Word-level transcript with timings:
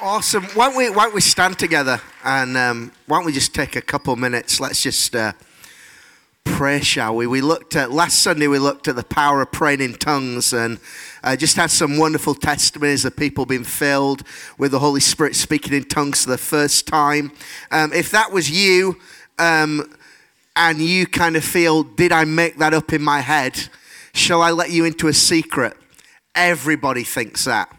Awesome. 0.00 0.42
Why 0.54 0.68
don't 0.68 0.76
we, 0.76 0.90
why 0.90 1.04
don't 1.04 1.14
we 1.14 1.20
stand 1.20 1.56
together 1.56 2.00
and 2.24 2.56
um, 2.56 2.92
why 3.06 3.18
don't 3.18 3.26
we 3.26 3.32
just 3.32 3.54
take 3.54 3.76
a 3.76 3.80
couple 3.80 4.16
minutes? 4.16 4.58
Let's 4.58 4.82
just 4.82 5.14
uh, 5.14 5.32
pray, 6.42 6.80
shall 6.80 7.14
we? 7.14 7.28
We 7.28 7.40
looked 7.40 7.76
at, 7.76 7.92
last 7.92 8.18
Sunday, 8.18 8.48
we 8.48 8.58
looked 8.58 8.88
at 8.88 8.96
the 8.96 9.04
power 9.04 9.40
of 9.40 9.52
praying 9.52 9.80
in 9.80 9.94
tongues 9.94 10.52
and 10.52 10.80
uh, 11.22 11.36
just 11.36 11.54
had 11.54 11.70
some 11.70 11.96
wonderful 11.96 12.34
testimonies 12.34 13.04
of 13.04 13.16
people 13.16 13.46
being 13.46 13.62
filled 13.62 14.24
with 14.58 14.72
the 14.72 14.80
Holy 14.80 15.00
Spirit 15.00 15.36
speaking 15.36 15.72
in 15.72 15.84
tongues 15.84 16.24
for 16.24 16.30
the 16.30 16.38
first 16.38 16.88
time. 16.88 17.30
Um, 17.70 17.92
if 17.92 18.10
that 18.10 18.32
was 18.32 18.50
you 18.50 18.98
um, 19.38 19.94
and 20.56 20.80
you 20.80 21.06
kind 21.06 21.36
of 21.36 21.44
feel, 21.44 21.84
did 21.84 22.10
I 22.10 22.24
make 22.24 22.58
that 22.58 22.74
up 22.74 22.92
in 22.92 23.00
my 23.00 23.20
head? 23.20 23.68
Shall 24.12 24.42
I 24.42 24.50
let 24.50 24.70
you 24.70 24.84
into 24.86 25.06
a 25.06 25.14
secret? 25.14 25.76
Everybody 26.34 27.04
thinks 27.04 27.44
that. 27.44 27.70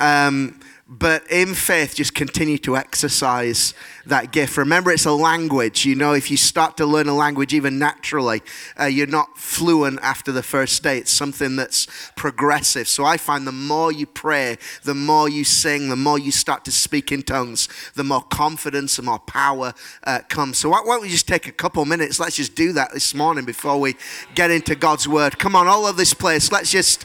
Um, 0.00 0.60
but 0.88 1.30
in 1.30 1.52
faith, 1.52 1.96
just 1.96 2.14
continue 2.14 2.56
to 2.58 2.74
exercise 2.74 3.74
that 4.06 4.32
gift. 4.32 4.56
Remember, 4.56 4.90
it's 4.90 5.04
a 5.04 5.12
language. 5.12 5.84
You 5.84 5.94
know, 5.94 6.14
if 6.14 6.30
you 6.30 6.38
start 6.38 6.78
to 6.78 6.86
learn 6.86 7.08
a 7.08 7.14
language 7.14 7.52
even 7.52 7.78
naturally, 7.78 8.40
uh, 8.80 8.86
you're 8.86 9.06
not 9.06 9.36
fluent 9.36 10.00
after 10.00 10.32
the 10.32 10.42
first 10.42 10.82
day. 10.82 10.96
It's 10.96 11.12
something 11.12 11.56
that's 11.56 11.86
progressive. 12.16 12.88
So 12.88 13.04
I 13.04 13.18
find 13.18 13.46
the 13.46 13.52
more 13.52 13.92
you 13.92 14.06
pray, 14.06 14.56
the 14.82 14.94
more 14.94 15.28
you 15.28 15.44
sing, 15.44 15.90
the 15.90 15.96
more 15.96 16.18
you 16.18 16.32
start 16.32 16.64
to 16.64 16.72
speak 16.72 17.12
in 17.12 17.20
tongues, 17.20 17.68
the 17.94 18.04
more 18.04 18.22
confidence, 18.22 18.96
the 18.96 19.02
more 19.02 19.18
power 19.18 19.74
uh, 20.04 20.20
comes. 20.30 20.56
So 20.56 20.70
why, 20.70 20.80
why 20.84 20.94
don't 20.94 21.02
we 21.02 21.10
just 21.10 21.28
take 21.28 21.46
a 21.46 21.52
couple 21.52 21.84
minutes? 21.84 22.18
Let's 22.18 22.36
just 22.36 22.54
do 22.54 22.72
that 22.72 22.94
this 22.94 23.14
morning 23.14 23.44
before 23.44 23.78
we 23.78 23.94
get 24.34 24.50
into 24.50 24.74
God's 24.74 25.06
word. 25.06 25.38
Come 25.38 25.54
on, 25.54 25.66
all 25.66 25.86
of 25.86 25.98
this 25.98 26.14
place. 26.14 26.50
Let's 26.50 26.70
just 26.70 27.04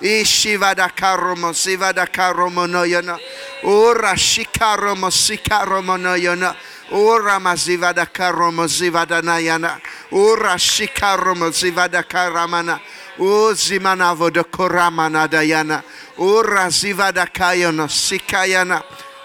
kora 0.00 0.08
manayana. 0.08 0.22
Ishivada 0.22 0.88
karomo 0.88 1.52
zivada 1.52 2.06
karomo 2.06 2.66
noyana. 2.66 3.18
Ora 3.64 4.16
shikaromo 4.16 5.10
sikaromo 5.10 5.96
noyana. 5.98 6.54
Ora 6.92 7.38
mazivada 7.40 8.06
karomo 8.06 8.66
zivada 8.66 9.22
nayana. 9.22 9.78
Ora 10.12 10.58
shikaromo 10.58 11.50
zivada 11.50 12.02
karamana. 12.02 12.80
O 13.18 13.52
zimanavo 13.54 14.30
de 14.32 14.42
koramana 14.42 15.28
dayana. 15.28 15.82
Ora 16.18 16.68
zivada 16.70 17.26
kayono 17.26 17.88
sikayana. 17.88 18.82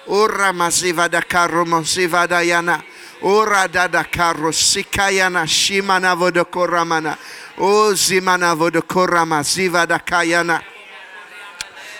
Ora 0.08 0.54
mazivada 0.54 1.22
karomo 1.22 1.82
zivada 1.84 2.42
yana. 2.44 2.82
Ora 3.24 3.68
dada 3.68 4.04
karo 4.04 4.52
sikayana 4.52 5.48
shimanavo 5.48 6.32
de 6.32 6.44
koramana. 6.44 7.18
O 7.58 7.94
zimanavo 7.94 8.72
de 8.72 8.82
korama 8.82 9.42
zivada 9.44 10.00
kayana. 10.00 10.62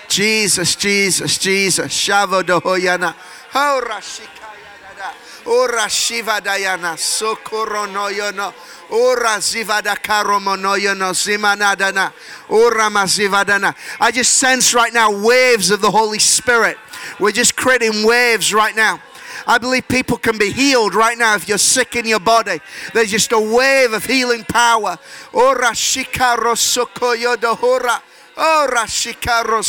Jesus, 0.08 0.76
Jesus, 0.76 1.38
Jesus. 1.38 1.92
Shavo 1.92 2.46
de 2.46 2.54
hoyana. 2.54 3.16
Ora 3.56 4.02
shikayana 4.02 4.96
da. 4.98 5.12
Ora 5.50 5.90
shiva 5.90 6.42
dayana. 6.42 6.98
Sokoro 6.98 7.92
no 7.92 8.10
yono. 8.10 8.54
Ora 8.92 9.40
zivada 9.40 9.96
karomonoyono 9.96 11.14
zimanadana. 11.14 12.12
Ora 12.50 12.90
mazivadana. 12.90 13.74
I 14.00 14.12
just 14.12 14.36
sense 14.36 14.74
right 14.74 14.94
now 14.94 15.24
waves 15.24 15.72
of 15.72 15.82
the 15.82 15.90
Holy 15.90 16.20
Spirit. 16.20 16.78
We're 17.20 17.32
just 17.32 17.56
creating 17.56 18.06
waves 18.06 18.54
right 18.54 18.76
now. 18.76 19.00
I 19.48 19.58
believe 19.58 19.88
people 19.88 20.18
can 20.18 20.38
be 20.38 20.52
healed 20.52 20.96
right 20.96 21.18
now 21.18 21.36
if 21.36 21.48
you're 21.48 21.58
sick 21.58 21.96
in 21.96 22.06
your 22.06 22.20
body. 22.20 22.60
There's 22.94 23.12
just 23.12 23.32
a 23.32 23.40
wave 23.40 23.94
of 23.94 24.06
healing 24.06 24.44
power. 24.44 24.98
Ora 25.34 25.72
shikaro 25.72 26.56
sokoyo 26.56 27.36
dohora. 27.36 28.02
Ora 28.38 28.86
shikaro. 28.86 29.62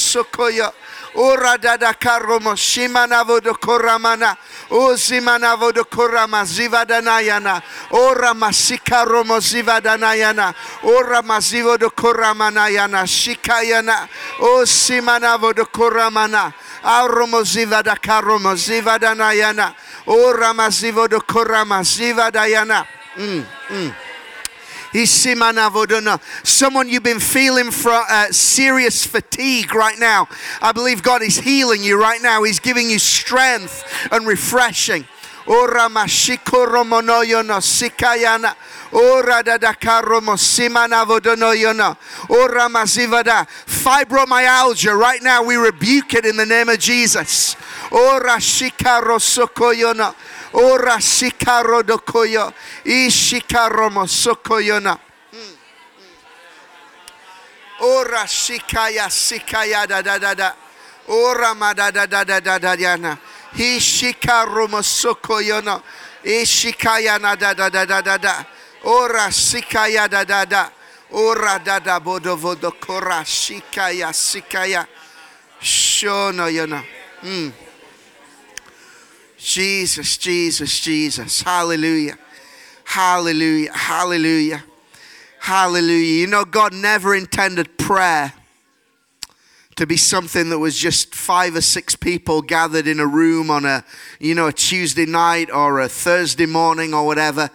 Ora 1.16 1.56
dada 1.56 1.94
karomo 1.94 2.54
shimanavo 2.56 3.40
do 3.42 3.54
koramana. 3.54 4.36
O 4.70 4.94
zimanavo 4.94 5.72
do 5.72 5.84
korama 5.84 6.44
zivadanayana. 6.44 7.62
Ora 7.90 8.34
masikaromo 8.34 9.40
zivadanayana. 9.40 10.54
Ora 10.82 11.22
do 11.78 11.90
koramanayana. 11.90 13.06
Shikayana. 13.06 14.08
O 14.40 14.64
simanavo 14.66 15.54
do 15.54 15.64
koramana. 15.66 16.52
Aromo 16.84 17.42
zivada 17.42 17.96
karomo 17.96 18.54
zivadanayana. 18.54 19.74
Ora 20.06 20.52
mazivo 20.52 21.08
do 21.08 21.20
korama 21.20 21.82
zivadayana. 21.82 22.86
Mm, 23.16 23.44
mm. 23.70 24.05
Someone 26.44 26.88
you've 26.88 27.02
been 27.02 27.20
feeling 27.20 27.70
for, 27.70 27.92
uh, 27.92 28.30
serious 28.30 29.04
fatigue 29.04 29.74
right 29.74 29.98
now. 29.98 30.28
I 30.62 30.72
believe 30.72 31.02
God 31.02 31.22
is 31.22 31.38
healing 31.38 31.82
you 31.82 32.00
right 32.00 32.22
now. 32.22 32.42
He's 32.44 32.60
giving 32.60 32.88
you 32.88 32.98
strength 32.98 33.84
and 34.10 34.26
refreshing. 34.26 35.06
Ora 35.46 35.88
mashikoro 35.88 36.84
monoyono 36.84 37.60
sikayana. 37.60 38.54
Ora 38.92 39.42
dadakaro 39.44 40.20
mosimana 40.20 41.04
vodonoyono. 41.06 41.96
Ora 42.28 42.68
mazivada. 42.68 43.46
Fibromyalgia. 43.66 44.98
Right 44.98 45.22
now 45.22 45.44
we 45.44 45.54
rebuke 45.56 46.14
it 46.14 46.26
in 46.26 46.36
the 46.36 46.46
name 46.46 46.68
of 46.68 46.80
Jesus. 46.80 47.54
Ora 47.92 48.38
shikaro 48.40 49.20
sokoyono. 49.20 50.14
Ora 50.56 50.98
shikaro 51.00 51.82
dokoyo. 51.82 52.52
Ishikaro 52.84 53.90
mosokoyona. 53.90 54.98
Ora 57.80 58.26
shikaya 58.26 59.10
sikaya 59.10 59.86
da 59.86 60.00
da 60.02 60.18
da 60.18 60.34
da. 60.34 60.52
Ora 61.08 61.54
ma 61.54 61.74
da 61.74 61.90
da 61.90 62.06
da 62.06 62.24
da 62.24 62.40
da 62.40 62.58
da 62.58 62.74
yana. 62.76 63.18
Hishikaro 63.54 64.66
mosokoyona. 64.68 65.82
Ishikaya 66.24 67.20
na 67.20 67.34
da 67.36 67.52
da 67.54 67.68
da 67.68 67.84
da 67.84 68.00
da 68.00 68.16
da. 68.16 68.44
Ora 68.84 69.30
sikaya 69.30 70.08
da 70.08 70.24
da 70.24 70.44
da. 70.46 70.70
Ora 71.12 71.60
da 71.62 71.78
da 71.78 72.00
bodo 72.00 72.34
vodo 72.36 72.72
kora 72.80 73.22
shikaya 73.24 74.08
sikaya. 74.12 74.86
Shono 75.60 76.48
yona. 76.50 76.82
Mm. 77.22 77.52
Jesus, 79.46 80.16
Jesus, 80.16 80.80
Jesus. 80.80 81.40
Hallelujah. 81.40 82.18
Hallelujah. 82.82 83.72
Hallelujah. 83.72 84.64
Hallelujah. 85.38 86.20
You 86.20 86.26
know, 86.26 86.44
God 86.44 86.74
never 86.74 87.14
intended 87.14 87.78
prayer 87.78 88.32
to 89.76 89.86
be 89.86 89.96
something 89.96 90.50
that 90.50 90.58
was 90.58 90.76
just 90.76 91.14
five 91.14 91.54
or 91.54 91.60
six 91.60 91.94
people 91.94 92.42
gathered 92.42 92.88
in 92.88 92.98
a 92.98 93.06
room 93.06 93.48
on 93.48 93.64
a, 93.64 93.84
you 94.18 94.34
know, 94.34 94.48
a 94.48 94.52
Tuesday 94.52 95.06
night 95.06 95.48
or 95.48 95.78
a 95.78 95.88
Thursday 95.88 96.46
morning 96.46 96.92
or 96.92 97.06
whatever. 97.06 97.48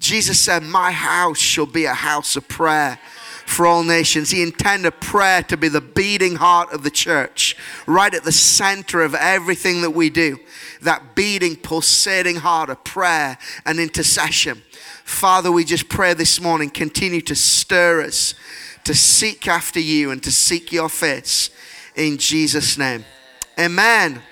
Jesus 0.00 0.40
said, 0.40 0.64
My 0.64 0.90
house 0.90 1.38
shall 1.38 1.66
be 1.66 1.84
a 1.84 1.94
house 1.94 2.34
of 2.34 2.48
prayer 2.48 2.98
for 3.48 3.66
all 3.66 3.82
nations. 3.82 4.30
He 4.30 4.42
intended 4.42 5.00
prayer 5.00 5.42
to 5.44 5.56
be 5.56 5.68
the 5.68 5.80
beating 5.80 6.36
heart 6.36 6.72
of 6.72 6.82
the 6.82 6.90
church, 6.90 7.56
right 7.86 8.12
at 8.12 8.22
the 8.24 8.32
center 8.32 9.00
of 9.00 9.14
everything 9.14 9.80
that 9.80 9.90
we 9.90 10.10
do. 10.10 10.38
That 10.82 11.14
beating, 11.14 11.56
pulsating 11.56 12.36
heart 12.36 12.68
of 12.68 12.84
prayer 12.84 13.38
and 13.64 13.80
intercession. 13.80 14.62
Father, 15.02 15.50
we 15.50 15.64
just 15.64 15.88
pray 15.88 16.12
this 16.14 16.40
morning, 16.40 16.68
continue 16.68 17.22
to 17.22 17.34
stir 17.34 18.02
us 18.02 18.34
to 18.84 18.94
seek 18.94 19.48
after 19.48 19.80
you 19.80 20.10
and 20.10 20.22
to 20.22 20.30
seek 20.30 20.70
your 20.70 20.90
face 20.90 21.50
in 21.96 22.18
Jesus' 22.18 22.76
name. 22.76 23.04
Amen. 23.58 24.22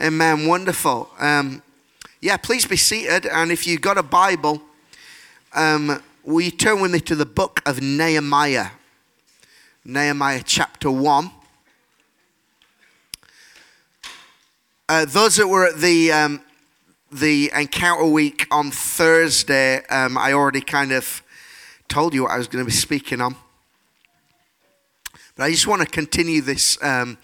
Amen. 0.00 0.46
Wonderful. 0.46 1.10
Um, 1.18 1.62
yeah, 2.20 2.38
please 2.38 2.66
be 2.66 2.76
seated. 2.76 3.26
And 3.26 3.52
if 3.52 3.66
you've 3.66 3.82
got 3.82 3.98
a 3.98 4.02
Bible, 4.02 4.62
um, 5.54 6.02
will 6.24 6.40
you 6.40 6.50
turn 6.50 6.80
with 6.80 6.90
me 6.90 7.00
to 7.00 7.14
the 7.14 7.26
book 7.26 7.62
of 7.66 7.80
Nehemiah? 7.80 8.70
Nehemiah 9.84 10.42
chapter 10.44 10.90
1. 10.90 11.30
Uh, 14.88 15.04
those 15.06 15.36
that 15.36 15.46
were 15.46 15.66
at 15.66 15.78
the, 15.78 16.12
um, 16.12 16.40
the 17.12 17.50
encounter 17.54 18.04
week 18.06 18.46
on 18.50 18.70
Thursday, 18.70 19.84
um, 19.86 20.18
I 20.18 20.32
already 20.32 20.60
kind 20.60 20.92
of 20.92 21.22
told 21.88 22.12
you 22.12 22.24
what 22.24 22.32
I 22.32 22.38
was 22.38 22.48
going 22.48 22.64
to 22.64 22.68
be 22.68 22.76
speaking 22.76 23.20
on. 23.20 23.36
But 25.36 25.44
I 25.44 25.50
just 25.50 25.66
want 25.66 25.80
to 25.82 25.88
continue 25.88 26.40
this, 26.40 26.82
um, 26.82 27.18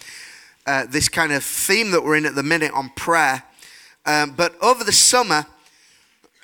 uh, 0.66 0.86
this 0.88 1.08
kind 1.08 1.32
of 1.32 1.44
theme 1.44 1.90
that 1.90 2.02
we're 2.02 2.16
in 2.16 2.26
at 2.26 2.34
the 2.34 2.42
minute 2.42 2.72
on 2.72 2.90
prayer. 2.90 3.42
Um, 4.06 4.32
but 4.32 4.54
over 4.62 4.84
the 4.84 4.92
summer, 4.92 5.46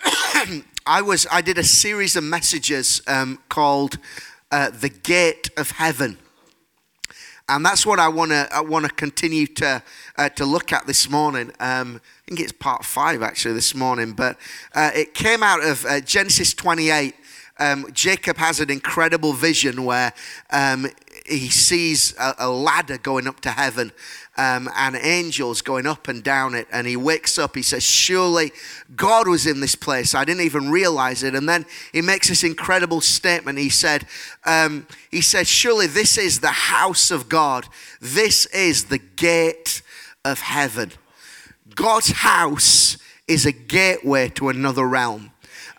I 0.87 1.03
was 1.03 1.27
I 1.31 1.43
did 1.43 1.59
a 1.59 1.65
series 1.65 2.17
of 2.17 2.25
messages 2.25 3.03
um, 3.07 3.39
called 3.49 3.99
uh, 4.51 4.71
"The 4.71 4.89
Gate 4.89 5.51
of 5.57 5.71
Heaven," 5.73 6.19
and 7.49 7.65
that's 7.65 7.87
what 7.87 8.01
I 8.01 8.09
want 8.09 8.33
to 8.33 8.49
I 8.53 8.63
want 8.63 8.87
to 8.87 8.91
continue 8.91 9.47
to 9.47 9.83
uh, 10.19 10.29
to 10.31 10.45
look 10.45 10.73
at 10.73 10.87
this 10.87 11.09
morning. 11.09 11.53
Um, 11.61 12.01
I 12.05 12.29
think 12.29 12.41
it's 12.41 12.53
part 12.53 12.85
five 12.85 13.23
actually 13.23 13.55
this 13.55 13.75
morning, 13.77 14.13
but 14.13 14.37
uh, 14.75 14.91
it 14.95 15.15
came 15.15 15.43
out 15.45 15.65
of 15.65 15.85
uh, 15.87 16.01
Genesis 16.01 16.53
28. 16.53 17.15
Um, 17.61 17.87
Jacob 17.93 18.39
has 18.39 18.59
an 18.59 18.71
incredible 18.71 19.35
vision 19.35 19.85
where 19.85 20.13
um, 20.51 20.89
he 21.27 21.49
sees 21.49 22.15
a, 22.19 22.35
a, 22.39 22.51
ladder 22.51 22.99
going 22.99 23.27
up 23.27 23.41
to 23.41 23.51
heaven 23.51 23.93
um, 24.37 24.69
and 24.77 24.97
angels 24.97 25.63
going 25.63 25.87
up 25.87 26.09
and 26.09 26.23
down 26.23 26.55
it. 26.55 26.67
And 26.73 26.87
he 26.87 26.97
wakes 26.97 27.39
up, 27.39 27.55
he 27.55 27.63
says, 27.63 27.83
Surely 27.83 28.53
God 28.95 29.29
was 29.29 29.47
in 29.47 29.61
this 29.61 29.75
place. 29.75 30.15
I 30.15 30.25
didn't 30.25 30.43
even 30.43 30.71
realize 30.71 31.23
it. 31.23 31.35
And 31.35 31.49
then 31.49 31.67
he 31.93 32.03
makes 32.03 32.29
this 32.29 32.45
incredible 32.45 33.01
statement. 33.01 33.59
He 33.59 33.69
said, 33.69 34.07
um, 34.45 34.87
He 35.11 35.21
said, 35.21 35.47
Surely 35.47 35.87
this 35.87 36.19
is 36.19 36.41
the 36.41 36.49
house 36.49 37.11
of 37.11 37.29
God, 37.29 37.67
this 38.01 38.47
is 38.47 38.85
the 38.85 38.99
gate 38.99 39.83
of 40.25 40.41
heaven. 40.41 40.93
God's 41.75 42.11
house 42.11 42.97
is 43.27 43.47
a 43.47 43.53
gateway 43.53 44.29
to 44.31 44.49
another 44.49 44.87
realm 44.87 45.32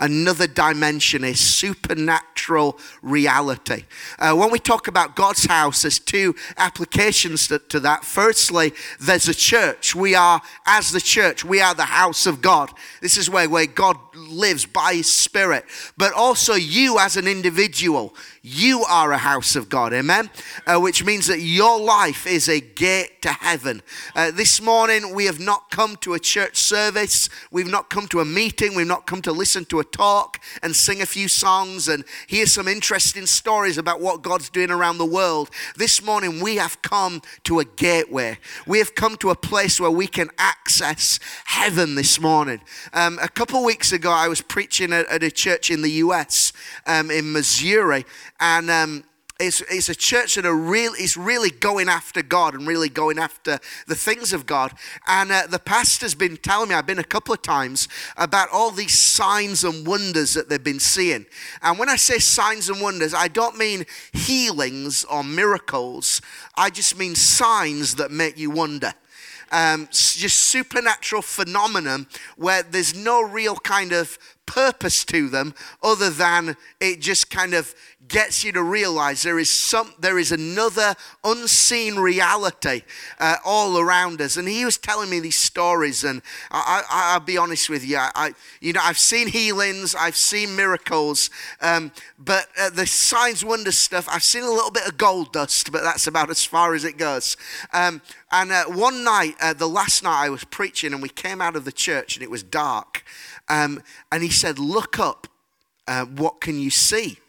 another 0.03 0.47
dimension, 0.47 1.23
a 1.23 1.33
supernatural 1.33 2.77
reality. 3.01 3.85
Uh, 4.19 4.35
when 4.35 4.51
we 4.51 4.59
talk 4.59 4.89
about 4.89 5.15
God's 5.15 5.45
house, 5.45 5.83
there's 5.83 5.97
two 5.97 6.35
applications 6.57 7.47
to, 7.47 7.59
to, 7.59 7.79
that. 7.79 8.03
Firstly, 8.03 8.73
there's 8.99 9.29
a 9.29 9.33
church. 9.33 9.95
We 9.95 10.13
are, 10.13 10.41
as 10.65 10.91
the 10.91 10.99
church, 10.99 11.45
we 11.45 11.61
are 11.61 11.73
the 11.73 11.83
house 11.83 12.25
of 12.25 12.41
God. 12.41 12.69
This 13.01 13.17
is 13.17 13.29
where, 13.29 13.49
where 13.49 13.65
God 13.65 13.97
lives 14.13 14.65
by 14.65 14.95
His 14.95 15.11
Spirit. 15.11 15.63
But 15.95 16.11
also, 16.11 16.53
you 16.53 16.99
as 16.99 17.15
an 17.15 17.27
individual, 17.27 18.13
you 18.41 18.83
are 18.83 19.13
a 19.13 19.17
house 19.17 19.55
of 19.55 19.69
God, 19.69 19.93
amen? 19.93 20.29
Uh, 20.67 20.77
which 20.77 21.05
means 21.05 21.27
that 21.27 21.39
your 21.39 21.79
life 21.79 22.27
is 22.27 22.49
a 22.49 22.59
gate 22.59 23.21
to 23.21 23.29
heaven. 23.29 23.81
Uh, 24.15 24.31
this 24.31 24.61
morning, 24.61 25.15
we 25.15 25.25
have 25.25 25.39
not 25.39 25.71
come 25.71 25.95
to 25.97 26.13
a 26.13 26.19
church 26.19 26.57
service, 26.57 27.29
we've 27.51 27.71
not 27.71 27.89
come 27.89 28.05
to 28.09 28.19
a 28.19 28.25
meeting, 28.25 28.75
we've 28.75 28.85
not 28.85 29.07
come 29.07 29.21
to 29.21 29.31
listen 29.31 29.63
to 29.65 29.79
a 29.79 29.83
talk 29.93 30.41
and 30.61 30.75
sing 30.75 31.01
a 31.01 31.05
few 31.05 31.29
songs 31.29 31.87
and 31.87 32.03
hear 32.27 32.45
some 32.45 32.67
interesting 32.67 33.25
stories 33.25 33.77
about 33.77 34.01
what 34.01 34.21
God's 34.21 34.49
doing 34.49 34.71
around 34.71 34.97
the 34.97 35.05
world. 35.05 35.49
This 35.77 36.03
morning, 36.03 36.41
we 36.41 36.57
have 36.57 36.81
come 36.81 37.21
to 37.43 37.59
a 37.59 37.65
gateway. 37.65 38.37
We 38.67 38.79
have 38.79 38.95
come 38.95 39.15
to 39.17 39.29
a 39.29 39.35
place 39.35 39.79
where 39.79 39.91
we 39.91 40.07
can 40.07 40.29
access 40.37 41.19
heaven 41.45 41.95
this 41.95 42.19
morning. 42.19 42.61
Um, 42.93 43.19
a 43.21 43.29
couple 43.29 43.63
weeks 43.63 43.91
ago, 43.93 44.11
I 44.11 44.27
was 44.27 44.41
preaching 44.41 44.91
at, 44.91 45.07
at, 45.07 45.23
a 45.23 45.31
church 45.31 45.71
in 45.71 45.81
the 45.81 45.91
US, 45.91 46.51
um, 46.85 47.09
in 47.09 47.31
Missouri, 47.31 48.05
and 48.39 48.69
um, 48.69 49.03
it's, 49.43 49.61
it's 49.69 49.89
a 49.89 49.95
church 49.95 50.35
that 50.35 50.45
are 50.45 50.55
really, 50.55 51.03
is 51.03 51.17
really 51.17 51.49
going 51.49 51.89
after 51.89 52.23
God 52.23 52.53
and 52.53 52.65
really 52.67 52.89
going 52.89 53.19
after 53.19 53.59
the 53.87 53.95
things 53.95 54.33
of 54.33 54.45
God. 54.45 54.73
And 55.07 55.31
uh, 55.31 55.47
the 55.47 55.59
pastor's 55.59 56.15
been 56.15 56.37
telling 56.37 56.69
me, 56.69 56.75
I've 56.75 56.85
been 56.85 56.99
a 56.99 57.03
couple 57.03 57.33
of 57.33 57.41
times, 57.41 57.87
about 58.17 58.49
all 58.51 58.71
these 58.71 58.97
signs 58.97 59.63
and 59.63 59.85
wonders 59.85 60.33
that 60.33 60.49
they've 60.49 60.63
been 60.63 60.79
seeing. 60.79 61.25
And 61.61 61.77
when 61.77 61.89
I 61.89 61.97
say 61.97 62.19
signs 62.19 62.69
and 62.69 62.81
wonders, 62.81 63.13
I 63.13 63.27
don't 63.27 63.57
mean 63.57 63.85
healings 64.13 65.03
or 65.03 65.23
miracles, 65.23 66.21
I 66.55 66.69
just 66.69 66.97
mean 66.97 67.15
signs 67.15 67.95
that 67.95 68.11
make 68.11 68.37
you 68.37 68.49
wonder. 68.49 68.93
Um, 69.51 69.87
just 69.91 70.39
supernatural 70.39 71.21
phenomenon 71.21 72.07
where 72.37 72.63
there's 72.63 72.95
no 72.95 73.21
real 73.21 73.55
kind 73.55 73.91
of 73.91 74.17
purpose 74.47 75.05
to 75.05 75.29
them 75.29 75.53
other 75.83 76.09
than 76.09 76.57
it 76.79 76.99
just 76.99 77.29
kind 77.29 77.53
of 77.53 77.75
gets 78.07 78.43
you 78.43 78.51
to 78.51 78.61
realize 78.61 79.23
there 79.23 79.39
is 79.39 79.49
some 79.49 79.93
there 79.99 80.19
is 80.19 80.31
another 80.31 80.95
unseen 81.23 81.95
reality 81.95 82.81
uh, 83.19 83.37
all 83.45 83.77
around 83.77 84.21
us 84.21 84.37
and 84.37 84.47
he 84.47 84.65
was 84.65 84.77
telling 84.77 85.09
me 85.09 85.19
these 85.19 85.37
stories 85.37 86.03
and 86.03 86.21
I, 86.51 87.15
will 87.17 87.25
be 87.25 87.37
honest 87.37 87.69
with 87.69 87.85
you 87.85 87.97
I, 87.97 88.33
you 88.59 88.73
know 88.73 88.81
I've 88.83 88.97
seen 88.97 89.27
healings 89.27 89.95
I've 89.95 90.17
seen 90.17 90.55
miracles 90.55 91.29
um, 91.61 91.91
but 92.19 92.47
uh, 92.59 92.69
the 92.69 92.85
signs 92.85 93.43
wonder 93.43 93.71
stuff 93.71 94.07
I've 94.11 94.23
seen 94.23 94.43
a 94.43 94.51
little 94.51 94.71
bit 94.71 94.87
of 94.87 94.97
gold 94.97 95.31
dust 95.31 95.71
but 95.71 95.83
that's 95.83 96.07
about 96.07 96.29
as 96.29 96.43
far 96.43 96.75
as 96.75 96.83
it 96.83 96.97
goes 96.97 97.37
um, 97.71 98.01
and 98.31 98.51
uh, 98.51 98.65
one 98.65 99.03
night 99.03 99.35
uh, 99.41 99.53
the 99.53 99.69
last 99.69 100.03
night 100.03 100.25
I 100.25 100.29
was 100.29 100.43
preaching 100.43 100.93
and 100.93 101.01
we 101.01 101.09
came 101.09 101.41
out 101.41 101.55
of 101.55 101.65
the 101.65 101.71
church 101.71 102.15
and 102.15 102.23
it 102.23 102.31
was 102.31 102.43
dark 102.43 103.03
um, 103.49 103.81
and 104.11 104.23
he 104.23 104.29
said, 104.29 104.59
Look 104.59 104.99
up. 104.99 105.27
Uh, 105.85 106.05
what 106.05 106.39
can 106.39 106.59
you 106.59 106.69
see? 106.69 107.19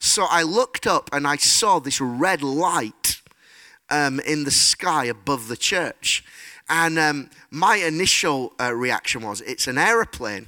So 0.00 0.26
I 0.28 0.42
looked 0.42 0.86
up 0.86 1.10
and 1.12 1.26
I 1.26 1.36
saw 1.36 1.78
this 1.78 2.00
red 2.00 2.42
light 2.42 3.20
um, 3.90 4.18
in 4.20 4.44
the 4.44 4.50
sky 4.50 5.04
above 5.04 5.48
the 5.48 5.56
church. 5.56 6.24
And 6.68 6.98
um, 6.98 7.30
my 7.50 7.76
initial 7.76 8.54
uh, 8.60 8.72
reaction 8.74 9.22
was, 9.22 9.40
It's 9.42 9.66
an 9.66 9.78
aeroplane. 9.78 10.46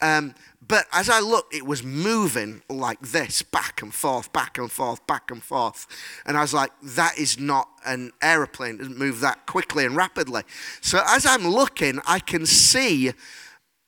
Um, 0.00 0.34
but 0.66 0.86
as 0.92 1.10
I 1.10 1.20
looked, 1.20 1.54
it 1.54 1.66
was 1.66 1.82
moving 1.82 2.62
like 2.68 3.00
this, 3.00 3.42
back 3.42 3.82
and 3.82 3.92
forth, 3.92 4.32
back 4.32 4.58
and 4.58 4.70
forth, 4.70 5.06
back 5.06 5.30
and 5.30 5.42
forth. 5.42 5.86
And 6.24 6.36
I 6.36 6.40
was 6.40 6.54
like, 6.54 6.70
that 6.82 7.18
is 7.18 7.38
not 7.38 7.68
an 7.84 8.12
aeroplane. 8.22 8.76
It 8.76 8.78
doesn't 8.78 8.98
move 8.98 9.20
that 9.20 9.46
quickly 9.46 9.84
and 9.84 9.94
rapidly. 9.94 10.42
So 10.80 11.02
as 11.06 11.26
I'm 11.26 11.46
looking, 11.46 12.00
I 12.06 12.20
can 12.20 12.46
see 12.46 13.12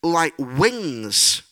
like 0.03 0.35
wings. 0.39 1.44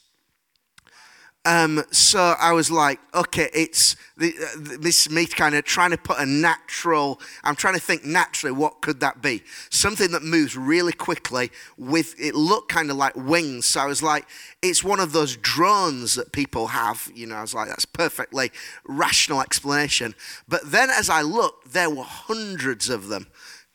Um, 1.45 1.83
so 1.91 2.37
I 2.39 2.53
was 2.53 2.71
like, 2.71 3.01
okay, 3.13 3.51
it's 3.53 3.97
the, 4.17 4.33
uh, 4.39 4.77
this 4.79 5.11
me 5.11 5.27
kind 5.27 5.57
of 5.57 5.65
trying 5.65 5.91
to 5.91 5.99
put 5.99 6.19
a 6.21 6.27
natural. 6.27 7.21
I'm 7.43 7.57
trying 7.57 7.75
to 7.75 7.81
think 7.81 8.05
naturally. 8.05 8.53
What 8.53 8.81
could 8.81 9.01
that 9.01 9.21
be? 9.21 9.43
Something 9.69 10.13
that 10.13 10.23
moves 10.23 10.57
really 10.57 10.93
quickly 10.93 11.51
with 11.77 12.15
it 12.21 12.37
looked 12.37 12.71
kind 12.71 12.91
of 12.93 12.97
like 12.97 13.17
wings. 13.17 13.67
So 13.67 13.81
I 13.81 13.87
was 13.87 14.05
like, 14.05 14.27
it's 14.63 14.85
one 14.85 15.01
of 15.01 15.13
those 15.13 15.37
drones 15.37 16.15
that 16.15 16.31
people 16.31 16.69
have. 16.69 17.11
You 17.13 17.27
know, 17.27 17.35
I 17.35 17.41
was 17.41 17.55
like, 17.55 17.69
that's 17.69 17.87
perfectly 17.87 18.53
rational 18.85 19.41
explanation. 19.41 20.15
But 20.47 20.71
then 20.71 20.91
as 20.91 21.11
I 21.11 21.23
looked, 21.23 21.73
there 21.73 21.91
were 21.91 22.05
hundreds 22.05 22.89
of 22.89 23.09
them 23.09 23.27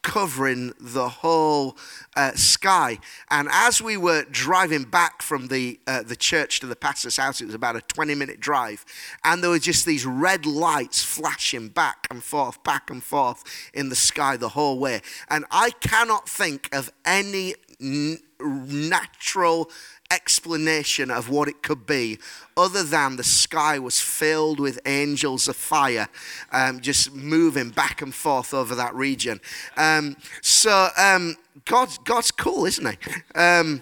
covering 0.07 0.71
the 0.79 1.09
whole 1.09 1.77
uh, 2.15 2.31
sky. 2.31 2.97
And 3.29 3.49
as 3.51 3.81
we 3.81 3.97
were 3.97 4.23
driving 4.31 4.85
back 4.85 5.21
from 5.21 5.49
the, 5.49 5.81
uh, 5.85 6.01
the 6.01 6.15
church 6.15 6.61
to 6.61 6.65
the 6.65 6.77
pastor's 6.77 7.17
house, 7.17 7.41
it 7.41 7.45
was 7.45 7.53
about 7.53 7.75
a 7.75 7.81
20 7.81 8.15
minute 8.15 8.39
drive, 8.39 8.85
and 9.25 9.43
there 9.43 9.49
were 9.49 9.59
just 9.59 9.85
these 9.85 10.05
red 10.05 10.45
lights 10.45 11.03
flashing 11.03 11.67
back 11.67 12.07
and 12.09 12.23
forth, 12.23 12.63
back 12.63 12.89
and 12.89 13.03
forth 13.03 13.43
in 13.73 13.89
the 13.89 13.97
sky 13.97 14.37
the 14.37 14.49
whole 14.49 14.79
way. 14.79 15.01
And 15.29 15.43
I 15.51 15.71
cannot 15.81 16.29
think 16.29 16.73
of 16.73 16.89
any 17.03 17.55
n- 17.81 18.19
natural 18.39 19.69
explanation 20.11 21.11
of 21.11 21.29
what 21.29 21.47
it 21.47 21.61
could 21.61 21.85
be 21.85 22.17
other 22.55 22.83
than 22.83 23.17
the 23.17 23.23
sky 23.23 23.77
was 23.77 23.99
filled 23.99 24.59
with 24.59 24.79
angels 24.85 25.47
of 25.47 25.55
fire 25.55 26.07
um, 26.51 26.79
just 26.79 27.13
moving 27.13 27.69
back 27.69 28.01
and 28.01 28.13
forth 28.13 28.53
over 28.53 28.73
that 28.75 28.93
region. 28.95 29.39
Um, 29.75 30.15
so 30.41 30.89
um, 30.97 31.35
God's, 31.65 31.97
God's 31.99 32.31
cool, 32.31 32.65
isn't 32.65 32.87
he? 32.87 33.21
Um, 33.35 33.81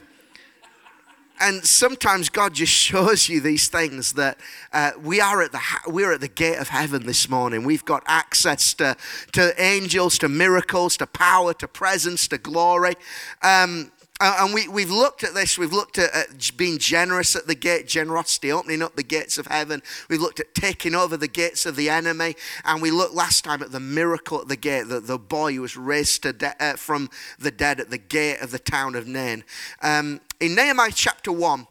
and 1.40 1.66
sometimes 1.66 2.30
God 2.30 2.54
just 2.54 2.72
shows 2.74 3.30
you 3.30 3.40
these 3.40 3.68
things 3.68 4.14
that 4.14 4.38
uh, 4.74 4.92
we 5.02 5.20
are 5.20 5.42
at 5.42 5.52
the 5.52 5.62
we're 5.88 6.14
at 6.14 6.22
the 6.22 6.28
gate 6.28 6.58
of 6.58 6.70
heaven 6.70 7.06
this 7.06 7.30
morning. 7.30 7.64
We've 7.64 7.86
got 7.86 8.04
access 8.08 8.74
to 8.76 8.96
to 9.34 9.62
angels, 9.62 10.18
to 10.20 10.30
miracles, 10.30 10.98
to 10.98 11.08
power, 11.08 11.54
to 11.56 11.68
presence, 11.68 12.28
to 12.30 12.38
glory. 12.38 12.96
Um, 13.42 13.92
and 14.22 14.54
we, 14.54 14.68
we've 14.70 14.92
looked 14.92 15.26
at 15.26 15.34
this, 15.34 15.58
we've 15.58 15.74
looked 15.74 15.98
at, 15.98 16.14
at, 16.14 16.52
being 16.56 16.78
generous 16.78 17.36
at 17.36 17.48
the 17.48 17.56
gate, 17.56 17.86
generosity, 17.86 18.50
opening 18.50 18.82
up 18.82 18.96
the 18.96 19.04
gates 19.04 19.38
of 19.38 19.48
heaven. 19.48 19.82
We've 20.10 20.22
looked 20.22 20.40
at 20.40 20.56
taking 20.56 20.96
over 20.96 21.18
the 21.18 21.28
gates 21.28 21.66
of 21.66 21.76
the 21.76 21.90
enemy. 21.90 22.36
And 22.64 22.82
we 22.82 22.92
looked 22.92 23.14
last 23.14 23.44
time 23.44 23.62
at 23.62 23.74
the 23.74 23.80
miracle 23.82 24.40
at 24.40 24.48
the 24.48 24.56
gate, 24.56 24.88
the, 24.88 25.02
the 25.02 25.20
boy 25.20 25.54
who 25.54 25.62
was 25.62 25.76
raised 25.76 26.22
de- 26.22 26.64
uh, 26.64 26.78
from 26.78 27.10
the 27.40 27.52
dead 27.52 27.82
at 27.82 27.90
the 27.90 27.98
gate 27.98 28.40
of 28.40 28.52
the 28.52 28.60
town 28.60 28.96
of 28.96 29.06
Nain. 29.06 29.44
Um, 29.82 30.22
in 30.40 30.56
Nehemiah 30.56 30.92
chapter 30.94 31.34
1, 31.34 31.68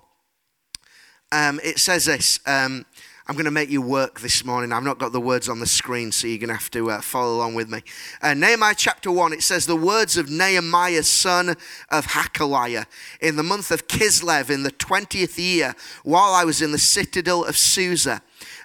um, 1.32 1.60
it 1.64 1.78
says 1.78 2.04
this 2.04 2.40
um, 2.46 2.84
I'm 3.26 3.36
going 3.36 3.46
to 3.46 3.50
make 3.50 3.70
you 3.70 3.80
work 3.80 4.20
this 4.20 4.44
morning. 4.44 4.70
I've 4.70 4.82
not 4.82 4.98
got 4.98 5.12
the 5.12 5.20
words 5.20 5.48
on 5.48 5.58
the 5.58 5.66
screen, 5.66 6.12
so 6.12 6.26
you're 6.26 6.36
going 6.36 6.48
to 6.48 6.54
have 6.54 6.70
to 6.72 6.90
uh, 6.90 7.00
follow 7.00 7.36
along 7.36 7.54
with 7.54 7.70
me. 7.70 7.80
Uh, 8.20 8.34
Nehemiah 8.34 8.74
chapter 8.76 9.10
1, 9.10 9.32
it 9.32 9.42
says, 9.42 9.64
The 9.64 9.74
words 9.74 10.18
of 10.18 10.28
Nehemiah, 10.28 11.02
son 11.04 11.56
of 11.88 12.06
Hachaliah, 12.08 12.84
in 13.22 13.36
the 13.36 13.42
month 13.42 13.70
of 13.70 13.88
Kislev, 13.88 14.50
in 14.50 14.62
the 14.62 14.70
20th 14.70 15.38
year, 15.38 15.74
while 16.02 16.34
I 16.34 16.44
was 16.44 16.60
in 16.60 16.72
the 16.72 16.78
citadel 16.78 17.46
of 17.46 17.56
Susa. 17.56 18.20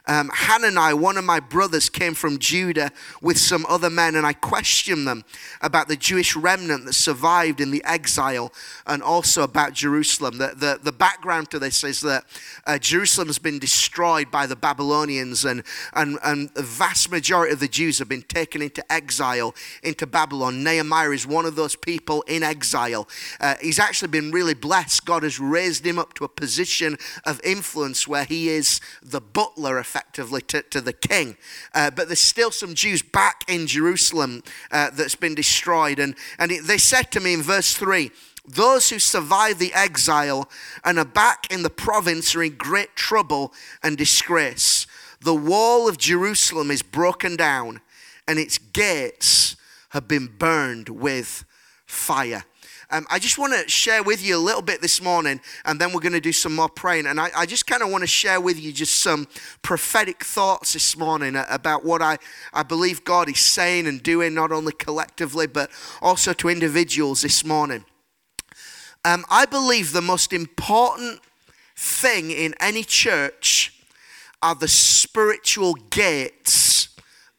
Um, 0.07 0.29
Hanani, 0.33 0.93
one 0.93 1.17
of 1.17 1.23
my 1.23 1.39
brothers, 1.39 1.89
came 1.89 2.13
from 2.13 2.39
Judah 2.39 2.91
with 3.21 3.37
some 3.37 3.65
other 3.67 3.89
men, 3.89 4.15
and 4.15 4.25
I 4.25 4.33
questioned 4.33 5.07
them 5.07 5.23
about 5.61 5.87
the 5.87 5.95
Jewish 5.95 6.35
remnant 6.35 6.85
that 6.85 6.93
survived 6.93 7.61
in 7.61 7.71
the 7.71 7.83
exile 7.83 8.51
and 8.87 9.03
also 9.03 9.43
about 9.43 9.73
Jerusalem. 9.73 10.37
The, 10.37 10.53
the, 10.55 10.79
the 10.81 10.91
background 10.91 11.51
to 11.51 11.59
this 11.59 11.83
is 11.83 12.01
that 12.01 12.25
uh, 12.65 12.77
Jerusalem 12.79 13.27
has 13.27 13.39
been 13.39 13.59
destroyed 13.59 14.31
by 14.31 14.47
the 14.47 14.55
Babylonians, 14.55 15.45
and, 15.45 15.63
and, 15.93 16.17
and 16.23 16.49
the 16.55 16.63
vast 16.63 17.11
majority 17.11 17.53
of 17.53 17.59
the 17.59 17.67
Jews 17.67 17.99
have 17.99 18.09
been 18.09 18.23
taken 18.23 18.61
into 18.61 18.83
exile 18.91 19.53
into 19.83 20.07
Babylon. 20.07 20.63
Nehemiah 20.63 21.11
is 21.11 21.27
one 21.27 21.45
of 21.45 21.55
those 21.55 21.75
people 21.75 22.21
in 22.23 22.43
exile. 22.43 23.07
Uh, 23.39 23.55
he's 23.61 23.79
actually 23.79 24.09
been 24.09 24.31
really 24.31 24.53
blessed. 24.53 25.05
God 25.05 25.23
has 25.23 25.39
raised 25.39 25.85
him 25.85 25.99
up 25.99 26.13
to 26.15 26.23
a 26.23 26.29
position 26.29 26.97
of 27.25 27.39
influence 27.43 28.07
where 28.07 28.23
he 28.23 28.49
is 28.49 28.81
the 29.01 29.21
butler, 29.21 29.77
effectively, 29.89 30.41
to, 30.41 30.61
to 30.61 30.81
the 30.81 30.93
king. 30.93 31.35
Uh, 31.73 31.89
but 31.89 32.07
there's 32.07 32.19
still 32.19 32.51
some 32.51 32.75
Jews 32.75 33.01
back 33.01 33.43
in 33.47 33.65
Jerusalem 33.65 34.43
uh, 34.71 34.91
that's 34.91 35.15
been 35.15 35.33
destroyed. 35.33 35.97
And, 35.97 36.15
and 36.37 36.51
it, 36.51 36.65
they 36.65 36.77
said 36.77 37.11
to 37.11 37.19
me 37.19 37.33
in 37.33 37.41
verse 37.41 37.73
3 37.73 38.11
those 38.45 38.89
who 38.89 38.97
survive 38.97 39.59
the 39.59 39.73
exile 39.73 40.49
and 40.83 40.97
are 40.97 41.05
back 41.05 41.51
in 41.51 41.61
the 41.61 41.69
province 41.69 42.35
are 42.35 42.41
in 42.41 42.55
great 42.55 42.95
trouble 42.95 43.53
and 43.83 43.95
disgrace. 43.95 44.87
The 45.21 45.35
wall 45.35 45.87
of 45.87 45.99
Jerusalem 45.99 46.71
is 46.71 46.81
broken 46.81 47.35
down, 47.35 47.81
and 48.27 48.39
its 48.39 48.57
gates 48.57 49.55
have 49.89 50.07
been 50.07 50.27
burned 50.27 50.89
with 50.89 51.45
fire. 51.85 52.45
Um, 52.91 53.05
I 53.11 53.19
just 53.19 53.37
want 53.37 53.53
to 53.53 53.69
share 53.69 54.01
with 54.01 54.25
you 54.25 54.35
a 54.35 54.39
little 54.39 54.63
bit 54.63 54.81
this 54.81 54.99
morning, 54.99 55.39
and 55.65 55.79
then 55.79 55.93
we're 55.93 55.99
going 55.99 56.13
to 56.13 56.19
do 56.19 56.31
some 56.31 56.55
more 56.55 56.69
praying. 56.69 57.05
And 57.05 57.19
I, 57.19 57.29
I 57.35 57.45
just 57.45 57.67
kind 57.67 57.83
of 57.83 57.91
want 57.91 58.01
to 58.01 58.07
share 58.07 58.41
with 58.41 58.59
you 58.59 58.71
just 58.73 58.95
some 58.95 59.27
prophetic 59.61 60.23
thoughts 60.23 60.73
this 60.73 60.97
morning 60.97 61.35
about 61.49 61.85
what 61.85 62.01
I, 62.01 62.17
I 62.51 62.63
believe 62.63 63.03
God 63.03 63.29
is 63.29 63.39
saying 63.39 63.85
and 63.85 64.01
doing, 64.01 64.33
not 64.33 64.51
only 64.51 64.73
collectively, 64.73 65.45
but 65.45 65.69
also 66.01 66.33
to 66.33 66.49
individuals 66.49 67.21
this 67.21 67.45
morning. 67.45 67.85
Um, 69.05 69.23
I 69.29 69.45
believe 69.45 69.93
the 69.93 70.01
most 70.01 70.33
important 70.33 71.21
thing 71.75 72.31
in 72.31 72.55
any 72.59 72.83
church 72.83 73.71
are 74.41 74.55
the 74.55 74.67
spiritual 74.67 75.75
gates 75.91 76.89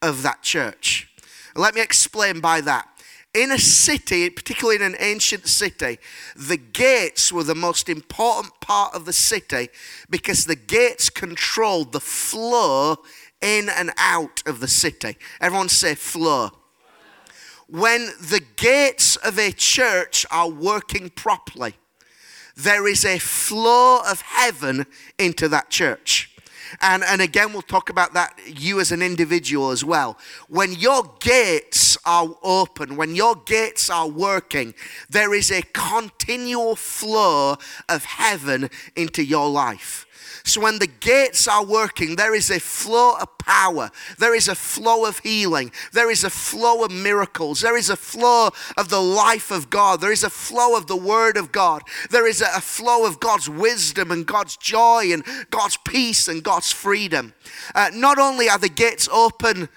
of 0.00 0.22
that 0.22 0.42
church. 0.42 1.08
Let 1.56 1.74
me 1.74 1.82
explain 1.82 2.38
by 2.40 2.60
that. 2.60 2.86
In 3.32 3.52
a 3.52 3.58
city, 3.58 4.28
particularly 4.28 4.76
in 4.76 4.82
an 4.82 4.96
ancient 4.98 5.46
city, 5.46 5.98
the 6.34 6.56
gates 6.56 7.32
were 7.32 7.44
the 7.44 7.54
most 7.54 7.88
important 7.88 8.58
part 8.58 8.92
of 8.94 9.04
the 9.04 9.12
city 9.12 9.68
because 10.08 10.44
the 10.46 10.56
gates 10.56 11.10
controlled 11.10 11.92
the 11.92 12.00
flow 12.00 12.96
in 13.40 13.68
and 13.68 13.92
out 13.96 14.42
of 14.46 14.58
the 14.58 14.66
city. 14.66 15.16
Everyone 15.40 15.68
say 15.68 15.94
flow. 15.94 16.50
When 17.68 18.06
the 18.20 18.42
gates 18.56 19.14
of 19.14 19.38
a 19.38 19.52
church 19.52 20.26
are 20.32 20.50
working 20.50 21.08
properly, 21.10 21.74
there 22.56 22.88
is 22.88 23.04
a 23.04 23.20
flow 23.20 24.00
of 24.00 24.22
heaven 24.22 24.86
into 25.18 25.46
that 25.48 25.70
church. 25.70 26.29
And, 26.80 27.02
and 27.04 27.20
again, 27.20 27.52
we'll 27.52 27.62
talk 27.62 27.90
about 27.90 28.14
that, 28.14 28.38
you 28.46 28.80
as 28.80 28.92
an 28.92 29.02
individual 29.02 29.70
as 29.70 29.84
well. 29.84 30.18
When 30.48 30.72
your 30.72 31.14
gates 31.20 31.96
are 32.04 32.28
open, 32.42 32.96
when 32.96 33.14
your 33.14 33.36
gates 33.36 33.90
are 33.90 34.08
working, 34.08 34.74
there 35.08 35.34
is 35.34 35.50
a 35.50 35.62
continual 35.72 36.76
flow 36.76 37.56
of 37.88 38.04
heaven 38.04 38.70
into 38.96 39.22
your 39.24 39.48
life. 39.48 40.06
So 40.44 40.60
when 40.60 40.78
the 40.78 40.86
gates 40.86 41.46
are 41.46 41.64
working, 41.64 42.16
there 42.16 42.34
is 42.34 42.50
a 42.50 42.60
flow 42.60 43.16
of 43.20 43.38
power, 43.38 43.90
there 44.18 44.34
is 44.34 44.48
a 44.48 44.54
flow 44.54 45.04
of 45.04 45.18
healing, 45.20 45.72
there 45.92 46.10
is 46.10 46.24
a 46.24 46.30
flow 46.30 46.84
of 46.84 46.90
miracles, 46.90 47.60
there 47.60 47.76
is 47.76 47.90
a 47.90 47.96
flow 47.96 48.50
of 48.76 48.88
the 48.88 49.00
life 49.00 49.50
of 49.50 49.70
God, 49.70 50.00
there 50.00 50.12
is 50.12 50.24
a 50.24 50.30
flow 50.30 50.76
of 50.76 50.86
the 50.86 50.96
Word 50.96 51.36
of 51.36 51.52
God, 51.52 51.82
there 52.10 52.26
is 52.26 52.40
a 52.40 52.60
flow 52.60 53.06
of 53.06 53.20
God's 53.20 53.48
wisdom 53.48 54.10
and 54.10 54.26
God's 54.26 54.56
joy 54.56 55.12
and 55.12 55.24
God's 55.50 55.76
peace 55.78 56.28
and 56.28 56.42
God's 56.42 56.72
freedom. 56.72 57.34
Uh, 57.74 57.90
not 57.92 58.18
only 58.18 58.48
are 58.48 58.58
the 58.58 58.68
gates 58.68 59.08
open 59.12 59.68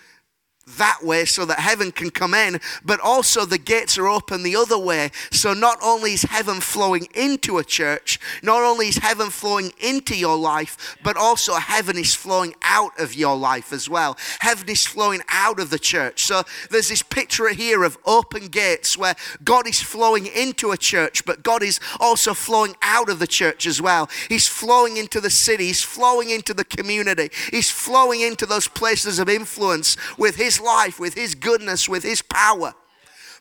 that 0.65 1.00
way 1.03 1.25
so 1.25 1.46
that 1.46 1.60
heaven 1.60 1.91
can 1.91 2.10
come 2.10 2.34
in, 2.34 2.60
but 2.86 3.00
also 3.01 3.46
the 3.46 3.58
gates 3.58 3.98
are 3.98 4.08
open 4.08 4.43
the 4.43 4.55
other 4.55 4.77
way. 4.77 5.12
So 5.32 5.53
not 5.53 5.77
only 5.84 6.13
is 6.13 6.24
heaven 6.24 6.62
flowing 6.62 7.08
into 7.13 7.58
a 7.58 7.63
church, 7.63 8.20
not 8.41 8.63
only 8.63 8.88
is 8.88 8.98
heaven 8.98 9.29
flowing 9.29 9.74
into 9.82 10.15
your 10.15 10.38
life, 10.38 10.98
but 11.03 11.17
also 11.17 11.55
heaven 11.55 11.98
is 11.98 12.15
flowing 12.15 12.55
out 12.62 12.98
of 13.00 13.13
your 13.13 13.36
life 13.36 13.74
as 13.74 13.89
well. 13.89 14.17
Heaven 14.39 14.70
is 14.70 14.86
flowing 14.86 15.22
out 15.29 15.60
of 15.60 15.70
the 15.70 15.79
church. 15.79 16.24
So 16.24 16.43
there's 16.70 16.89
this 16.89 17.03
picture 17.03 17.50
here 17.50 17.84
of 17.84 17.98
open 18.05 18.48
gates 18.48 18.98
where 18.98 19.15
God 19.43 19.67
is 19.67 19.82
flowing 19.82 20.27
into 20.27 20.72
a 20.72 20.77
church, 20.77 21.25
but 21.25 21.43
God 21.43 21.62
is 21.62 21.79
also 22.00 22.34
flowing 22.34 22.75
out 22.82 23.10
of 23.10 23.20
the 23.20 23.27
church 23.27 23.67
as 23.67 23.82
well. 23.82 24.10
He's 24.29 24.48
flowing 24.48 24.98
into 24.98 25.20
the 25.20 25.29
city, 25.29 25.67
He's 25.67 25.84
flowing 25.84 26.29
into 26.29 26.53
the 26.53 26.65
community, 26.65 27.29
He's 27.51 27.70
flowing 27.70 28.22
into 28.22 28.46
those 28.46 28.67
places 28.67 29.20
of 29.20 29.27
influence 29.27 29.98
with 30.17 30.38
His 30.38 30.52
life, 30.60 31.00
with 31.00 31.13
His 31.13 31.36
goodness, 31.36 31.88
with 31.88 32.03
His 32.03 32.22
power. 32.22 32.74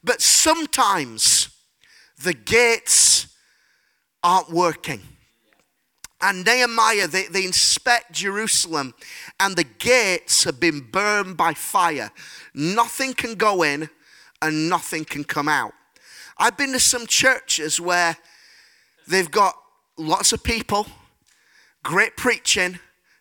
But 0.04 0.20
sometimes 0.20 1.48
the 2.22 2.34
gates 2.34 3.28
aren't 4.22 4.50
working. 4.50 5.00
And 6.20 6.44
Nehemiah, 6.44 7.08
they, 7.08 7.26
they 7.26 7.44
inspect 7.44 8.12
Jerusalem, 8.12 8.94
and 9.40 9.56
the 9.56 9.64
gates 9.64 10.44
have 10.44 10.60
been 10.60 10.80
burned 10.80 11.36
by 11.36 11.52
fire. 11.52 12.12
Nothing 12.54 13.12
can 13.12 13.34
go 13.34 13.62
in, 13.64 13.90
and 14.40 14.68
nothing 14.68 15.04
can 15.04 15.24
come 15.24 15.48
out. 15.48 15.72
I've 16.38 16.56
been 16.56 16.72
to 16.72 16.80
some 16.80 17.06
churches 17.06 17.80
where 17.80 18.16
they've 19.08 19.30
got 19.30 19.56
lots 19.96 20.32
of 20.32 20.44
people, 20.44 20.86
great 21.82 22.16
preaching, 22.16 22.78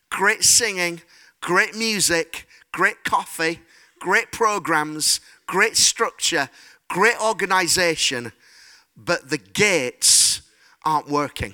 great 0.09 0.43
singing, 0.43 1.01
great 1.41 1.75
music, 1.75 2.47
great 2.71 3.03
coffee, 3.03 3.59
great 4.01 4.31
programs, 4.31 5.21
great 5.45 5.77
structure, 5.77 6.49
great 6.89 7.15
organization, 7.21 8.33
but 8.97 9.29
the 9.29 9.37
gates 9.37 10.41
aren't 10.83 11.07
working. 11.07 11.53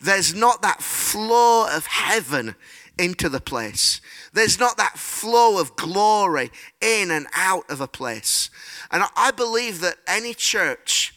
There's 0.00 0.34
not 0.34 0.62
that 0.62 0.82
flow 0.82 1.66
of 1.66 1.86
heaven 1.86 2.54
into 2.98 3.28
the 3.28 3.40
place. 3.40 4.00
There's 4.32 4.60
not 4.60 4.76
that 4.76 4.98
flow 4.98 5.58
of 5.58 5.74
glory 5.74 6.52
in 6.80 7.10
and 7.10 7.26
out 7.34 7.68
of 7.68 7.80
a 7.80 7.88
place. 7.88 8.50
And 8.92 9.02
I 9.16 9.30
believe 9.30 9.80
that 9.80 9.96
any 10.06 10.34
church 10.34 11.14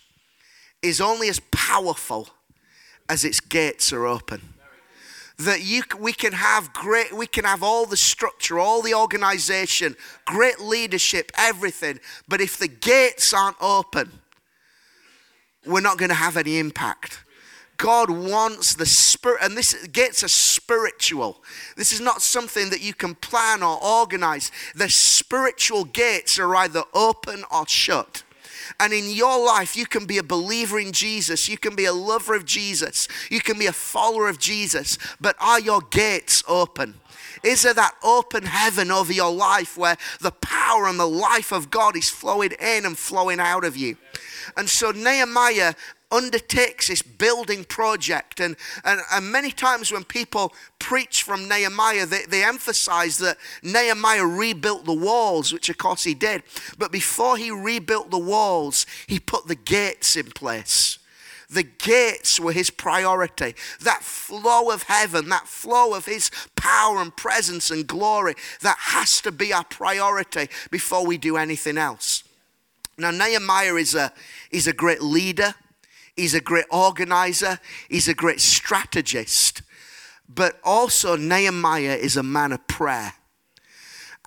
is 0.81 1.01
only 1.01 1.27
as 1.27 1.41
powerful 1.51 2.29
as 3.09 3.25
its 3.25 3.41
gates 3.41 3.91
are 3.91 4.07
open 4.07 4.53
that 5.39 5.61
you, 5.61 5.83
we 5.99 6.13
can 6.13 6.33
have 6.33 6.73
great, 6.73 7.13
we 7.13 7.27
can 7.27 7.45
have 7.45 7.61
all 7.61 7.85
the 7.85 7.97
structure, 7.97 8.57
all 8.57 8.81
the 8.81 8.93
organization, 8.93 9.95
great 10.25 10.59
leadership, 10.59 11.31
everything. 11.37 11.99
But 12.27 12.41
if 12.41 12.57
the 12.57 12.67
gates 12.67 13.33
aren't 13.33 13.57
open, 13.61 14.11
we're 15.65 15.81
not 15.81 15.97
going 15.97 16.09
to 16.09 16.15
have 16.15 16.37
any 16.37 16.57
impact. 16.57 17.21
God 17.77 18.09
wants 18.09 18.73
the 18.73 18.87
spirit, 18.87 19.39
and 19.43 19.55
this 19.55 19.85
gates 19.87 20.23
are 20.23 20.27
spiritual. 20.27 21.43
This 21.75 21.91
is 21.91 22.01
not 22.01 22.23
something 22.23 22.71
that 22.71 22.81
you 22.81 22.95
can 22.95 23.13
plan 23.13 23.61
or 23.61 23.77
organize. 23.83 24.51
The 24.73 24.89
spiritual 24.89 25.85
gates 25.85 26.39
are 26.39 26.55
either 26.55 26.81
open 26.95 27.43
or 27.51 27.67
shut. 27.67 28.23
And 28.79 28.93
in 28.93 29.09
your 29.09 29.43
life, 29.45 29.75
you 29.75 29.85
can 29.85 30.05
be 30.05 30.17
a 30.17 30.23
believer 30.23 30.79
in 30.79 30.91
Jesus. 30.91 31.49
You 31.49 31.57
can 31.57 31.75
be 31.75 31.85
a 31.85 31.93
lover 31.93 32.35
of 32.35 32.45
Jesus. 32.45 33.07
You 33.29 33.41
can 33.41 33.59
be 33.59 33.65
a 33.67 33.73
follower 33.73 34.27
of 34.27 34.39
Jesus. 34.39 34.97
But 35.19 35.35
are 35.39 35.59
your 35.59 35.81
gates 35.81 36.43
open? 36.47 36.95
Is 37.43 37.63
there 37.63 37.73
that 37.73 37.95
open 38.03 38.43
heaven 38.43 38.91
over 38.91 39.13
your 39.13 39.31
life 39.31 39.77
where 39.77 39.97
the 40.21 40.31
power 40.31 40.87
and 40.87 40.99
the 40.99 41.07
life 41.07 41.51
of 41.51 41.69
God 41.69 41.95
is 41.95 42.09
flowing 42.09 42.51
in 42.51 42.85
and 42.85 42.97
flowing 42.97 43.39
out 43.39 43.63
of 43.63 43.77
you? 43.77 43.97
And 44.55 44.69
so 44.69 44.91
Nehemiah 44.91 45.73
undertakes 46.11 46.87
this 46.87 47.01
building 47.01 47.63
project. 47.63 48.39
And, 48.39 48.55
and, 48.85 49.01
and 49.11 49.31
many 49.31 49.51
times 49.51 49.91
when 49.91 50.03
people 50.03 50.53
preach 50.79 51.23
from 51.23 51.47
Nehemiah, 51.49 52.05
they, 52.05 52.23
they 52.25 52.43
emphasize 52.43 53.17
that 53.19 53.37
Nehemiah 53.61 54.25
rebuilt 54.25 54.85
the 54.85 54.93
walls, 54.93 55.51
which 55.51 55.69
of 55.69 55.77
course 55.77 56.03
he 56.03 56.13
did. 56.13 56.43
But 56.77 56.91
before 56.91 57.37
he 57.37 57.51
rebuilt 57.51 58.09
the 58.09 58.17
walls, 58.17 58.85
he 59.07 59.19
put 59.19 59.47
the 59.47 59.55
gates 59.55 60.15
in 60.15 60.27
place. 60.31 60.99
The 61.49 61.63
gates 61.63 62.39
were 62.39 62.51
his 62.51 62.69
priority. 62.69 63.55
That 63.81 64.03
flow 64.03 64.69
of 64.69 64.83
heaven, 64.83 65.29
that 65.29 65.47
flow 65.47 65.93
of 65.93 66.05
his 66.05 66.29
power 66.57 67.01
and 67.01 67.15
presence 67.15 67.71
and 67.71 67.87
glory, 67.87 68.35
that 68.61 68.77
has 68.77 69.21
to 69.21 69.31
be 69.31 69.53
our 69.53 69.63
priority 69.63 70.49
before 70.71 71.05
we 71.05 71.17
do 71.17 71.37
anything 71.37 71.77
else. 71.77 72.23
Now, 72.97 73.11
Nehemiah 73.11 73.75
is 73.75 73.95
a, 73.95 74.11
is 74.51 74.67
a 74.67 74.73
great 74.73 75.01
leader. 75.01 75.55
He's 76.15 76.33
a 76.33 76.41
great 76.41 76.65
organizer, 76.71 77.59
he's 77.89 78.07
a 78.07 78.13
great 78.15 78.41
strategist. 78.41 79.61
but 80.27 80.59
also 80.63 81.15
Nehemiah 81.15 81.95
is 81.95 82.17
a 82.17 82.23
man 82.23 82.51
of 82.51 82.67
prayer. 82.67 83.13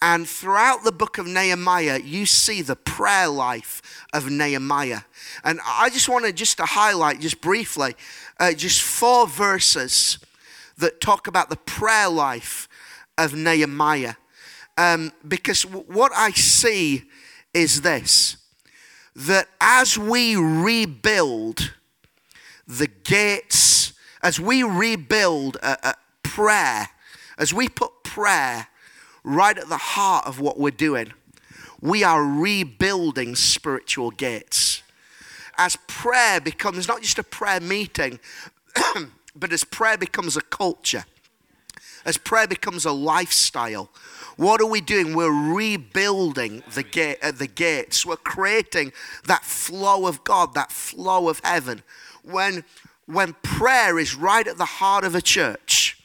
And 0.03 0.27
throughout 0.27 0.83
the 0.83 0.93
book 0.93 1.19
of 1.19 1.27
Nehemiah, 1.27 2.01
you 2.03 2.25
see 2.25 2.63
the 2.63 2.77
prayer 2.77 3.29
life 3.29 3.83
of 4.15 4.31
Nehemiah. 4.31 5.01
And 5.45 5.61
I 5.67 5.91
just 5.91 6.09
wanted 6.09 6.37
just 6.37 6.57
to 6.57 6.65
highlight, 6.65 7.21
just 7.21 7.43
briefly, 7.43 7.95
uh, 8.39 8.53
just 8.55 8.81
four 8.81 9.27
verses 9.27 10.19
that 10.79 11.03
talk 11.03 11.27
about 11.27 11.51
the 11.51 11.57
prayer 11.57 12.09
life 12.09 12.67
of 13.19 13.35
Nehemiah. 13.35 14.15
Um, 14.79 15.13
because 15.29 15.65
w- 15.65 15.85
what 15.87 16.13
I 16.15 16.31
see 16.31 17.05
is 17.53 17.83
this 17.83 18.39
that 19.27 19.49
as 19.61 19.99
we 19.99 20.35
rebuild 20.37 21.75
the 22.67 22.87
gates, 22.87 23.93
as 24.23 24.41
we 24.41 24.63
rebuild 24.63 25.57
a, 25.57 25.91
a 25.91 25.95
prayer, 26.23 26.89
as 27.37 27.53
we 27.53 27.69
put 27.69 28.03
prayer 28.03 28.69
right 29.23 29.59
at 29.59 29.69
the 29.69 29.77
heart 29.77 30.27
of 30.27 30.41
what 30.41 30.59
we're 30.59 30.71
doing, 30.71 31.13
we 31.81 32.03
are 32.03 32.23
rebuilding 32.23 33.35
spiritual 33.35 34.11
gates. 34.11 34.83
As 35.59 35.77
prayer 35.87 36.41
becomes 36.41 36.89
not 36.89 37.03
just 37.03 37.19
a 37.19 37.23
prayer 37.23 37.61
meeting, 37.61 38.21
but 39.37 39.53
as 39.53 39.65
prayer 39.65 39.99
becomes 39.99 40.37
a 40.37 40.43
culture, 40.43 41.05
as 42.05 42.17
prayer 42.17 42.47
becomes 42.47 42.85
a 42.85 42.93
lifestyle, 42.93 43.91
what 44.37 44.61
are 44.61 44.67
we 44.67 44.81
doing? 44.81 45.15
We're 45.15 45.53
rebuilding 45.55 46.63
the, 46.73 46.83
gate, 46.83 47.19
uh, 47.23 47.33
the 47.33 47.47
gates. 47.47 48.07
We're 48.07 48.17
creating 48.17 48.93
that 49.27 49.45
flow 49.45 50.07
of 50.07 50.25
God, 50.25 50.55
that 50.55 50.73
flow 50.73 51.29
of 51.29 51.41
heaven. 51.45 51.83
When, 52.25 52.65
when 53.07 53.35
prayer 53.43 53.99
is 53.99 54.15
right 54.15 54.47
at 54.47 54.57
the 54.57 54.65
heart 54.65 55.05
of 55.05 55.15
a 55.15 55.21
church, 55.21 55.99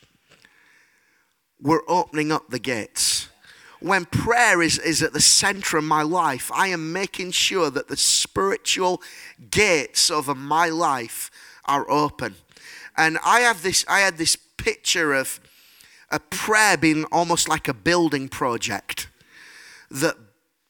we're 1.62 1.84
opening 1.88 2.32
up 2.32 2.50
the 2.50 2.60
gates. 2.60 3.30
When 3.80 4.06
prayer 4.06 4.62
is, 4.62 4.80
is 4.80 5.02
at 5.02 5.14
the 5.14 5.22
center 5.22 5.78
of 5.78 5.84
my 5.84 6.02
life, 6.02 6.52
I 6.54 6.68
am 6.68 6.92
making 6.92 7.32
sure 7.32 7.70
that 7.70 7.88
the 7.88 7.98
spiritual 7.98 9.02
gates 9.50 10.10
over 10.10 10.36
my 10.36 10.70
life 10.70 11.32
are 11.66 11.90
open. 11.90 12.36
And 12.98 13.18
I 13.24 13.42
have 13.42 13.64
this, 13.64 13.86
I 13.88 14.00
had 14.00 14.18
this 14.18 14.36
picture 14.36 15.14
of 15.14 15.40
a 16.12 16.19
prayer 16.19 16.77
being 16.77 17.05
almost 17.12 17.50
like 17.50 17.67
a 17.67 17.74
building 17.74 18.29
project. 18.29 19.07
That 19.89 20.15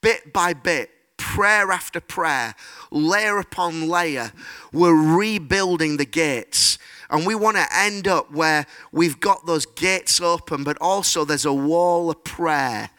bit 0.01 0.33
by 0.33 0.53
bit, 0.53 0.89
prayer 1.17 1.71
after 1.71 1.99
prayer, 1.99 2.55
layer 2.91 3.37
upon 3.39 3.87
layer, 3.87 4.31
we're 4.71 5.15
rebuilding 5.17 5.97
the 5.97 6.05
gates. 6.05 6.77
And 7.09 7.25
we 7.25 7.35
want 7.35 7.57
to 7.57 7.67
end 7.71 8.07
up 8.07 8.31
where 8.31 8.65
we've 8.91 9.19
got 9.19 9.45
those 9.45 9.65
gates 9.65 10.19
open, 10.19 10.63
but 10.63 10.77
also 10.81 11.23
there's 11.23 11.45
a 11.45 11.53
wall 11.53 12.09
of 12.09 12.23
prayer 12.23 12.89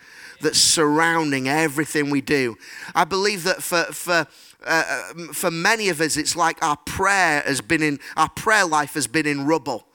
that's 0.40 0.58
surrounding 0.60 1.48
everything 1.48 2.10
we 2.10 2.20
do. 2.20 2.56
I 2.94 3.04
believe 3.04 3.42
that 3.44 3.62
for, 3.62 3.84
for, 3.84 4.26
uh, 4.64 5.12
for 5.32 5.50
many 5.50 5.88
of 5.88 6.00
us, 6.00 6.16
it's 6.16 6.36
like 6.36 6.62
our 6.62 6.76
prayer 6.76 7.42
has 7.46 7.60
been 7.60 7.82
in, 7.82 7.98
our 8.16 8.28
prayer 8.28 8.66
life 8.66 8.94
has 8.94 9.06
been 9.06 9.26
in 9.26 9.46
rubble. 9.46 9.86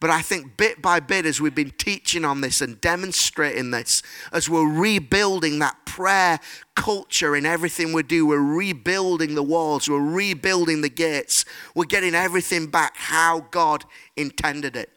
But 0.00 0.10
I 0.10 0.22
think 0.22 0.56
bit 0.56 0.80
by 0.80 1.00
bit, 1.00 1.26
as 1.26 1.40
we've 1.40 1.54
been 1.54 1.72
teaching 1.72 2.24
on 2.24 2.40
this 2.40 2.60
and 2.60 2.80
demonstrating 2.80 3.72
this, 3.72 4.02
as 4.32 4.48
we're 4.48 4.70
rebuilding 4.70 5.58
that 5.58 5.76
prayer 5.86 6.38
culture 6.76 7.34
in 7.34 7.44
everything 7.44 7.92
we 7.92 8.04
do, 8.04 8.24
we're 8.24 8.38
rebuilding 8.38 9.34
the 9.34 9.42
walls, 9.42 9.88
we're 9.88 9.98
rebuilding 9.98 10.82
the 10.82 10.88
gates, 10.88 11.44
we're 11.74 11.84
getting 11.84 12.14
everything 12.14 12.68
back 12.68 12.96
how 12.96 13.46
God 13.50 13.84
intended 14.16 14.76
it. 14.76 14.90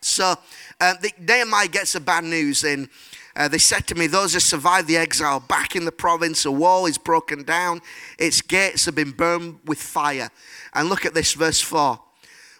So 0.00 0.34
uh, 0.80 0.94
the, 1.00 1.12
Nehemiah 1.20 1.68
gets 1.68 1.92
the 1.92 2.00
bad 2.00 2.24
news 2.24 2.64
in. 2.64 2.88
Uh, 3.36 3.46
they 3.46 3.58
said 3.58 3.86
to 3.86 3.94
me, 3.94 4.08
Those 4.08 4.34
who 4.34 4.40
survived 4.40 4.88
the 4.88 4.96
exile 4.96 5.38
back 5.38 5.76
in 5.76 5.84
the 5.84 5.92
province, 5.92 6.44
a 6.44 6.50
wall 6.50 6.86
is 6.86 6.98
broken 6.98 7.44
down, 7.44 7.80
its 8.18 8.42
gates 8.42 8.84
have 8.86 8.96
been 8.96 9.12
burned 9.12 9.60
with 9.64 9.80
fire. 9.80 10.30
And 10.74 10.88
look 10.88 11.06
at 11.06 11.14
this, 11.14 11.34
verse 11.34 11.60
4. 11.60 12.00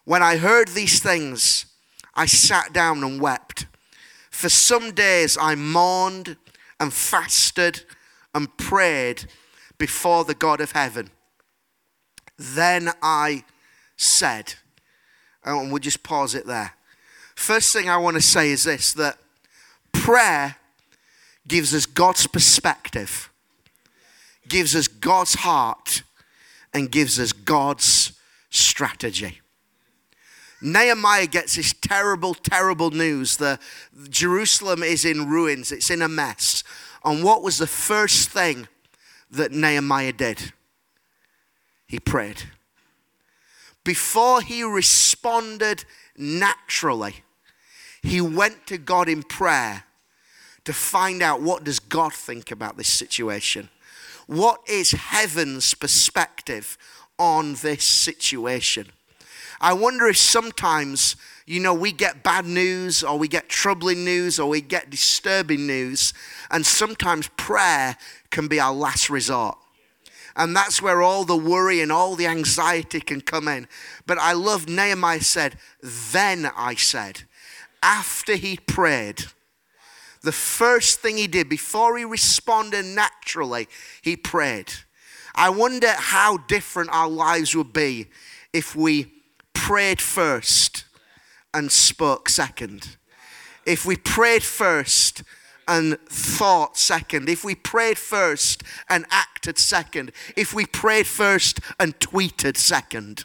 When 0.05 0.23
I 0.23 0.37
heard 0.37 0.69
these 0.69 1.01
things, 1.01 1.67
I 2.15 2.27
sat 2.27 2.73
down 2.73 3.03
and 3.03 3.21
wept. 3.21 3.67
For 4.31 4.49
some 4.49 4.93
days 4.93 5.37
I 5.41 5.55
mourned 5.55 6.37
and 6.81 6.93
fasted 6.93 7.85
and 8.35 8.57
prayed 8.57 9.27
before 9.79 10.25
the 10.25 10.35
God 10.35 10.61
of 10.61 10.73
heaven. 10.73 11.11
Then 12.39 12.91
I 13.03 13.45
said, 13.97 14.55
oh, 15.45 15.61
and 15.61 15.71
we'll 15.71 15.79
just 15.79 16.03
pause 16.03 16.35
it 16.35 16.47
there. 16.47 16.75
First 17.35 17.73
thing 17.73 17.89
I 17.89 17.97
want 17.99 18.17
to 18.17 18.23
say 18.23 18.51
is 18.51 18.65
this 18.65 18.93
that 18.95 19.19
prayer 19.93 20.57
gives 21.47 21.75
us 21.75 21.87
God's 21.87 22.27
perspective, 22.27 23.31
gives 24.49 24.75
us 24.75 24.89
God's 24.89 25.35
heart, 25.35 26.03
and 26.73 26.91
gives 26.91 27.21
us 27.21 27.33
God's 27.33 28.13
strategy. 28.51 29.42
Nehemiah 30.63 31.27
gets 31.27 31.57
this 31.57 31.75
terrible, 31.81 32.35
terrible 32.35 32.91
news 32.91 33.37
that 33.39 33.61
Jerusalem 34.09 34.83
is 34.83 35.05
in 35.05 35.29
ruins, 35.29 35.73
it's 35.73 35.91
in 35.91 36.03
a 36.03 36.09
mess. 36.09 36.63
And 37.05 37.25
what 37.25 37.43
was 37.43 37.59
the 37.59 37.67
first 37.67 38.31
thing 38.31 38.69
that 39.31 39.53
Nehemiah 39.53 40.13
did? 40.13 40.53
He 41.87 41.99
prayed. 41.99 42.45
Before 43.85 44.41
he 44.41 44.63
responded 44.63 45.85
naturally, 46.17 47.17
he 48.03 48.21
went 48.21 48.67
to 48.69 48.79
God 48.79 49.09
in 49.09 49.23
prayer 49.23 49.85
to 50.65 50.73
find 50.73 51.23
out 51.23 51.43
what 51.43 51.65
does 51.65 51.81
God 51.81 52.13
think 52.13 52.51
about 52.51 52.77
this 52.77 52.89
situation? 52.89 53.69
What 54.27 54.61
is 54.69 54.93
heaven's 54.93 55.75
perspective 55.75 56.79
on 57.19 57.55
this 57.55 57.85
situation? 57.85 58.93
I 59.63 59.75
wonder 59.75 60.09
if 60.09 60.17
sometimes, 60.17 61.15
you 61.47 61.61
know, 61.61 61.73
we 61.73 61.93
get 61.93 62.25
bad 62.25 62.45
news 62.45 63.05
or 63.05 63.17
we 63.17 63.29
get 63.29 63.49
troubling 63.49 64.05
news 64.05 64.41
or 64.41 64.49
we 64.49 64.61
get 64.61 64.91
disturbing 64.91 65.69
news, 65.69 66.13
and 66.51 66.67
sometimes 66.67 67.29
prayer 67.37 67.97
can 68.31 68.49
be 68.49 68.59
our 68.59 68.75
last 68.75 69.09
resort. 69.09 69.57
And 70.35 70.57
that's 70.57 70.83
where 70.83 71.01
all 71.01 71.25
the 71.25 71.37
worry 71.37 71.81
and 71.81 71.93
all 71.93 72.17
the 72.17 72.27
anxiety 72.27 73.01
can 73.01 73.21
come 73.21 73.47
in. 73.47 73.69
But 74.05 74.19
I 74.19 74.33
love 74.33 74.69
Nehemiah 74.69 75.21
said, 75.21 75.57
Then 76.11 76.51
I 76.57 76.75
said, 76.75 77.23
after 77.83 78.35
he 78.35 78.57
prayed, 78.57 79.27
the 80.23 80.33
first 80.33 81.01
thing 81.01 81.19
he 81.19 81.29
did 81.29 81.49
before 81.49 81.97
he 81.99 82.05
responded 82.05 82.85
naturally, 82.85 83.69
he 84.01 84.17
prayed. 84.17 84.73
I 85.35 85.51
wonder 85.51 85.93
how 85.97 86.39
different 86.39 86.91
our 86.91 87.09
lives 87.09 87.55
would 87.55 87.73
be 87.73 88.09
if 88.53 88.75
we 88.75 89.22
prayed 89.55 90.01
first 90.01 90.85
and 91.55 91.71
spoke 91.71 92.29
second, 92.29 92.97
if 93.67 93.85
we 93.85 93.97
prayed 93.97 94.43
first 94.43 95.23
and 95.69 95.99
thought 96.09 96.77
second, 96.77 97.29
if 97.29 97.45
we 97.45 97.55
prayed 97.55 97.99
first 97.99 98.63
and 98.89 99.07
acted 99.11 99.59
second, 99.59 100.13
if 100.37 100.53
we 100.53 100.67
prayed 100.67 101.07
first 101.07 101.61
and 101.79 101.99
tweeted 102.01 102.57
second. 102.57 103.25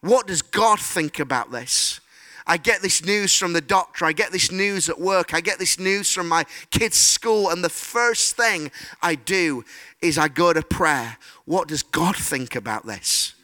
What 0.00 0.26
does 0.26 0.42
God 0.42 0.80
think 0.80 1.18
about 1.18 1.52
this? 1.52 2.00
I 2.46 2.56
get 2.56 2.82
this 2.82 3.04
news 3.04 3.36
from 3.36 3.52
the 3.52 3.60
doctor. 3.60 4.04
I 4.04 4.12
get 4.12 4.32
this 4.32 4.50
news 4.50 4.88
at 4.88 4.98
work. 4.98 5.32
I 5.32 5.40
get 5.40 5.60
this 5.60 5.78
news 5.78 6.12
from 6.12 6.28
my 6.28 6.44
kids' 6.70 6.98
school. 6.98 7.48
And 7.48 7.62
the 7.62 7.68
first 7.68 8.36
thing 8.36 8.72
I 9.00 9.14
do 9.14 9.64
is 10.00 10.18
I 10.18 10.26
go 10.26 10.52
to 10.52 10.62
prayer. 10.62 11.18
What 11.44 11.68
does 11.68 11.84
God 11.84 12.16
think 12.16 12.56
about 12.56 12.84
this? 12.84 13.34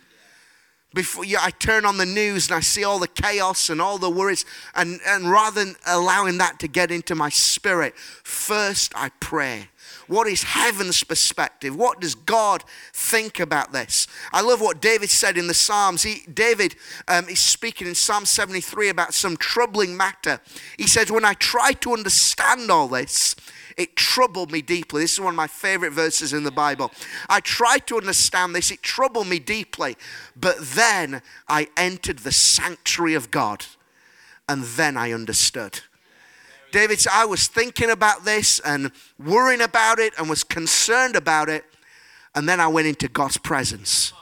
Before 0.98 1.24
yeah, 1.24 1.38
I 1.40 1.50
turn 1.50 1.84
on 1.84 1.96
the 1.96 2.04
news 2.04 2.48
and 2.48 2.56
I 2.56 2.60
see 2.60 2.82
all 2.82 2.98
the 2.98 3.06
chaos 3.06 3.70
and 3.70 3.80
all 3.80 3.98
the 3.98 4.10
worries, 4.10 4.44
and, 4.74 4.98
and 5.06 5.30
rather 5.30 5.64
than 5.64 5.76
allowing 5.86 6.38
that 6.38 6.58
to 6.58 6.66
get 6.66 6.90
into 6.90 7.14
my 7.14 7.28
spirit, 7.28 7.96
first 7.96 8.92
I 8.96 9.10
pray. 9.20 9.68
What 10.08 10.26
is 10.26 10.42
heaven's 10.42 11.04
perspective? 11.04 11.76
What 11.76 12.00
does 12.00 12.16
God 12.16 12.64
think 12.92 13.38
about 13.38 13.72
this? 13.72 14.08
I 14.32 14.40
love 14.40 14.60
what 14.60 14.80
David 14.80 15.08
said 15.08 15.38
in 15.38 15.46
the 15.46 15.54
Psalms. 15.54 16.02
He, 16.02 16.22
David 16.34 16.74
um, 17.06 17.28
is 17.28 17.38
speaking 17.38 17.86
in 17.86 17.94
Psalm 17.94 18.26
73 18.26 18.88
about 18.88 19.14
some 19.14 19.36
troubling 19.36 19.96
matter. 19.96 20.40
He 20.76 20.88
says, 20.88 21.12
When 21.12 21.24
I 21.24 21.34
try 21.34 21.74
to 21.74 21.92
understand 21.92 22.72
all 22.72 22.88
this, 22.88 23.36
it 23.78 23.94
troubled 23.96 24.50
me 24.50 24.60
deeply. 24.60 25.02
This 25.02 25.14
is 25.14 25.20
one 25.20 25.32
of 25.32 25.36
my 25.36 25.46
favorite 25.46 25.92
verses 25.92 26.32
in 26.32 26.42
the 26.42 26.50
Bible. 26.50 26.90
I 27.28 27.40
tried 27.40 27.86
to 27.86 27.96
understand 27.96 28.54
this, 28.54 28.70
it 28.70 28.82
troubled 28.82 29.28
me 29.28 29.38
deeply. 29.38 29.96
But 30.36 30.56
then 30.60 31.22
I 31.48 31.68
entered 31.76 32.18
the 32.18 32.32
sanctuary 32.32 33.14
of 33.14 33.30
God, 33.30 33.64
and 34.48 34.64
then 34.64 34.96
I 34.96 35.12
understood. 35.12 35.80
David 36.72 37.06
I 37.10 37.24
was 37.24 37.46
thinking 37.46 37.88
about 37.88 38.24
this 38.24 38.60
and 38.60 38.90
worrying 39.18 39.62
about 39.62 39.98
it 39.98 40.12
and 40.18 40.28
was 40.28 40.44
concerned 40.44 41.16
about 41.16 41.48
it. 41.48 41.64
And 42.34 42.48
then 42.48 42.60
I 42.60 42.68
went 42.68 42.86
into 42.86 43.08
God's 43.08 43.38
presence. 43.38 44.12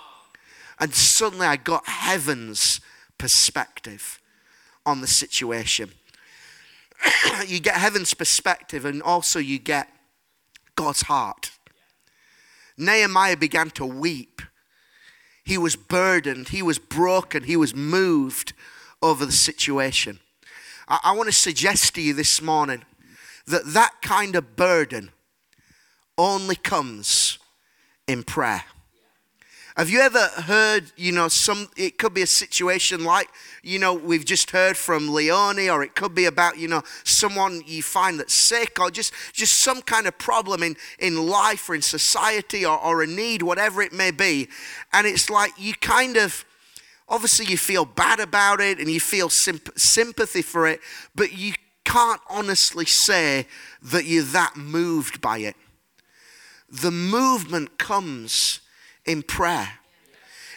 And 0.78 0.94
suddenly 0.94 1.46
I 1.46 1.56
got 1.56 1.88
heaven's 1.88 2.80
perspective 3.18 4.20
on 4.84 5.00
the 5.00 5.06
situation. 5.06 5.90
you 7.46 7.61
get 7.61 7.76
heaven's 7.76 8.14
perspective, 8.14 8.85
and 8.85 9.02
also 9.02 9.38
you 9.38 9.59
get 9.59 9.88
God's 10.74 11.02
heart. 11.02 11.50
Nehemiah 12.76 13.37
began 13.37 13.70
to 13.70 13.87
weep. 13.87 14.42
He 15.44 15.56
was 15.56 15.76
burdened, 15.76 16.48
he 16.48 16.62
was 16.62 16.78
broken, 16.78 17.44
he 17.44 17.56
was 17.56 17.74
moved 17.74 18.52
over 19.00 19.24
the 19.24 19.32
situation. 19.32 20.18
I, 20.88 20.98
I 21.04 21.12
want 21.12 21.28
to 21.28 21.32
suggest 21.32 21.94
to 21.94 22.02
you 22.02 22.12
this 22.12 22.42
morning 22.42 22.85
that 23.46 23.64
that 23.66 24.02
kind 24.02 24.35
of 24.35 24.56
burden 24.56 25.11
only 26.18 26.56
comes 26.56 27.38
in 28.09 28.22
prayer. 28.24 28.64
Have 29.76 29.90
you 29.90 30.00
ever 30.00 30.26
heard, 30.44 30.90
you 30.96 31.12
know, 31.12 31.28
some, 31.28 31.68
it 31.76 31.98
could 31.98 32.14
be 32.14 32.22
a 32.22 32.26
situation 32.26 33.04
like, 33.04 33.28
you 33.62 33.78
know, 33.78 33.92
we've 33.92 34.24
just 34.24 34.50
heard 34.50 34.74
from 34.74 35.12
Leonie, 35.12 35.68
or 35.68 35.82
it 35.82 35.94
could 35.94 36.14
be 36.14 36.24
about, 36.24 36.56
you 36.56 36.66
know, 36.66 36.82
someone 37.04 37.60
you 37.66 37.82
find 37.82 38.18
that's 38.18 38.32
sick, 38.32 38.80
or 38.80 38.90
just, 38.90 39.12
just 39.34 39.58
some 39.58 39.82
kind 39.82 40.06
of 40.06 40.16
problem 40.16 40.62
in, 40.62 40.76
in 40.98 41.26
life 41.26 41.68
or 41.68 41.74
in 41.74 41.82
society 41.82 42.64
or, 42.64 42.78
or 42.78 43.02
a 43.02 43.06
need, 43.06 43.42
whatever 43.42 43.82
it 43.82 43.92
may 43.92 44.10
be. 44.10 44.48
And 44.94 45.06
it's 45.06 45.28
like 45.28 45.52
you 45.58 45.74
kind 45.74 46.16
of, 46.16 46.46
obviously 47.06 47.44
you 47.44 47.58
feel 47.58 47.84
bad 47.84 48.18
about 48.18 48.62
it 48.62 48.78
and 48.78 48.88
you 48.88 48.98
feel 48.98 49.28
symp- 49.28 49.78
sympathy 49.78 50.40
for 50.40 50.66
it, 50.66 50.80
but 51.14 51.36
you 51.36 51.52
can't 51.84 52.22
honestly 52.30 52.86
say 52.86 53.46
that 53.82 54.06
you're 54.06 54.22
that 54.22 54.56
moved 54.56 55.20
by 55.20 55.40
it. 55.40 55.56
The 56.70 56.90
movement 56.90 57.76
comes 57.76 58.60
in 59.06 59.22
prayer. 59.22 59.70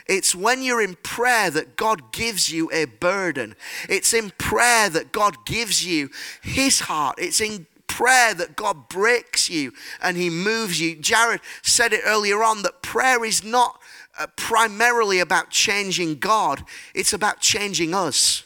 It's 0.07 0.33
when 0.33 0.63
you're 0.63 0.81
in 0.81 0.95
prayer 0.95 1.51
that 1.51 1.75
God 1.75 2.11
gives 2.11 2.51
you 2.51 2.69
a 2.73 2.85
burden. 2.85 3.55
It's 3.87 4.13
in 4.13 4.31
prayer 4.39 4.89
that 4.89 5.11
God 5.11 5.45
gives 5.45 5.85
you 5.85 6.09
His 6.41 6.81
heart. 6.81 7.19
It's 7.19 7.39
in 7.39 7.67
prayer 7.85 8.33
that 8.33 8.55
God 8.55 8.89
breaks 8.89 9.49
you 9.49 9.71
and 10.01 10.17
He 10.17 10.31
moves 10.31 10.81
you. 10.81 10.95
Jared 10.95 11.41
said 11.61 11.93
it 11.93 12.01
earlier 12.05 12.43
on 12.43 12.63
that 12.63 12.81
prayer 12.81 13.23
is 13.23 13.43
not 13.43 13.79
uh, 14.17 14.27
primarily 14.35 15.19
about 15.19 15.51
changing 15.51 16.17
God, 16.17 16.63
it's 16.95 17.13
about 17.13 17.39
changing 17.39 17.93
us. 17.93 18.43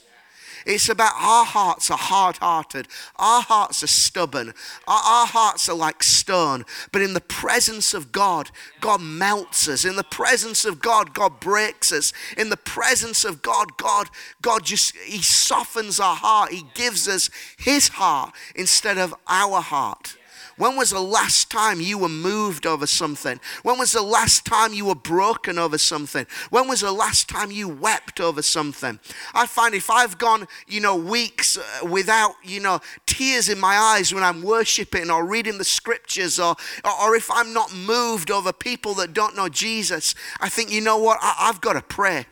It's 0.66 0.90
about 0.90 1.14
our 1.16 1.46
hearts 1.46 1.92
are 1.92 1.98
hard 1.98 2.38
hearted, 2.38 2.88
our 3.18 3.42
hearts 3.42 3.84
are 3.84 3.88
stubborn, 3.88 4.54
our, 4.88 5.02
our, 5.04 5.28
hearts 5.28 5.68
are 5.70 5.76
like 5.76 6.04
stone. 6.04 6.66
But 6.92 7.02
in 7.02 7.14
the 7.14 7.22
presence 7.22 7.94
of 7.94 8.12
God, 8.12 8.50
God 8.82 9.02
melts 9.02 9.68
us. 9.68 9.86
In 9.86 9.96
the 9.96 10.04
presence 10.04 10.66
of 10.66 10.82
God, 10.82 11.14
God 11.14 11.40
breaks 11.40 11.92
us. 11.92 12.14
In 12.38 12.50
the 12.50 12.58
presence 12.58 13.26
of 13.26 13.42
God, 13.42 13.78
God, 13.78 14.10
God 14.42 14.64
just 14.64 14.96
He 14.98 15.22
softens 15.22 16.00
our 16.00 16.16
heart. 16.16 16.52
He 16.52 16.66
gives 16.74 17.08
us 17.08 17.30
His 17.58 17.90
heart 17.90 18.34
instead 18.56 18.98
of 18.98 19.14
our 19.28 19.62
heart. 19.62 20.18
When 20.58 20.76
was 20.76 20.92
the 20.92 21.02
last 21.02 21.50
time 21.50 21.82
you 21.82 21.98
were 21.98 22.10
moved 22.10 22.66
over 22.66 22.86
something? 22.86 23.40
When 23.64 23.80
was 23.80 23.92
the 23.92 24.04
last 24.04 24.46
time 24.46 24.74
you 24.74 24.86
were 24.86 24.96
broken 24.96 25.58
over 25.58 25.78
something? 25.78 26.28
When 26.52 26.68
was 26.68 26.82
the 26.82 26.92
last 26.92 27.28
time 27.28 27.52
you 27.52 27.68
wept 27.68 28.20
over 28.20 28.42
something? 28.42 29.00
I 29.34 29.48
find 29.48 29.74
if 29.74 29.90
I've 29.90 30.18
gone, 30.18 30.48
you 30.68 30.80
know, 30.80 30.96
weeks 30.96 31.58
uh, 31.58 31.86
without, 31.86 32.36
you 32.44 32.60
know, 32.60 32.82
tears 33.06 33.50
in 33.50 33.60
my 33.60 33.76
eyes 33.76 34.14
when 34.14 34.24
I'm 34.24 34.44
worshiping 34.44 35.10
or 35.10 35.26
reading 35.26 35.58
the 35.58 35.64
scriptures 35.64 36.40
or, 36.40 36.56
or, 36.86 37.16
if 37.16 37.30
I'm 37.32 37.54
not 37.54 37.74
moved 37.74 38.32
over 38.32 38.52
people 38.52 38.96
that 38.96 39.14
don't 39.14 39.36
know 39.36 39.50
Jesus, 39.50 40.16
I 40.40 40.50
think, 40.50 40.72
you 40.72 40.82
know 40.82 40.98
what? 40.98 41.20
I, 41.22 41.36
I've 41.40 41.62
got 41.62 41.74
to 41.74 41.82
pray. 41.82 42.26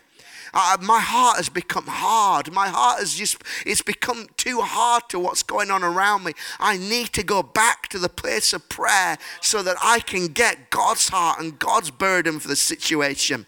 My 0.53 0.99
heart 0.99 1.37
has 1.37 1.49
become 1.49 1.85
hard. 1.87 2.51
My 2.51 2.67
heart 2.67 2.99
has 2.99 3.15
just, 3.15 3.41
it's 3.65 3.81
become 3.81 4.27
too 4.37 4.61
hard 4.61 5.03
to 5.09 5.19
what's 5.19 5.43
going 5.43 5.71
on 5.71 5.83
around 5.83 6.23
me. 6.23 6.33
I 6.59 6.77
need 6.77 7.13
to 7.13 7.23
go 7.23 7.41
back 7.41 7.87
to 7.89 7.99
the 7.99 8.09
place 8.09 8.53
of 8.53 8.67
prayer 8.69 9.17
so 9.41 9.63
that 9.63 9.77
I 9.81 9.99
can 9.99 10.27
get 10.27 10.69
God's 10.69 11.09
heart 11.09 11.39
and 11.39 11.57
God's 11.57 11.91
burden 11.91 12.39
for 12.39 12.47
the 12.47 12.55
situation. 12.55 13.45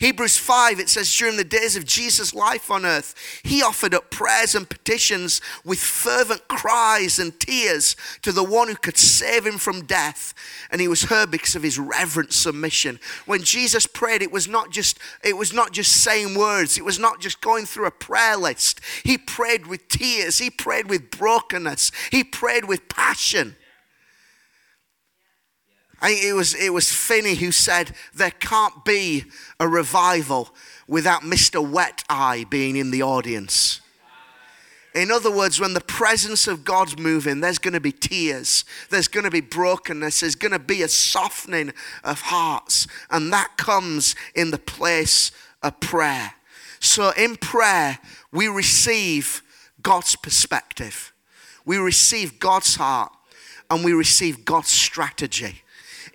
Hebrews 0.00 0.36
5, 0.36 0.78
it 0.80 0.88
says, 0.88 1.14
during 1.14 1.36
the 1.36 1.44
days 1.44 1.76
of 1.76 1.86
Jesus' 1.86 2.34
life 2.34 2.70
on 2.70 2.84
earth, 2.84 3.14
he 3.42 3.62
offered 3.62 3.94
up 3.94 4.10
prayers 4.10 4.54
and 4.54 4.68
petitions 4.68 5.40
with 5.64 5.78
fervent 5.78 6.48
cries 6.48 7.18
and 7.18 7.38
tears 7.40 7.96
to 8.22 8.32
the 8.32 8.44
one 8.44 8.68
who 8.68 8.74
could 8.74 8.98
save 8.98 9.46
him 9.46 9.58
from 9.58 9.86
death. 9.86 10.34
And 10.70 10.80
he 10.80 10.88
was 10.88 11.04
heard 11.04 11.30
because 11.30 11.56
of 11.56 11.62
his 11.62 11.78
reverent 11.78 12.32
submission. 12.32 13.00
When 13.24 13.42
Jesus 13.42 13.86
prayed, 13.86 14.22
it 14.22 14.32
was 14.32 14.48
not 14.48 14.70
just, 14.70 14.98
it 15.24 15.36
was 15.36 15.52
not 15.52 15.72
just 15.72 15.92
saying 16.02 16.36
words, 16.36 16.76
it 16.76 16.84
was 16.84 16.98
not 16.98 17.20
just 17.20 17.40
going 17.40 17.64
through 17.64 17.86
a 17.86 17.90
prayer 17.90 18.36
list. 18.36 18.80
He 19.04 19.16
prayed 19.16 19.66
with 19.66 19.88
tears, 19.88 20.38
he 20.38 20.50
prayed 20.50 20.88
with 20.90 21.10
brokenness, 21.10 21.90
he 22.10 22.22
prayed 22.22 22.66
with 22.66 22.88
passion. 22.88 23.56
I 26.00 26.08
think 26.08 26.24
it 26.24 26.32
was, 26.34 26.54
it 26.54 26.72
was 26.72 26.92
Finney 26.92 27.34
who 27.36 27.52
said 27.52 27.92
there 28.14 28.30
can't 28.30 28.84
be 28.84 29.24
a 29.58 29.66
revival 29.66 30.54
without 30.86 31.22
Mr. 31.22 31.66
Wet 31.66 32.04
Eye 32.08 32.44
being 32.50 32.76
in 32.76 32.90
the 32.90 33.02
audience. 33.02 33.80
In 34.96 35.10
other 35.10 35.30
words, 35.30 35.60
when 35.60 35.74
the 35.74 35.82
presence 35.82 36.46
of 36.46 36.64
God's 36.64 36.98
moving, 36.98 37.40
there's 37.40 37.58
going 37.58 37.74
to 37.74 37.80
be 37.80 37.92
tears, 37.92 38.64
there's 38.88 39.08
going 39.08 39.24
to 39.24 39.30
be 39.30 39.42
brokenness, 39.42 40.20
there's 40.20 40.34
going 40.34 40.52
to 40.52 40.58
be 40.58 40.80
a 40.80 40.88
softening 40.88 41.74
of 42.02 42.22
hearts, 42.22 42.86
and 43.10 43.30
that 43.30 43.58
comes 43.58 44.14
in 44.34 44.52
the 44.52 44.58
place 44.58 45.32
of 45.62 45.78
prayer. 45.80 46.32
So, 46.80 47.10
in 47.10 47.36
prayer, 47.36 47.98
we 48.32 48.48
receive 48.48 49.42
God's 49.82 50.16
perspective, 50.16 51.12
we 51.66 51.76
receive 51.76 52.38
God's 52.38 52.76
heart, 52.76 53.12
and 53.70 53.84
we 53.84 53.92
receive 53.92 54.46
God's 54.46 54.68
strategy. 54.68 55.62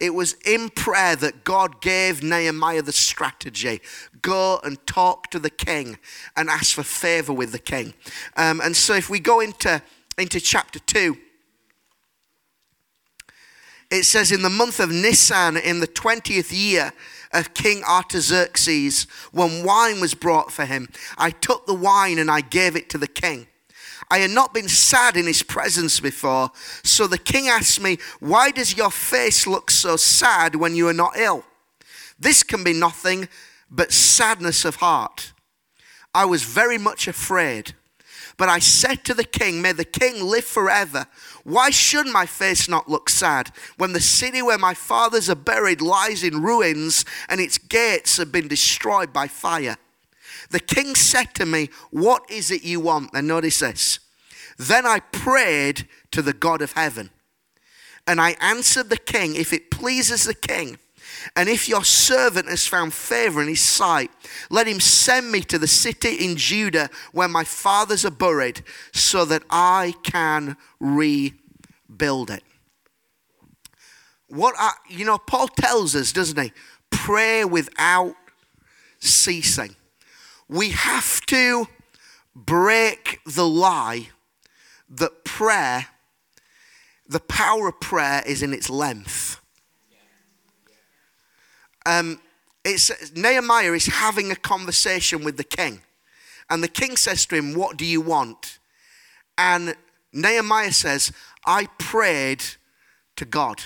It 0.02 0.16
was 0.16 0.34
in 0.46 0.70
prayer 0.70 1.16
that 1.18 1.44
God 1.44 1.80
gave 1.80 2.24
Nehemiah 2.24 2.82
the 2.82 2.92
strategy 2.92 3.82
go 4.24 4.60
and 4.64 4.84
talk 4.88 5.30
to 5.30 5.38
the 5.38 5.52
king 5.52 6.00
and 6.36 6.50
ask 6.50 6.74
for 6.74 6.82
favor 6.82 7.32
with 7.32 7.52
the 7.52 7.60
king. 7.60 7.94
Um, 8.36 8.62
and 8.62 8.76
so 8.76 8.96
if 8.96 9.12
we 9.12 9.20
go 9.20 9.40
into, 9.42 9.80
into 10.18 10.40
chapter 10.40 10.80
2, 10.80 11.16
it 13.92 14.04
says, 14.04 14.32
In 14.32 14.42
the 14.42 14.50
month 14.50 14.80
of 14.80 14.90
Nisan, 14.90 15.56
in 15.56 15.82
the 15.82 15.88
20th 15.88 16.52
year, 16.52 16.92
of 17.32 17.54
King 17.54 17.84
Artaxerxes, 17.84 19.04
when 19.32 19.64
wine 19.64 20.02
was 20.02 20.14
brought 20.16 20.52
for 20.52 20.66
him, 20.66 20.90
I 21.18 21.30
took 21.30 21.66
the 21.66 21.74
wine 21.74 22.20
and 22.20 22.30
I 22.30 22.42
gave 22.42 22.76
it 22.76 22.90
to 22.90 22.98
the 22.98 23.08
king. 23.08 23.48
I 24.12 24.20
had 24.20 24.32
not 24.32 24.54
been 24.54 24.68
sad 24.68 25.16
in 25.16 25.26
his 25.26 25.42
presence 25.42 26.02
before. 26.02 26.52
So 26.84 27.08
the 27.08 27.18
king 27.18 27.48
asked 27.48 27.80
me, 27.80 27.98
Why 28.20 28.52
does 28.52 28.76
your 28.76 28.92
face 28.92 29.48
look 29.48 29.72
so 29.72 29.96
sad 29.96 30.54
when 30.56 30.76
you 30.76 30.90
are 30.90 30.94
not 30.94 31.16
ill? 31.16 31.46
This 32.20 32.44
can 32.44 32.62
be 32.62 32.74
nothing 32.74 33.30
but 33.72 33.94
sadness 33.94 34.66
of 34.66 34.76
heart. 34.76 35.32
I 36.14 36.26
was 36.26 36.44
very 36.44 36.78
much 36.78 37.08
afraid. 37.08 37.74
But 38.36 38.50
I 38.50 38.60
said 38.60 39.06
to 39.06 39.14
the 39.14 39.24
king, 39.24 39.62
May 39.62 39.72
the 39.72 39.86
king 39.86 40.22
live 40.26 40.44
forever. 40.44 41.06
Why 41.46 41.70
should 41.70 42.08
my 42.08 42.26
face 42.26 42.68
not 42.68 42.90
look 42.90 43.10
sad 43.10 43.54
when 43.78 43.94
the 43.94 44.02
city 44.02 44.42
where 44.42 44.58
my 44.58 44.74
fathers 44.74 45.30
are 45.30 45.36
buried 45.36 45.80
lies 45.80 46.22
in 46.22 46.42
ruins 46.42 47.06
and 47.30 47.40
its 47.40 47.58
gates 47.58 48.18
have 48.18 48.34
been 48.34 48.50
destroyed 48.50 49.14
by 49.14 49.28
fire? 49.28 49.78
The 50.52 50.60
king 50.60 50.96
said 50.96 51.34
to 51.36 51.46
me, 51.46 51.70
What 51.90 52.30
is 52.30 52.52
it 52.52 52.64
you 52.64 52.80
want? 52.80 53.12
And 53.14 53.28
notice 53.28 53.60
this. 53.60 54.00
Then 54.58 54.86
I 54.86 55.00
prayed 55.00 55.88
to 56.12 56.22
the 56.22 56.34
God 56.34 56.62
of 56.62 56.74
heaven. 56.74 57.10
And 58.06 58.20
I 58.20 58.36
answered 58.42 58.90
the 58.90 58.98
king, 58.98 59.36
If 59.36 59.54
it 59.54 59.72
pleases 59.72 60.26
the 60.26 60.36
king, 60.36 60.78
and 61.36 61.48
if 61.48 61.70
your 61.70 61.84
servant 61.84 62.48
has 62.48 62.68
found 62.68 62.94
favor 62.94 63.42
in 63.42 63.48
his 63.48 63.62
sight, 63.62 64.12
let 64.50 64.68
him 64.68 64.80
send 64.80 65.32
me 65.32 65.42
to 65.42 65.58
the 65.58 65.68
city 65.68 66.16
in 66.16 66.36
Judah 66.36 66.90
where 67.12 67.28
my 67.28 67.44
fathers 67.44 68.06
are 68.06 68.12
buried, 68.12 68.64
so 68.92 69.26
that 69.26 69.44
I 69.50 69.94
can 70.04 70.58
rebuild 70.80 72.30
it. 72.30 72.44
What 74.28 74.56
I, 74.58 74.72
you 74.90 75.06
know, 75.06 75.18
Paul 75.18 75.48
tells 75.48 75.96
us, 75.96 76.12
doesn't 76.12 76.40
he? 76.40 76.52
Pray 76.90 77.46
without 77.46 78.16
ceasing. 79.00 79.76
We 80.52 80.72
have 80.72 81.26
to 81.28 81.70
break 82.36 83.22
the 83.26 83.48
lie 83.48 84.10
that 84.90 85.24
prayer, 85.24 85.88
the 87.08 87.22
power 87.22 87.70
of 87.70 87.80
prayer 87.80 88.22
is 88.26 88.44
in 88.44 88.54
its 88.54 88.70
length. 88.70 89.40
Um, 91.86 92.20
it's, 92.66 92.92
Nehemiah 93.16 93.72
is 93.72 93.86
having 93.86 94.30
a 94.30 94.36
conversation 94.36 95.24
with 95.24 95.38
the 95.38 95.46
king. 95.46 95.84
And 96.50 96.62
the 96.62 96.68
king 96.68 96.98
says 96.98 97.26
to 97.28 97.38
him, 97.38 97.54
What 97.54 97.78
do 97.78 97.86
you 97.86 98.02
want? 98.02 98.60
And 99.38 99.74
Nehemiah 100.12 100.74
says, 100.74 101.14
I 101.46 101.68
prayed 101.78 102.44
to 103.16 103.24
God 103.24 103.62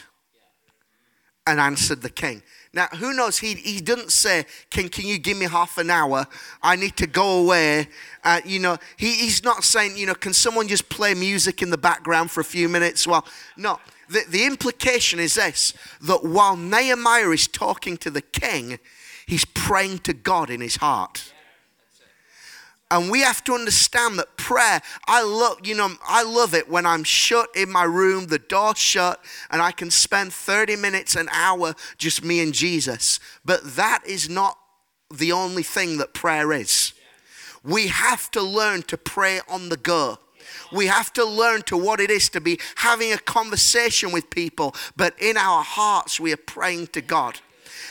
and 1.47 1.59
answered 1.59 2.03
the 2.03 2.11
king. 2.11 2.43
Now, 2.75 2.87
who 2.87 3.13
knows? 3.13 3.37
He, 3.37 3.53
he 3.53 3.79
doesn't 3.79 4.11
say, 4.11 4.45
can, 4.69 4.89
can 4.89 5.07
you 5.07 5.17
give 5.17 5.37
me 5.37 5.45
half 5.45 5.77
an 5.77 5.89
hour? 5.89 6.27
I 6.61 6.75
need 6.75 6.97
to 6.97 7.07
go 7.07 7.39
away. 7.39 7.87
Uh, 8.21 8.41
you 8.43 8.59
know, 8.59 8.77
he, 8.97 9.13
he's 9.13 9.45
not 9.45 9.63
saying, 9.63 9.95
you 9.95 10.05
know, 10.05 10.13
can 10.13 10.33
someone 10.33 10.67
just 10.67 10.89
play 10.89 11.13
music 11.13 11.61
in 11.61 11.69
the 11.69 11.77
background 11.77 12.31
for 12.31 12.41
a 12.41 12.43
few 12.43 12.67
minutes? 12.67 13.07
Well, 13.07 13.25
no. 13.55 13.79
The, 14.09 14.25
the 14.29 14.45
implication 14.45 15.19
is 15.19 15.35
this 15.35 15.73
that 16.01 16.25
while 16.25 16.57
Nehemiah 16.57 17.29
is 17.29 17.47
talking 17.47 17.95
to 17.97 18.11
the 18.11 18.21
king, 18.21 18.77
he's 19.25 19.45
praying 19.45 19.99
to 19.99 20.13
God 20.13 20.49
in 20.49 20.59
his 20.59 20.75
heart. 20.75 21.33
And 22.91 23.09
we 23.09 23.21
have 23.21 23.43
to 23.45 23.53
understand 23.53 24.19
that 24.19 24.37
prayer, 24.37 24.79
I 25.07 25.23
love, 25.23 25.65
you 25.65 25.75
know, 25.75 25.89
I 26.07 26.23
love 26.23 26.53
it 26.53 26.69
when 26.69 26.85
I'm 26.85 27.03
shut 27.03 27.49
in 27.55 27.71
my 27.71 27.83
room, 27.83 28.27
the 28.27 28.37
door 28.37 28.75
shut, 28.75 29.23
and 29.49 29.59
I 29.61 29.71
can 29.71 29.89
spend 29.89 30.31
30 30.31 30.75
minutes, 30.75 31.15
an 31.15 31.27
hour, 31.31 31.73
just 31.97 32.23
me 32.23 32.41
and 32.41 32.53
Jesus. 32.53 33.19
But 33.43 33.75
that 33.75 34.03
is 34.05 34.29
not 34.29 34.59
the 35.11 35.31
only 35.31 35.63
thing 35.63 35.97
that 35.97 36.13
prayer 36.13 36.53
is. 36.53 36.93
We 37.63 37.87
have 37.87 38.29
to 38.31 38.43
learn 38.43 38.83
to 38.83 38.97
pray 38.97 39.41
on 39.49 39.69
the 39.69 39.77
go. 39.77 40.19
We 40.71 40.85
have 40.85 41.11
to 41.13 41.25
learn 41.25 41.63
to 41.63 41.77
what 41.77 41.99
it 41.99 42.11
is 42.11 42.29
to 42.29 42.41
be 42.41 42.59
having 42.75 43.11
a 43.11 43.17
conversation 43.17 44.11
with 44.11 44.29
people, 44.29 44.75
but 44.95 45.19
in 45.19 45.37
our 45.37 45.63
hearts 45.63 46.19
we 46.19 46.31
are 46.33 46.37
praying 46.37 46.87
to 46.87 47.01
God. 47.01 47.39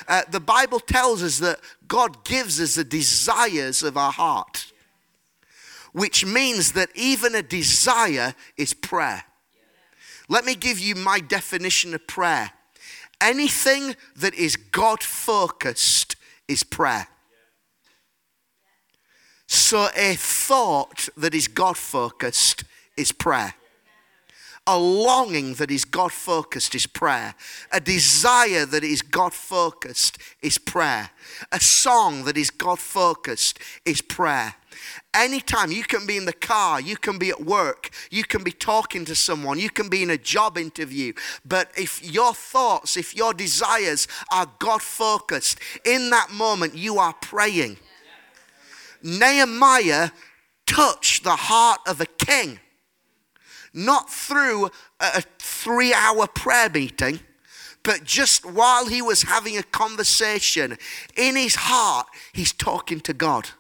Uh, 0.06 0.22
the 0.30 0.40
Bible 0.40 0.78
tells 0.78 1.20
us 1.20 1.38
that 1.38 1.58
God 1.88 2.24
gives 2.24 2.60
us 2.60 2.76
the 2.76 2.84
desires 2.84 3.82
of 3.82 3.96
our 3.96 4.12
heart 4.12 4.72
which 5.94 6.26
means 6.26 6.72
that 6.72 6.90
even 6.94 7.34
a 7.34 7.42
desire 7.42 8.34
is 8.58 8.74
prayer. 8.74 9.24
Let 10.28 10.44
me 10.44 10.54
give 10.54 10.78
you 10.78 10.94
my 10.94 11.20
definition 11.20 11.94
of 11.94 12.06
prayer 12.06 12.52
anything 13.24 13.96
that 14.16 14.34
is 14.34 14.56
God 14.56 15.02
focused 15.02 16.16
is 16.46 16.62
prayer. 16.62 17.08
So, 19.46 19.88
a 19.96 20.14
thought 20.14 21.08
that 21.16 21.34
is 21.34 21.48
God 21.48 21.76
focused 21.76 22.64
is 22.96 23.12
prayer. 23.12 23.54
A 24.66 24.78
longing 24.78 25.54
that 25.54 25.70
is 25.70 25.84
God 25.84 26.10
focused 26.10 26.74
is 26.74 26.86
prayer. 26.86 27.34
A 27.70 27.80
desire 27.80 28.64
that 28.64 28.82
is 28.82 29.02
God 29.02 29.34
focused 29.34 30.16
is 30.40 30.56
prayer. 30.56 31.10
A 31.52 31.60
song 31.60 32.24
that 32.24 32.38
is 32.38 32.50
God 32.50 32.78
focused 32.78 33.58
is 33.84 34.00
prayer. 34.00 34.54
Anytime 35.12 35.70
you 35.70 35.84
can 35.84 36.06
be 36.06 36.16
in 36.16 36.24
the 36.24 36.32
car, 36.32 36.80
you 36.80 36.96
can 36.96 37.18
be 37.18 37.30
at 37.30 37.42
work, 37.42 37.90
you 38.10 38.24
can 38.24 38.42
be 38.42 38.50
talking 38.50 39.04
to 39.04 39.14
someone, 39.14 39.58
you 39.58 39.70
can 39.70 39.88
be 39.88 40.02
in 40.02 40.10
a 40.10 40.18
job 40.18 40.58
interview. 40.58 41.12
But 41.44 41.70
if 41.76 42.02
your 42.02 42.34
thoughts, 42.34 42.96
if 42.96 43.14
your 43.14 43.34
desires 43.34 44.08
are 44.32 44.50
God 44.58 44.82
focused, 44.82 45.60
in 45.84 46.10
that 46.10 46.30
moment 46.32 46.74
you 46.74 46.98
are 46.98 47.12
praying. 47.12 47.76
Nehemiah 49.02 50.10
touched 50.66 51.24
the 51.24 51.36
heart 51.36 51.80
of 51.86 52.00
a 52.00 52.06
king, 52.06 52.58
not 53.74 54.08
through 54.08 54.70
a 55.00 55.22
three 55.38 55.92
hour 55.92 56.26
prayer 56.26 56.70
meeting 56.70 57.20
but 57.84 58.02
just 58.02 58.44
while 58.44 58.86
he 58.88 59.00
was 59.00 59.22
having 59.22 59.56
a 59.56 59.62
conversation 59.62 60.76
in 61.16 61.36
his 61.36 61.54
heart, 61.54 62.06
he's 62.32 62.52
talking 62.52 62.98
to 63.00 63.12
God. 63.12 63.50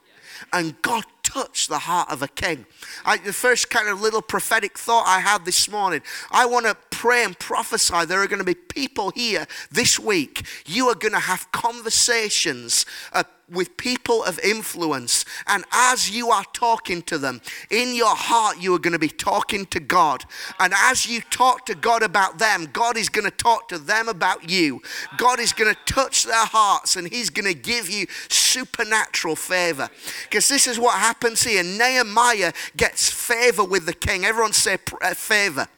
And 0.52 0.80
God 0.82 1.04
touched 1.22 1.68
the 1.68 1.80
heart 1.80 2.10
of 2.10 2.22
a 2.22 2.28
king. 2.28 2.64
I, 3.04 3.18
the 3.18 3.32
first 3.32 3.70
kind 3.70 3.88
of 3.88 4.00
little 4.00 4.22
prophetic 4.22 4.78
thought 4.78 5.04
I 5.06 5.20
had 5.20 5.44
this 5.44 5.68
morning 5.70 6.00
I 6.30 6.46
want 6.46 6.66
to 6.66 6.76
pray 6.90 7.24
and 7.24 7.38
prophesy 7.38 8.04
there 8.06 8.22
are 8.22 8.26
going 8.26 8.38
to 8.38 8.44
be 8.44 8.54
people 8.54 9.10
here 9.10 9.46
this 9.70 9.98
week. 9.98 10.46
You 10.66 10.88
are 10.88 10.94
going 10.94 11.12
to 11.12 11.18
have 11.18 11.50
conversations 11.52 12.86
uh, 13.12 13.24
with 13.50 13.76
people 13.76 14.24
of 14.24 14.38
influence. 14.40 15.24
And 15.46 15.64
as 15.72 16.10
you 16.10 16.30
are 16.30 16.44
talking 16.52 17.02
to 17.02 17.18
them, 17.18 17.40
in 17.70 17.94
your 17.94 18.14
heart, 18.14 18.60
you 18.60 18.74
are 18.74 18.78
going 18.78 18.92
to 18.92 18.98
be 18.98 19.08
talking 19.08 19.66
to 19.66 19.80
God. 19.80 20.24
And 20.58 20.72
as 20.76 21.06
you 21.06 21.20
talk 21.20 21.66
to 21.66 21.74
God 21.74 22.02
about 22.02 22.38
them, 22.38 22.68
God 22.72 22.96
is 22.96 23.08
going 23.08 23.24
to 23.24 23.30
talk 23.30 23.68
to 23.68 23.78
them 23.78 24.08
about 24.08 24.50
you. 24.50 24.80
God 25.16 25.40
is 25.40 25.52
going 25.52 25.74
to 25.74 25.92
touch 25.92 26.24
their 26.24 26.46
hearts 26.46 26.96
and 26.96 27.08
He's 27.08 27.30
going 27.30 27.52
to 27.52 27.58
give 27.58 27.90
you 27.90 28.06
supernatural 28.28 29.36
favor. 29.36 29.88
Because 30.24 30.48
this 30.48 30.66
is 30.66 30.78
what 30.78 30.98
happens 30.98 31.42
here. 31.42 31.62
Nehemiah 31.62 32.52
gets 32.76 33.10
favor 33.10 33.64
with 33.64 33.86
the 33.86 33.92
king. 33.92 34.24
Everyone 34.24 34.52
say 34.52 34.78
uh, 35.02 35.14
favor 35.14 35.68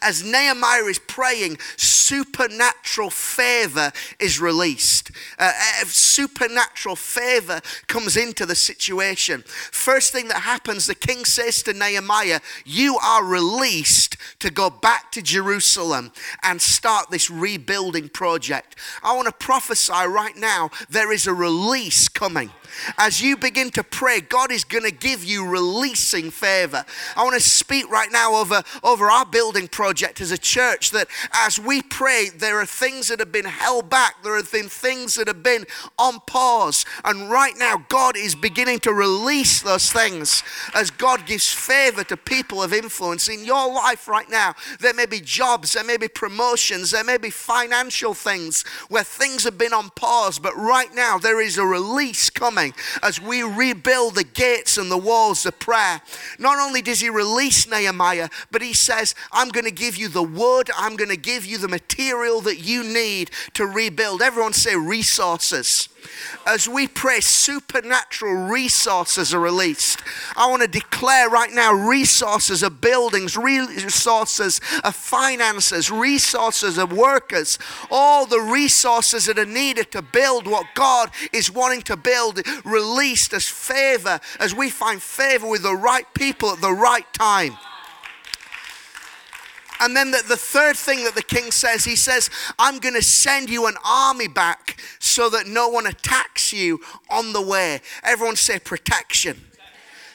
as 0.00 0.24
Nehemiah 0.24 0.84
is 0.84 0.98
praying, 0.98 1.58
supernatural 1.76 3.10
favor 3.10 3.92
is 4.18 4.40
released. 4.40 5.10
Uh, 5.38 5.52
uh, 5.54 5.84
supernatural 5.86 6.96
favor 6.96 7.60
comes 7.86 8.16
into 8.16 8.46
the 8.46 8.54
situation. 8.54 9.42
First 9.46 10.12
thing 10.12 10.28
that 10.28 10.42
happens, 10.42 10.86
the 10.86 10.94
king 10.94 11.24
says 11.24 11.62
to 11.64 11.72
Nehemiah, 11.72 12.40
You 12.64 12.98
are 13.02 13.24
released 13.24 14.16
to 14.40 14.50
go 14.50 14.70
back 14.70 15.12
to 15.12 15.22
Jerusalem 15.22 16.12
and 16.42 16.60
start 16.60 17.10
this 17.10 17.30
rebuilding 17.30 18.08
project. 18.08 18.76
I 19.02 19.14
want 19.14 19.26
to 19.26 19.32
prophesy 19.32 19.92
right 19.92 20.36
now 20.36 20.70
there 20.88 21.12
is 21.12 21.26
a 21.26 21.34
release 21.34 22.08
coming 22.08 22.50
as 22.98 23.20
you 23.20 23.36
begin 23.36 23.70
to 23.72 23.84
pray, 23.84 24.20
God 24.20 24.50
is 24.50 24.64
going 24.64 24.84
to 24.84 24.90
give 24.90 25.24
you 25.24 25.46
releasing 25.46 26.30
favor. 26.30 26.84
I 27.16 27.24
want 27.24 27.34
to 27.34 27.40
speak 27.40 27.90
right 27.90 28.10
now 28.10 28.34
over, 28.34 28.62
over 28.82 29.10
our 29.10 29.26
building 29.26 29.68
project 29.68 30.20
as 30.20 30.30
a 30.30 30.38
church 30.38 30.90
that 30.92 31.08
as 31.34 31.58
we 31.58 31.82
pray, 31.82 32.28
there 32.28 32.58
are 32.60 32.66
things 32.66 33.08
that 33.08 33.18
have 33.18 33.32
been 33.32 33.44
held 33.44 33.90
back, 33.90 34.22
there 34.22 34.36
have 34.36 34.50
been 34.50 34.68
things 34.68 35.14
that 35.16 35.28
have 35.28 35.42
been 35.42 35.66
on 35.98 36.20
pause. 36.26 36.84
And 37.04 37.30
right 37.30 37.54
now, 37.56 37.84
God 37.88 38.16
is 38.16 38.34
beginning 38.34 38.80
to 38.80 38.92
release 38.92 39.62
those 39.62 39.92
things 39.92 40.42
as 40.74 40.90
God 40.90 41.26
gives 41.26 41.52
favor 41.52 42.04
to 42.04 42.16
people 42.16 42.62
of 42.62 42.72
influence 42.72 43.28
in 43.28 43.44
your 43.44 43.72
life 43.72 44.08
right 44.08 44.30
now. 44.30 44.54
There 44.80 44.94
may 44.94 45.06
be 45.06 45.20
jobs, 45.20 45.72
there 45.72 45.84
may 45.84 45.96
be 45.96 46.08
promotions, 46.08 46.90
there 46.90 47.04
may 47.04 47.18
be 47.18 47.30
financial 47.30 48.14
things 48.14 48.64
where 48.88 49.04
things 49.04 49.44
have 49.44 49.58
been 49.58 49.72
on 49.72 49.90
pause, 49.90 50.38
but 50.38 50.56
right 50.56 50.94
now 50.94 51.18
there 51.18 51.40
is 51.40 51.58
a 51.58 51.64
release 51.64 52.30
coming 52.30 52.61
as 53.02 53.20
we 53.20 53.42
rebuild 53.42 54.14
the 54.14 54.24
gates 54.24 54.76
and 54.78 54.90
the 54.90 54.98
walls 54.98 55.46
of 55.46 55.58
prayer. 55.58 56.00
Not 56.38 56.58
only 56.58 56.82
does 56.82 57.00
he 57.00 57.08
release 57.08 57.66
Nehemiah, 57.68 58.28
but 58.50 58.62
he 58.62 58.72
says, 58.72 59.14
I'm 59.32 59.48
going 59.48 59.64
to 59.64 59.70
give 59.70 59.96
you 59.96 60.08
the 60.08 60.22
wood, 60.22 60.70
I'm 60.76 60.96
going 60.96 61.10
to 61.10 61.16
give 61.16 61.44
you 61.46 61.58
the 61.58 61.68
material 61.68 62.40
that 62.42 62.58
you 62.58 62.84
need 62.84 63.30
to 63.54 63.66
rebuild. 63.66 64.22
Everyone 64.22 64.52
say 64.52 64.76
resources 64.76 65.88
as 66.46 66.68
we 66.68 66.88
pray, 66.88 67.20
supernatural 67.20 68.48
resources 68.48 69.32
are 69.32 69.40
released. 69.40 70.00
I 70.36 70.48
want 70.48 70.62
to 70.62 70.68
declare 70.68 71.28
right 71.28 71.52
now 71.52 71.72
resources 71.72 72.62
of 72.62 72.80
buildings, 72.80 73.36
resources 73.36 74.60
of 74.84 74.94
finances, 74.94 75.90
resources 75.90 76.78
of 76.78 76.92
workers, 76.92 77.58
all 77.90 78.26
the 78.26 78.40
resources 78.40 79.26
that 79.26 79.38
are 79.38 79.44
needed 79.44 79.90
to 79.92 80.02
build 80.02 80.46
what 80.46 80.66
God 80.74 81.10
is 81.32 81.50
wanting 81.50 81.82
to 81.82 81.96
build, 81.96 82.40
released 82.64 83.32
as 83.32 83.48
favor, 83.48 84.20
as 84.40 84.54
we 84.54 84.70
find 84.70 85.02
favor 85.02 85.48
with 85.48 85.62
the 85.62 85.76
right 85.76 86.06
people 86.14 86.50
at 86.50 86.60
the 86.60 86.72
right 86.72 87.10
time. 87.12 87.56
And 89.82 89.96
then 89.96 90.12
the, 90.12 90.22
the 90.28 90.36
third 90.36 90.76
thing 90.76 91.02
that 91.04 91.16
the 91.16 91.22
king 91.22 91.50
says, 91.50 91.84
he 91.84 91.96
says, 91.96 92.30
I'm 92.56 92.78
going 92.78 92.94
to 92.94 93.02
send 93.02 93.50
you 93.50 93.66
an 93.66 93.74
army 93.84 94.28
back 94.28 94.80
so 95.00 95.28
that 95.30 95.48
no 95.48 95.68
one 95.68 95.88
attacks 95.88 96.52
you 96.52 96.80
on 97.10 97.32
the 97.32 97.42
way. 97.42 97.80
Everyone 98.04 98.36
say 98.36 98.60
protection. 98.60 99.40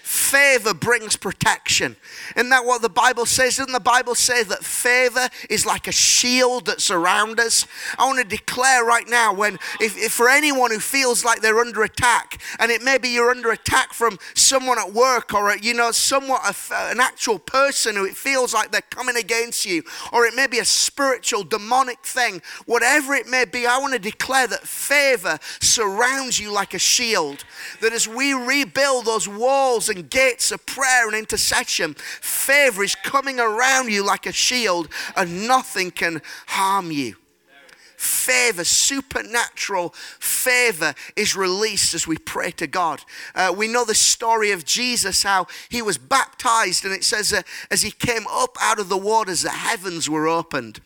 Favor 0.07 0.73
brings 0.73 1.17
protection. 1.17 1.97
Isn't 2.37 2.49
that 2.51 2.63
what 2.65 2.81
the 2.81 2.87
Bible 2.87 3.25
says? 3.25 3.57
Doesn't 3.57 3.73
the 3.73 3.79
Bible 3.81 4.15
say 4.15 4.41
that 4.41 4.63
favor 4.63 5.27
is 5.49 5.65
like 5.65 5.85
a 5.89 5.91
shield 5.91 6.67
that 6.67 6.79
surrounds 6.79 7.41
us? 7.41 7.67
I 7.99 8.05
want 8.05 8.17
to 8.19 8.23
declare 8.23 8.85
right 8.85 9.05
now 9.05 9.33
when, 9.33 9.55
if, 9.81 9.97
if 9.97 10.13
for 10.13 10.29
anyone 10.29 10.71
who 10.71 10.79
feels 10.79 11.25
like 11.25 11.41
they're 11.41 11.59
under 11.59 11.83
attack, 11.83 12.41
and 12.57 12.71
it 12.71 12.81
may 12.81 12.97
be 12.97 13.09
you're 13.09 13.31
under 13.31 13.51
attack 13.51 13.91
from 13.91 14.17
someone 14.33 14.79
at 14.79 14.93
work 14.93 15.33
or, 15.33 15.57
you 15.57 15.73
know, 15.73 15.91
somewhat 15.91 16.41
a, 16.49 16.73
an 16.89 17.01
actual 17.01 17.37
person 17.37 17.97
who 17.97 18.05
it 18.05 18.15
feels 18.15 18.53
like 18.53 18.71
they're 18.71 18.79
coming 18.89 19.17
against 19.17 19.65
you, 19.65 19.83
or 20.13 20.25
it 20.25 20.33
may 20.35 20.47
be 20.47 20.59
a 20.59 20.65
spiritual, 20.65 21.43
demonic 21.43 21.99
thing, 22.05 22.41
whatever 22.65 23.13
it 23.13 23.27
may 23.27 23.43
be, 23.43 23.67
I 23.67 23.77
want 23.77 23.91
to 23.91 23.99
declare 23.99 24.47
that 24.47 24.61
favor 24.61 25.37
surrounds 25.59 26.39
you 26.39 26.53
like 26.53 26.73
a 26.73 26.79
shield. 26.79 27.43
That 27.81 27.91
as 27.91 28.07
we 28.07 28.33
rebuild 28.33 29.03
those 29.03 29.27
walls 29.27 29.89
and 29.89 29.96
gates 30.03 30.51
of 30.51 30.65
prayer 30.65 31.07
and 31.07 31.15
intercession. 31.15 31.93
Favor 31.93 32.83
is 32.83 32.95
coming 32.95 33.39
around 33.39 33.89
you 33.89 34.05
like 34.05 34.25
a 34.25 34.31
shield, 34.31 34.89
and 35.15 35.47
nothing 35.47 35.91
can 35.91 36.21
harm 36.47 36.91
you 36.91 37.15
favor, 37.97 38.63
supernatural 38.63 39.89
favor 40.19 40.93
is 41.15 41.35
released 41.35 41.93
as 41.93 42.07
we 42.07 42.17
pray 42.17 42.51
to 42.51 42.67
God. 42.67 43.01
Uh, 43.33 43.53
we 43.55 43.67
know 43.67 43.83
the 43.83 43.95
story 43.95 44.51
of 44.51 44.63
Jesus, 44.63 45.23
how 45.23 45.47
he 45.69 45.81
was 45.81 45.97
baptized, 45.97 46.85
and 46.85 46.93
it 46.93 47.03
says 47.03 47.33
uh, 47.33 47.41
as 47.71 47.81
he 47.81 47.91
came 47.91 48.25
up 48.29 48.55
out 48.61 48.79
of 48.79 48.89
the 48.89 48.97
waters, 48.97 49.41
the 49.41 49.49
heavens 49.49 50.09
were 50.09 50.27
opened. 50.27 50.79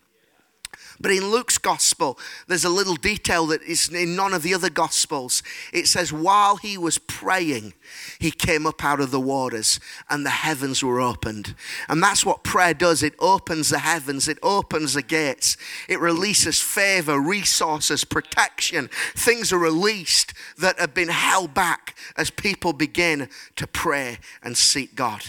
But 1.01 1.11
in 1.11 1.31
Luke's 1.31 1.57
gospel, 1.57 2.19
there's 2.47 2.65
a 2.65 2.69
little 2.69 2.95
detail 2.95 3.47
that 3.47 3.63
is 3.63 3.89
in 3.89 4.15
none 4.15 4.33
of 4.33 4.43
the 4.43 4.53
other 4.53 4.69
gospels. 4.69 5.41
It 5.73 5.87
says, 5.87 6.13
while 6.13 6.57
he 6.57 6.77
was 6.77 6.97
praying, 6.97 7.73
he 8.19 8.31
came 8.31 8.67
up 8.67 8.83
out 8.83 8.99
of 8.99 9.11
the 9.11 9.19
waters 9.19 9.79
and 10.09 10.25
the 10.25 10.29
heavens 10.29 10.83
were 10.83 11.01
opened. 11.01 11.55
And 11.89 12.03
that's 12.03 12.25
what 12.25 12.43
prayer 12.43 12.73
does 12.73 13.01
it 13.03 13.13
opens 13.19 13.69
the 13.69 13.79
heavens, 13.79 14.27
it 14.27 14.37
opens 14.43 14.93
the 14.93 15.01
gates, 15.01 15.57
it 15.89 15.99
releases 15.99 16.61
favor, 16.61 17.19
resources, 17.19 18.03
protection. 18.03 18.89
Things 19.15 19.51
are 19.51 19.57
released 19.57 20.33
that 20.57 20.79
have 20.79 20.93
been 20.93 21.09
held 21.09 21.53
back 21.53 21.97
as 22.15 22.29
people 22.29 22.73
begin 22.73 23.29
to 23.55 23.67
pray 23.67 24.19
and 24.43 24.55
seek 24.57 24.95
God. 24.95 25.23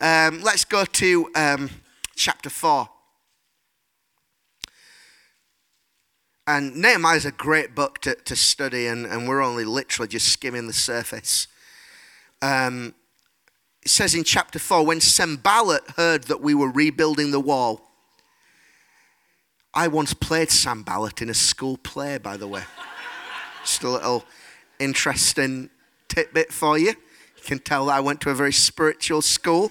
Um, 0.00 0.42
let's 0.42 0.64
go 0.64 0.84
to 0.84 1.30
um, 1.34 1.70
chapter 2.14 2.50
4. 2.50 2.88
And 6.48 6.76
Nehemiah 6.76 7.14
is 7.14 7.26
a 7.26 7.30
great 7.30 7.74
book 7.74 7.98
to, 7.98 8.14
to 8.14 8.34
study, 8.34 8.86
and, 8.86 9.04
and 9.04 9.28
we're 9.28 9.42
only 9.42 9.66
literally 9.66 10.08
just 10.08 10.28
skimming 10.28 10.66
the 10.66 10.72
surface. 10.72 11.46
Um, 12.40 12.94
it 13.82 13.90
says 13.90 14.14
in 14.14 14.24
chapter 14.24 14.58
4 14.58 14.86
when 14.86 15.02
Sanballat 15.02 15.82
heard 15.98 16.24
that 16.24 16.40
we 16.40 16.54
were 16.54 16.70
rebuilding 16.70 17.32
the 17.32 17.38
wall, 17.38 17.82
I 19.74 19.88
once 19.88 20.14
played 20.14 20.50
Sanballat 20.50 21.20
in 21.20 21.28
a 21.28 21.34
school 21.34 21.76
play, 21.76 22.16
by 22.16 22.38
the 22.38 22.48
way. 22.48 22.62
Just 23.62 23.82
a 23.82 23.90
little 23.90 24.24
interesting 24.78 25.68
tidbit 26.08 26.50
for 26.50 26.78
you. 26.78 26.94
You 27.36 27.44
can 27.44 27.58
tell 27.58 27.84
that 27.86 27.96
I 27.96 28.00
went 28.00 28.22
to 28.22 28.30
a 28.30 28.34
very 28.34 28.54
spiritual 28.54 29.20
school. 29.20 29.70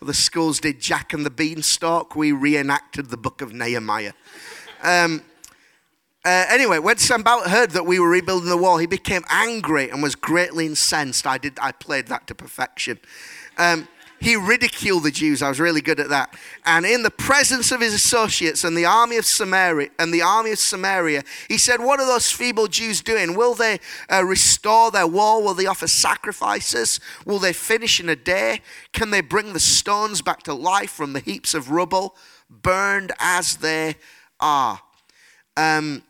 The 0.00 0.14
schools 0.14 0.60
did 0.60 0.80
Jack 0.80 1.14
and 1.14 1.26
the 1.26 1.30
Beanstalk. 1.30 2.14
We 2.14 2.30
reenacted 2.30 3.10
the 3.10 3.16
book 3.16 3.42
of 3.42 3.52
Nehemiah. 3.52 4.12
Um, 4.84 5.22
uh, 6.24 6.46
anyway, 6.48 6.78
when 6.78 6.98
Sanballat 6.98 7.50
heard 7.50 7.72
that 7.72 7.84
we 7.84 7.98
were 7.98 8.08
rebuilding 8.08 8.48
the 8.48 8.56
wall, 8.56 8.78
he 8.78 8.86
became 8.86 9.24
angry 9.28 9.90
and 9.90 10.02
was 10.02 10.14
greatly 10.14 10.66
incensed. 10.66 11.26
I 11.26 11.38
did. 11.38 11.58
I 11.60 11.72
played 11.72 12.06
that 12.08 12.28
to 12.28 12.34
perfection. 12.34 13.00
Um, 13.58 13.88
he 14.20 14.36
ridiculed 14.36 15.02
the 15.02 15.10
Jews. 15.10 15.42
I 15.42 15.48
was 15.48 15.58
really 15.58 15.80
good 15.80 15.98
at 15.98 16.10
that. 16.10 16.32
And 16.64 16.86
in 16.86 17.02
the 17.02 17.10
presence 17.10 17.72
of 17.72 17.80
his 17.80 17.92
associates 17.92 18.62
and 18.62 18.76
the 18.76 18.84
army 18.84 19.16
of 19.16 19.26
Samaria, 19.26 19.88
and 19.98 20.14
the 20.14 20.22
army 20.22 20.52
of 20.52 20.60
Samaria, 20.60 21.24
he 21.48 21.58
said, 21.58 21.80
"What 21.80 21.98
are 21.98 22.06
those 22.06 22.30
feeble 22.30 22.68
Jews 22.68 23.02
doing? 23.02 23.34
Will 23.34 23.54
they 23.54 23.80
uh, 24.08 24.24
restore 24.24 24.92
their 24.92 25.08
wall? 25.08 25.42
Will 25.42 25.54
they 25.54 25.66
offer 25.66 25.88
sacrifices? 25.88 27.00
Will 27.26 27.40
they 27.40 27.52
finish 27.52 27.98
in 27.98 28.08
a 28.08 28.14
day? 28.14 28.60
Can 28.92 29.10
they 29.10 29.22
bring 29.22 29.54
the 29.54 29.60
stones 29.60 30.22
back 30.22 30.44
to 30.44 30.54
life 30.54 30.92
from 30.92 31.14
the 31.14 31.20
heaps 31.20 31.52
of 31.52 31.72
rubble, 31.72 32.14
burned 32.48 33.10
as 33.18 33.56
they 33.56 33.96
are?" 34.38 34.80
Um, 35.56 36.04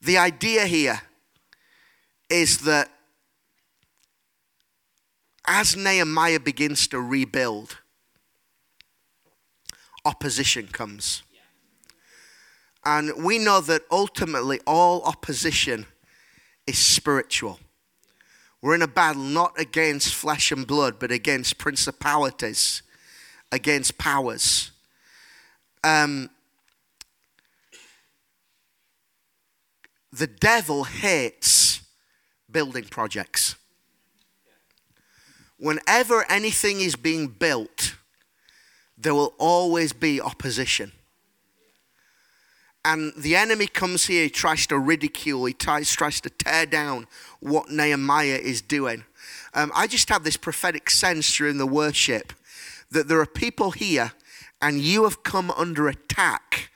the 0.00 0.18
idea 0.18 0.66
here 0.66 1.00
is 2.28 2.58
that 2.58 2.90
as 5.46 5.76
Nehemiah 5.76 6.40
begins 6.40 6.88
to 6.88 7.00
rebuild, 7.00 7.78
opposition 10.04 10.66
comes. 10.68 11.22
And 12.84 13.24
we 13.24 13.38
know 13.38 13.60
that 13.62 13.82
ultimately 13.90 14.60
all 14.66 15.02
opposition 15.02 15.86
is 16.66 16.78
spiritual. 16.78 17.58
We're 18.62 18.74
in 18.74 18.82
a 18.82 18.88
battle 18.88 19.22
not 19.22 19.58
against 19.58 20.14
flesh 20.14 20.50
and 20.50 20.66
blood, 20.66 20.98
but 20.98 21.10
against 21.10 21.58
principalities, 21.58 22.82
against 23.52 23.98
powers. 23.98 24.70
Um, 25.84 26.30
the 30.16 30.26
devil 30.26 30.84
hates 30.84 31.80
building 32.50 32.84
projects. 32.84 33.56
Whenever 35.58 36.24
anything 36.30 36.80
is 36.80 36.96
being 36.96 37.28
built, 37.28 37.96
there 38.96 39.14
will 39.14 39.34
always 39.38 39.92
be 39.92 40.20
opposition. 40.20 40.92
And 42.84 43.12
the 43.16 43.36
enemy 43.36 43.66
comes 43.66 44.06
here, 44.06 44.24
he 44.24 44.30
tries 44.30 44.66
to 44.68 44.78
ridicule, 44.78 45.44
he 45.46 45.52
tries, 45.52 45.90
tries 45.92 46.20
to 46.20 46.30
tear 46.30 46.66
down 46.66 47.08
what 47.40 47.70
Nehemiah 47.70 48.38
is 48.40 48.62
doing. 48.62 49.04
Um, 49.54 49.72
I 49.74 49.86
just 49.86 50.08
have 50.08 50.24
this 50.24 50.36
prophetic 50.36 50.88
sense 50.88 51.36
during 51.36 51.58
the 51.58 51.66
worship 51.66 52.32
that 52.90 53.08
there 53.08 53.20
are 53.20 53.26
people 53.26 53.72
here 53.72 54.12
and 54.62 54.78
you 54.78 55.04
have 55.04 55.22
come 55.24 55.50
under 55.50 55.88
attack, 55.88 56.70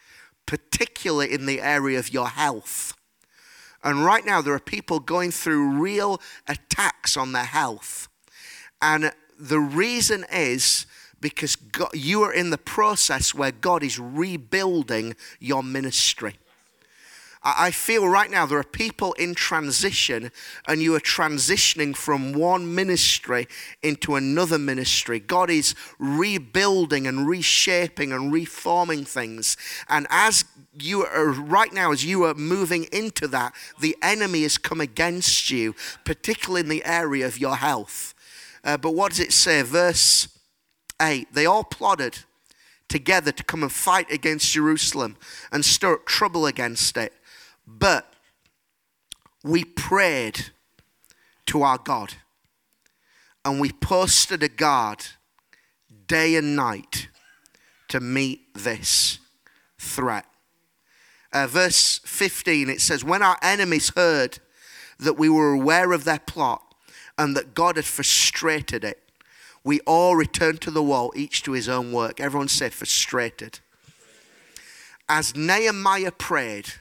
particularly 0.47 1.33
in 1.33 1.47
the 1.47 1.61
area 1.61 1.99
of 1.99 2.13
your 2.13 2.29
health. 2.29 2.95
And 3.83 4.05
right 4.05 4.25
now, 4.25 4.43
there 4.43 4.55
are 4.55 4.61
people 4.61 5.01
going 5.01 5.31
through 5.31 5.81
real 5.81 6.21
attacks 6.47 7.17
on 7.17 7.33
their 7.33 7.45
health. 7.45 8.09
And 8.83 9.13
the 9.39 9.61
reason 9.61 10.27
is 10.33 10.87
because 11.21 11.57
God, 11.57 11.91
you 11.95 12.23
are 12.23 12.33
in 12.33 12.51
the 12.51 12.59
process 12.59 13.35
where 13.35 13.53
God 13.53 13.83
is 13.83 13.99
rebuilding 13.99 15.17
your 15.39 15.63
ministry. 15.63 16.37
I 17.43 17.71
feel 17.71 18.07
right 18.07 18.31
now 18.31 18.45
there 18.45 18.59
are 18.59 18.65
people 18.65 19.15
in 19.15 19.35
transition, 19.35 20.31
and 20.69 20.83
you 20.83 20.95
are 20.95 21.01
transitioning 21.01 21.97
from 21.97 22.35
one 22.35 22.75
ministry 22.75 23.49
into 23.83 24.15
another 24.15 24.59
ministry. 24.59 25.21
God 25.21 25.49
is 25.49 25.75
rebuilding 25.99 27.07
and 27.07 27.27
reshaping 27.27 28.13
and 28.13 28.31
reforming 28.31 29.07
things. 29.07 29.57
And 29.89 30.07
as 30.11 30.45
you 30.79 31.07
are 31.07 31.31
right 31.31 31.73
now, 31.73 31.93
as 31.93 32.05
you 32.05 32.25
are 32.25 32.35
moving 32.35 32.85
into 32.93 33.27
that, 33.29 33.55
the 33.81 33.97
enemy 34.03 34.43
has 34.43 34.59
come 34.59 34.83
against 34.83 35.51
you, 35.51 35.75
particularly 36.05 36.61
in 36.61 36.69
the 36.69 36.85
area 36.85 37.27
of 37.27 37.39
your 37.39 37.57
health. 37.57 38.15
Uh, 38.63 38.77
but 38.77 38.95
what 38.95 39.11
does 39.11 39.21
it 39.21 39.33
say? 39.33 39.63
Verse 39.63 40.29
8 41.01 41.33
They 41.33 41.47
all 41.47 41.65
plotted 41.65 42.19
together 42.91 43.33
to 43.33 43.45
come 43.45 43.63
and 43.63 43.73
fight 43.73 44.11
against 44.11 44.53
Jerusalem 44.53 45.17
and 45.51 45.65
stir 45.65 45.95
up 45.95 46.07
trouble 46.07 46.45
against 46.45 46.99
it. 46.99 47.15
But 47.79 48.13
we 49.45 49.65
prayed 49.65 50.51
to 51.47 51.63
our 51.63 51.79
God 51.79 52.15
and 53.45 53.61
we 53.61 53.71
posted 53.73 54.43
a 54.43 54.49
guard 54.49 55.07
day 56.07 56.35
and 56.35 56.57
night 56.57 57.09
to 57.89 58.01
meet 58.01 58.55
this 58.55 59.19
threat. 59.79 60.27
Uh, 61.33 61.47
verse 61.47 62.01
15, 62.05 62.69
it 62.69 62.81
says, 62.81 63.05
When 63.05 63.23
our 63.23 63.39
enemies 63.43 63.93
heard 63.95 64.41
that 64.99 65.15
we 65.15 65.29
were 65.29 65.53
aware 65.53 65.93
of 65.93 66.05
their 66.05 66.19
plot 66.19 66.75
and 67.17 67.37
that 67.37 67.55
God 67.55 67.77
had 67.77 67.85
frustrated 67.85 68.85
it, 68.85 69.01
we 69.63 69.81
all 69.81 70.17
returned 70.17 70.61
to 70.63 70.71
the 70.71 70.83
wall, 70.83 71.13
each 71.15 71.43
to 71.45 71.53
his 71.53 71.69
own 71.69 71.93
work. 71.93 72.21
Everyone 72.21 72.49
said, 72.49 72.73
frustrated. 72.73 73.61
As 75.09 75.37
Nehemiah 75.37 76.13
prayed, 76.13 76.75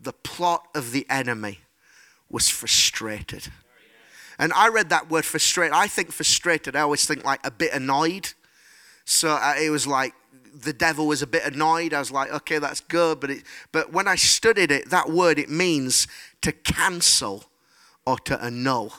the 0.00 0.12
plot 0.12 0.68
of 0.74 0.92
the 0.92 1.06
enemy 1.10 1.60
was 2.30 2.48
frustrated. 2.48 3.48
And 4.38 4.52
I 4.52 4.68
read 4.68 4.90
that 4.90 5.10
word 5.10 5.24
frustrated. 5.24 5.74
I 5.74 5.88
think 5.88 6.12
frustrated, 6.12 6.76
I 6.76 6.80
always 6.80 7.04
think 7.06 7.24
like 7.24 7.44
a 7.44 7.50
bit 7.50 7.72
annoyed. 7.72 8.32
So 9.04 9.30
uh, 9.30 9.54
it 9.60 9.70
was 9.70 9.86
like 9.86 10.14
the 10.54 10.72
devil 10.72 11.06
was 11.06 11.22
a 11.22 11.26
bit 11.26 11.44
annoyed. 11.44 11.92
I 11.92 11.98
was 11.98 12.12
like, 12.12 12.32
okay, 12.32 12.58
that's 12.58 12.80
good. 12.80 13.20
But, 13.20 13.30
it, 13.30 13.42
but 13.72 13.92
when 13.92 14.06
I 14.06 14.14
studied 14.16 14.70
it, 14.70 14.90
that 14.90 15.10
word, 15.10 15.38
it 15.38 15.50
means 15.50 16.06
to 16.42 16.52
cancel 16.52 17.44
or 18.06 18.18
to 18.20 18.42
annul. 18.42 18.92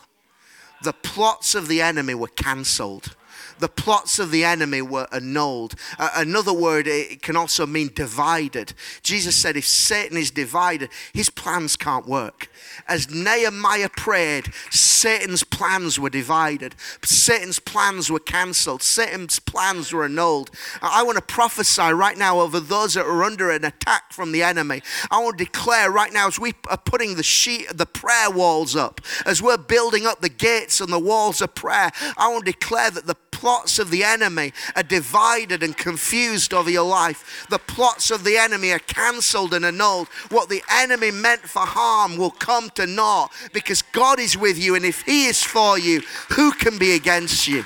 The 0.83 0.93
plots 0.93 1.55
of 1.55 1.67
the 1.67 1.81
enemy 1.81 2.15
were 2.15 2.27
cancelled 2.27 3.15
the 3.59 3.67
plots 3.67 4.19
of 4.19 4.31
the 4.31 4.43
enemy 4.43 4.81
were 4.81 5.07
annulled. 5.11 5.75
Uh, 5.97 6.09
another 6.15 6.53
word, 6.53 6.87
it 6.87 7.21
can 7.21 7.35
also 7.35 7.65
mean 7.65 7.91
divided. 7.93 8.73
Jesus 9.03 9.35
said, 9.35 9.57
if 9.57 9.65
Satan 9.65 10.17
is 10.17 10.31
divided, 10.31 10.89
his 11.13 11.29
plans 11.29 11.75
can't 11.75 12.07
work. 12.07 12.49
As 12.87 13.09
Nehemiah 13.09 13.89
prayed, 13.89 14.53
Satan's 14.71 15.43
plans 15.43 15.99
were 15.99 16.09
divided, 16.09 16.75
Satan's 17.03 17.59
plans 17.59 18.09
were 18.09 18.19
cancelled, 18.19 18.81
Satan's 18.81 19.39
plans 19.39 19.93
were 19.93 20.05
annulled. 20.05 20.51
I 20.81 21.03
want 21.03 21.17
to 21.17 21.21
prophesy 21.21 21.93
right 21.93 22.17
now 22.17 22.39
over 22.39 22.59
those 22.59 22.95
that 22.95 23.05
are 23.05 23.23
under 23.23 23.49
an 23.51 23.63
attack 23.63 24.11
from 24.11 24.31
the 24.31 24.43
enemy. 24.43 24.81
I 25.09 25.19
want 25.19 25.37
to 25.37 25.45
declare 25.45 25.89
right 25.89 26.11
now 26.11 26.27
as 26.27 26.39
we 26.39 26.53
are 26.69 26.77
putting 26.77 27.15
the 27.15 27.23
sheet, 27.23 27.67
the 27.73 27.85
prayer 27.85 28.29
walls 28.29 28.75
up, 28.75 29.01
as 29.25 29.41
we're 29.41 29.57
building 29.57 30.05
up 30.05 30.21
the 30.21 30.29
gates 30.29 30.81
and 30.81 30.91
the 30.91 30.99
walls 30.99 31.41
of 31.41 31.55
prayer, 31.55 31.91
I 32.17 32.29
want 32.29 32.45
to 32.45 32.51
declare 32.51 32.91
that 32.91 33.07
the 33.07 33.15
plots 33.49 33.79
of 33.79 33.89
the 33.89 34.03
enemy 34.03 34.53
are 34.75 34.83
divided 34.83 35.63
and 35.63 35.75
confused 35.75 36.53
over 36.53 36.69
your 36.69 36.87
life. 36.87 37.47
The 37.49 37.57
plots 37.57 38.11
of 38.11 38.23
the 38.23 38.37
enemy 38.37 38.71
are 38.71 38.77
cancelled 38.77 39.55
and 39.55 39.65
annulled. 39.65 40.07
What 40.29 40.49
the 40.49 40.61
enemy 40.71 41.09
meant 41.09 41.41
for 41.41 41.63
harm 41.65 42.15
will 42.15 42.29
come 42.29 42.69
to 42.75 42.85
naught 42.85 43.31
because 43.51 43.81
God 43.81 44.19
is 44.19 44.37
with 44.37 44.59
you, 44.59 44.75
and 44.75 44.85
if 44.85 45.01
He 45.01 45.25
is 45.25 45.43
for 45.43 45.79
you, 45.79 46.03
who 46.35 46.51
can 46.51 46.77
be 46.77 46.91
against 46.91 47.47
you? 47.47 47.65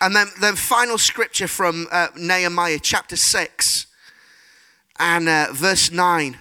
And 0.00 0.14
then, 0.14 0.28
then 0.40 0.54
final 0.54 0.96
scripture 0.96 1.48
from 1.48 1.88
uh, 1.90 2.08
Nehemiah 2.16 2.78
chapter 2.80 3.16
6 3.16 3.86
and 5.00 5.28
uh, 5.28 5.48
verse 5.50 5.90
9. 5.90 6.38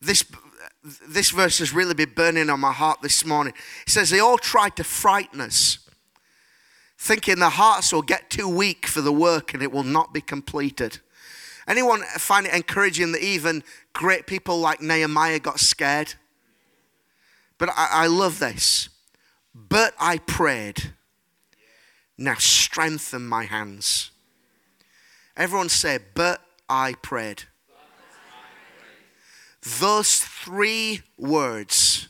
This, 0.00 0.24
this 1.06 1.30
verse 1.30 1.58
has 1.58 1.74
really 1.74 1.94
been 1.94 2.14
burning 2.14 2.48
on 2.48 2.60
my 2.60 2.72
heart 2.72 3.02
this 3.02 3.24
morning. 3.24 3.52
It 3.86 3.90
says, 3.90 4.10
They 4.10 4.20
all 4.20 4.38
tried 4.38 4.76
to 4.76 4.84
frighten 4.84 5.40
us, 5.40 5.78
thinking 6.96 7.38
their 7.38 7.50
hearts 7.50 7.92
will 7.92 8.02
get 8.02 8.30
too 8.30 8.48
weak 8.48 8.86
for 8.86 9.02
the 9.02 9.12
work 9.12 9.52
and 9.52 9.62
it 9.62 9.72
will 9.72 9.84
not 9.84 10.14
be 10.14 10.20
completed. 10.20 10.98
Anyone 11.68 12.02
find 12.16 12.46
it 12.46 12.54
encouraging 12.54 13.12
that 13.12 13.22
even 13.22 13.62
great 13.92 14.26
people 14.26 14.58
like 14.58 14.80
Nehemiah 14.80 15.38
got 15.38 15.60
scared? 15.60 16.14
But 17.58 17.68
I, 17.70 17.88
I 17.90 18.06
love 18.06 18.38
this. 18.38 18.88
But 19.54 19.94
I 20.00 20.18
prayed, 20.18 20.94
now 22.16 22.36
strengthen 22.36 23.26
my 23.26 23.44
hands. 23.44 24.10
Everyone 25.36 25.68
say, 25.68 25.98
But 26.14 26.40
I 26.68 26.94
prayed. 27.02 27.44
Those 29.62 30.16
three 30.16 31.02
words 31.18 32.08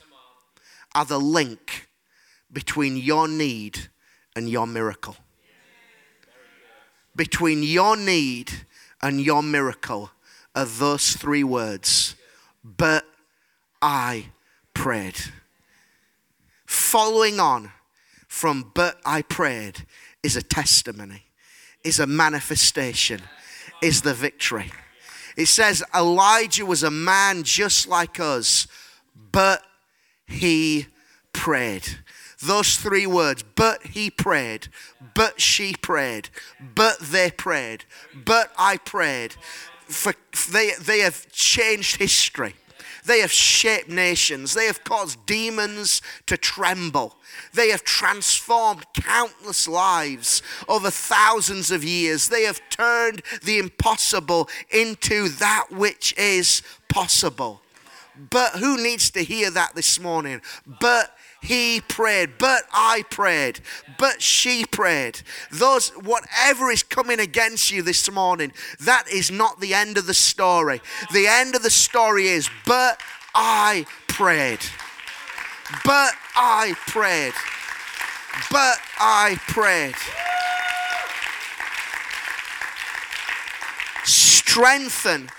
are 0.94 1.04
the 1.04 1.18
link 1.18 1.88
between 2.52 2.96
your 2.96 3.26
need 3.26 3.88
and 4.36 4.48
your 4.48 4.66
miracle. 4.66 5.16
Between 7.16 7.62
your 7.62 7.96
need 7.96 8.52
and 9.02 9.20
your 9.20 9.42
miracle 9.42 10.10
are 10.54 10.64
those 10.64 11.16
three 11.16 11.44
words. 11.44 12.14
But 12.64 13.04
I 13.82 14.26
prayed. 14.74 15.18
Following 16.66 17.40
on 17.40 17.72
from 18.28 18.70
but 18.74 19.00
I 19.04 19.22
prayed 19.22 19.86
is 20.22 20.36
a 20.36 20.42
testimony, 20.42 21.24
is 21.82 21.98
a 21.98 22.06
manifestation, 22.06 23.22
is 23.82 24.02
the 24.02 24.14
victory. 24.14 24.70
It 25.36 25.46
says 25.46 25.82
Elijah 25.94 26.66
was 26.66 26.82
a 26.82 26.90
man 26.90 27.42
just 27.42 27.86
like 27.86 28.20
us, 28.20 28.66
but 29.32 29.62
he 30.26 30.86
prayed. 31.32 31.98
Those 32.42 32.76
three 32.76 33.06
words, 33.06 33.42
but 33.42 33.88
he 33.88 34.10
prayed, 34.10 34.68
but 35.14 35.40
she 35.40 35.74
prayed, 35.74 36.30
but 36.74 36.98
they 36.98 37.30
prayed, 37.30 37.84
but 38.14 38.50
I 38.58 38.78
prayed. 38.78 39.34
For 39.86 40.14
they, 40.50 40.72
they 40.80 41.00
have 41.00 41.30
changed 41.32 41.96
history. 41.96 42.54
They 43.04 43.20
have 43.20 43.32
shaped 43.32 43.88
nations. 43.88 44.54
They 44.54 44.66
have 44.66 44.84
caused 44.84 45.24
demons 45.26 46.02
to 46.26 46.36
tremble. 46.36 47.16
They 47.54 47.70
have 47.70 47.84
transformed 47.84 48.84
countless 48.94 49.66
lives 49.66 50.42
over 50.68 50.90
thousands 50.90 51.70
of 51.70 51.84
years. 51.84 52.28
They 52.28 52.42
have 52.44 52.60
turned 52.70 53.22
the 53.42 53.58
impossible 53.58 54.48
into 54.70 55.28
that 55.28 55.66
which 55.70 56.14
is 56.16 56.62
possible. 56.88 57.60
But 58.28 58.56
who 58.56 58.76
needs 58.76 59.10
to 59.12 59.24
hear 59.24 59.50
that 59.50 59.74
this 59.74 59.98
morning? 59.98 60.42
But 60.66 61.16
he 61.42 61.80
prayed, 61.80 62.38
but 62.38 62.64
I 62.72 63.04
prayed, 63.10 63.60
but 63.98 64.20
she 64.20 64.64
prayed. 64.66 65.22
Those, 65.50 65.90
whatever 65.90 66.70
is 66.70 66.82
coming 66.82 67.18
against 67.18 67.70
you 67.70 67.82
this 67.82 68.10
morning, 68.10 68.52
that 68.80 69.08
is 69.10 69.30
not 69.30 69.60
the 69.60 69.72
end 69.72 69.96
of 69.96 70.06
the 70.06 70.14
story. 70.14 70.80
The 71.12 71.26
end 71.26 71.54
of 71.54 71.62
the 71.62 71.70
story 71.70 72.28
is, 72.28 72.50
but 72.66 73.00
I 73.34 73.86
prayed. 74.06 74.60
But 75.84 76.12
I 76.36 76.74
prayed. 76.86 77.32
But 78.50 78.78
I 78.98 79.38
prayed. 79.48 79.94
Strengthen 84.04 85.30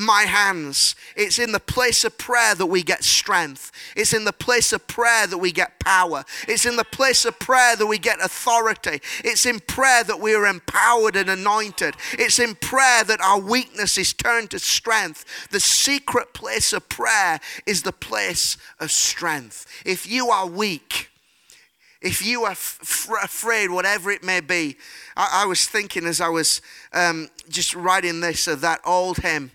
my 0.00 0.22
hands. 0.22 0.94
It's 1.14 1.38
in 1.38 1.52
the 1.52 1.60
place 1.60 2.04
of 2.04 2.16
prayer 2.16 2.54
that 2.54 2.66
we 2.66 2.82
get 2.82 3.04
strength. 3.04 3.70
It's 3.94 4.14
in 4.14 4.24
the 4.24 4.32
place 4.32 4.72
of 4.72 4.86
prayer 4.86 5.26
that 5.26 5.38
we 5.38 5.52
get 5.52 5.78
power. 5.78 6.24
It's 6.48 6.64
in 6.64 6.76
the 6.76 6.84
place 6.84 7.24
of 7.24 7.38
prayer 7.38 7.76
that 7.76 7.86
we 7.86 7.98
get 7.98 8.18
authority. 8.20 9.00
It's 9.22 9.44
in 9.44 9.60
prayer 9.60 10.02
that 10.04 10.18
we 10.18 10.34
are 10.34 10.46
empowered 10.46 11.16
and 11.16 11.28
anointed. 11.28 11.94
It's 12.12 12.38
in 12.38 12.54
prayer 12.54 13.04
that 13.04 13.20
our 13.20 13.38
weakness 13.38 13.98
is 13.98 14.12
turned 14.12 14.50
to 14.50 14.58
strength. 14.58 15.24
The 15.50 15.60
secret 15.60 16.32
place 16.32 16.72
of 16.72 16.88
prayer 16.88 17.38
is 17.66 17.82
the 17.82 17.92
place 17.92 18.56
of 18.78 18.90
strength. 18.90 19.66
If 19.84 20.10
you 20.10 20.30
are 20.30 20.46
weak, 20.46 21.10
if 22.00 22.24
you 22.24 22.44
are 22.44 22.52
f- 22.52 23.10
afraid, 23.22 23.68
whatever 23.68 24.10
it 24.10 24.24
may 24.24 24.40
be, 24.40 24.78
I, 25.14 25.42
I 25.42 25.46
was 25.46 25.66
thinking 25.66 26.06
as 26.06 26.22
I 26.22 26.30
was 26.30 26.62
um, 26.94 27.28
just 27.50 27.74
writing 27.74 28.20
this 28.20 28.46
of 28.46 28.62
that 28.62 28.80
old 28.86 29.18
hymn 29.18 29.50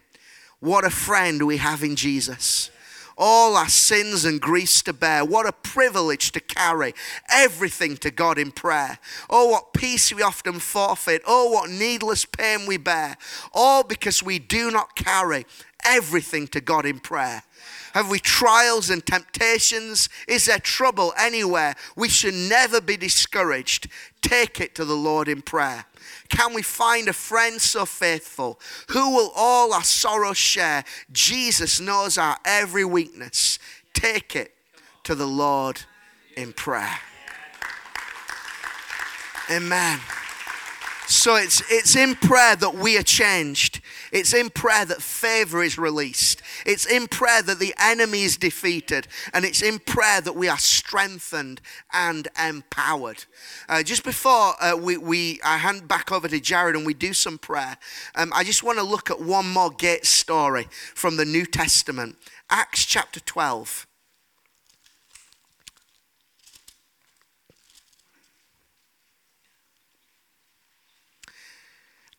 what 0.60 0.86
a 0.86 0.90
friend 0.90 1.46
we 1.46 1.58
have 1.58 1.84
in 1.84 1.96
Jesus. 1.96 2.72
All 3.18 3.56
our 3.56 3.70
sins 3.70 4.26
and 4.26 4.42
griefs 4.42 4.82
to 4.84 4.94
bear. 4.94 5.24
What 5.24 5.48
a 5.48 5.54
privilege 5.54 6.34
to 6.34 6.42
carry 6.42 6.94
everything 7.30 7.96
to 7.98 8.12
God 8.12 8.38
in 8.38 8.52
prayer. 8.52 9.00
Oh, 9.30 9.48
what 9.48 9.74
peace 9.74 10.14
we 10.14 10.22
often 10.22 10.60
forfeit. 10.60 11.22
Oh, 11.26 11.50
what 11.52 11.70
needless 11.70 12.26
pain 12.26 12.66
we 12.68 12.76
bear. 12.76 13.16
All 13.54 13.84
because 13.84 14.22
we 14.22 14.38
do 14.38 14.70
not 14.70 14.96
carry 14.96 15.46
everything 15.86 16.48
to 16.48 16.60
God 16.60 16.86
in 16.86 17.00
prayer. 17.00 17.44
Have 17.96 18.10
we 18.10 18.20
trials 18.20 18.90
and 18.90 19.06
temptations? 19.06 20.10
Is 20.28 20.48
there 20.48 20.60
trouble 20.60 21.14
anywhere? 21.18 21.76
We 21.96 22.10
should 22.10 22.34
never 22.34 22.82
be 22.82 22.98
discouraged. 22.98 23.88
Take 24.22 24.60
it 24.60 24.76
to 24.76 24.84
the 24.84 24.98
Lord 24.98 25.30
in 25.30 25.42
prayer. 25.42 25.86
Can 26.28 26.54
we 26.54 26.62
find 26.62 27.08
a 27.08 27.14
friend 27.14 27.62
so 27.62 27.86
faithful 27.86 28.60
who 28.90 29.16
will 29.16 29.32
all 29.34 29.74
our 29.74 29.86
sorrows 29.86 30.36
share? 30.36 30.84
Jesus 31.14 31.80
knows 31.80 32.18
our 32.18 32.36
every 32.44 32.84
weakness. 32.84 33.60
Take 33.94 34.36
it 34.36 34.54
to 35.06 35.16
the 35.16 35.26
Lord 35.26 35.84
in 36.36 36.52
prayer. 36.52 37.00
Amen. 39.50 40.02
So 41.08 41.36
it's, 41.36 41.62
it's 41.70 41.96
in 41.96 42.16
prayer 42.16 42.56
that 42.58 42.76
we 42.76 42.98
are 42.98 43.04
changed. 43.04 43.80
It's 44.16 44.34
in 44.34 44.50
prayer 44.50 44.86
that 44.86 45.02
favor 45.02 45.62
is 45.62 45.78
released. 45.78 46.42
It's 46.66 46.86
in 46.86 47.08
prayer 47.08 47.42
that 47.42 47.60
the 47.60 47.76
enemy 47.78 48.22
is 48.24 48.38
defeated. 48.38 49.10
And 49.34 49.44
it's 49.44 49.62
in 49.62 49.78
prayer 49.78 50.22
that 50.22 50.38
we 50.38 50.48
are 50.48 50.58
strengthened 50.58 51.60
and 51.92 52.30
empowered. 52.42 53.26
Uh, 53.68 53.84
just 53.84 54.06
before 54.06 54.54
uh, 54.62 54.78
we, 54.78 54.96
we, 54.96 55.42
I 55.44 55.58
hand 55.58 55.90
back 55.90 56.14
over 56.14 56.30
to 56.30 56.40
Jared 56.40 56.78
and 56.78 56.86
we 56.86 56.94
do 56.94 57.12
some 57.12 57.38
prayer, 57.38 57.76
um, 58.16 58.32
I 58.34 58.46
just 58.46 58.64
want 58.64 58.78
to 58.78 58.86
look 58.86 59.12
at 59.12 59.20
one 59.20 59.50
more 59.50 59.70
gate 59.70 60.06
story 60.06 60.70
from 60.94 61.18
the 61.18 61.26
New 61.26 61.46
Testament 61.46 62.16
Acts 62.50 62.86
chapter 62.86 63.20
12. 63.20 63.86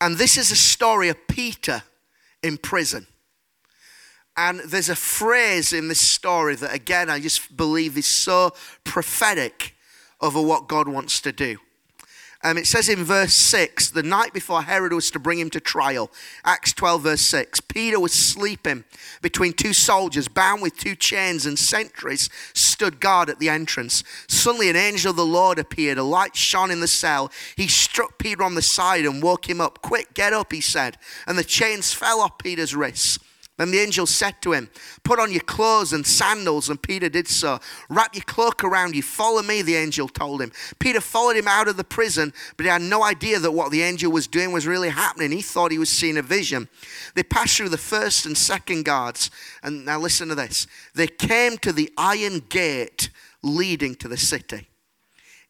And 0.00 0.18
this 0.18 0.36
is 0.36 0.50
a 0.50 0.56
story 0.56 1.08
of 1.08 1.26
Peter 1.28 1.82
in 2.42 2.58
prison. 2.58 3.06
And 4.36 4.60
there's 4.60 4.90
a 4.90 4.96
phrase 4.96 5.72
in 5.72 5.88
this 5.88 6.00
story 6.00 6.56
that, 6.56 6.74
again, 6.74 7.08
I 7.08 7.20
just 7.20 7.56
believe 7.56 7.96
is 7.96 8.06
so 8.06 8.52
prophetic 8.84 9.74
over 10.20 10.40
what 10.40 10.68
God 10.68 10.88
wants 10.88 11.20
to 11.22 11.32
do. 11.32 11.56
Um, 12.46 12.58
it 12.58 12.68
says 12.68 12.88
in 12.88 13.02
verse 13.02 13.32
6, 13.32 13.90
the 13.90 14.04
night 14.04 14.32
before 14.32 14.62
Herod 14.62 14.92
was 14.92 15.10
to 15.10 15.18
bring 15.18 15.40
him 15.40 15.50
to 15.50 15.58
trial, 15.58 16.12
Acts 16.44 16.72
12, 16.74 17.02
verse 17.02 17.20
6, 17.22 17.58
Peter 17.62 17.98
was 17.98 18.12
sleeping 18.12 18.84
between 19.20 19.52
two 19.52 19.72
soldiers, 19.72 20.28
bound 20.28 20.62
with 20.62 20.78
two 20.78 20.94
chains, 20.94 21.44
and 21.44 21.58
sentries 21.58 22.30
stood 22.54 23.00
guard 23.00 23.28
at 23.28 23.40
the 23.40 23.48
entrance. 23.48 24.04
Suddenly, 24.28 24.70
an 24.70 24.76
angel 24.76 25.10
of 25.10 25.16
the 25.16 25.26
Lord 25.26 25.58
appeared. 25.58 25.98
A 25.98 26.04
light 26.04 26.36
shone 26.36 26.70
in 26.70 26.78
the 26.78 26.86
cell. 26.86 27.32
He 27.56 27.66
struck 27.66 28.16
Peter 28.16 28.44
on 28.44 28.54
the 28.54 28.62
side 28.62 29.06
and 29.06 29.20
woke 29.20 29.50
him 29.50 29.60
up. 29.60 29.82
Quick, 29.82 30.14
get 30.14 30.32
up, 30.32 30.52
he 30.52 30.60
said. 30.60 30.98
And 31.26 31.36
the 31.36 31.42
chains 31.42 31.92
fell 31.92 32.20
off 32.20 32.38
Peter's 32.38 32.76
wrists. 32.76 33.18
Then 33.56 33.70
the 33.70 33.78
angel 33.78 34.06
said 34.06 34.42
to 34.42 34.52
him, 34.52 34.68
Put 35.02 35.18
on 35.18 35.32
your 35.32 35.40
clothes 35.40 35.94
and 35.94 36.06
sandals. 36.06 36.68
And 36.68 36.80
Peter 36.80 37.08
did 37.08 37.26
so. 37.26 37.58
Wrap 37.88 38.14
your 38.14 38.24
cloak 38.24 38.62
around 38.62 38.94
you. 38.94 39.02
Follow 39.02 39.42
me, 39.42 39.62
the 39.62 39.76
angel 39.76 40.08
told 40.08 40.42
him. 40.42 40.52
Peter 40.78 41.00
followed 41.00 41.36
him 41.36 41.48
out 41.48 41.66
of 41.66 41.78
the 41.78 41.84
prison, 41.84 42.34
but 42.56 42.64
he 42.64 42.70
had 42.70 42.82
no 42.82 43.02
idea 43.02 43.38
that 43.38 43.52
what 43.52 43.70
the 43.70 43.82
angel 43.82 44.12
was 44.12 44.26
doing 44.26 44.52
was 44.52 44.66
really 44.66 44.90
happening. 44.90 45.32
He 45.32 45.40
thought 45.40 45.72
he 45.72 45.78
was 45.78 45.90
seeing 45.90 46.18
a 46.18 46.22
vision. 46.22 46.68
They 47.14 47.22
passed 47.22 47.56
through 47.56 47.70
the 47.70 47.78
first 47.78 48.26
and 48.26 48.36
second 48.36 48.84
guards. 48.84 49.30
And 49.62 49.86
now 49.86 49.98
listen 49.98 50.28
to 50.28 50.34
this. 50.34 50.66
They 50.94 51.06
came 51.06 51.56
to 51.58 51.72
the 51.72 51.90
iron 51.96 52.40
gate 52.50 53.08
leading 53.42 53.94
to 53.96 54.08
the 54.08 54.18
city. 54.18 54.68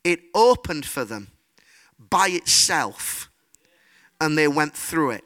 It 0.04 0.20
opened 0.32 0.86
for 0.86 1.04
them 1.04 1.32
by 1.98 2.28
itself, 2.28 3.28
and 4.20 4.38
they 4.38 4.46
went 4.46 4.74
through 4.74 5.10
it. 5.10 5.24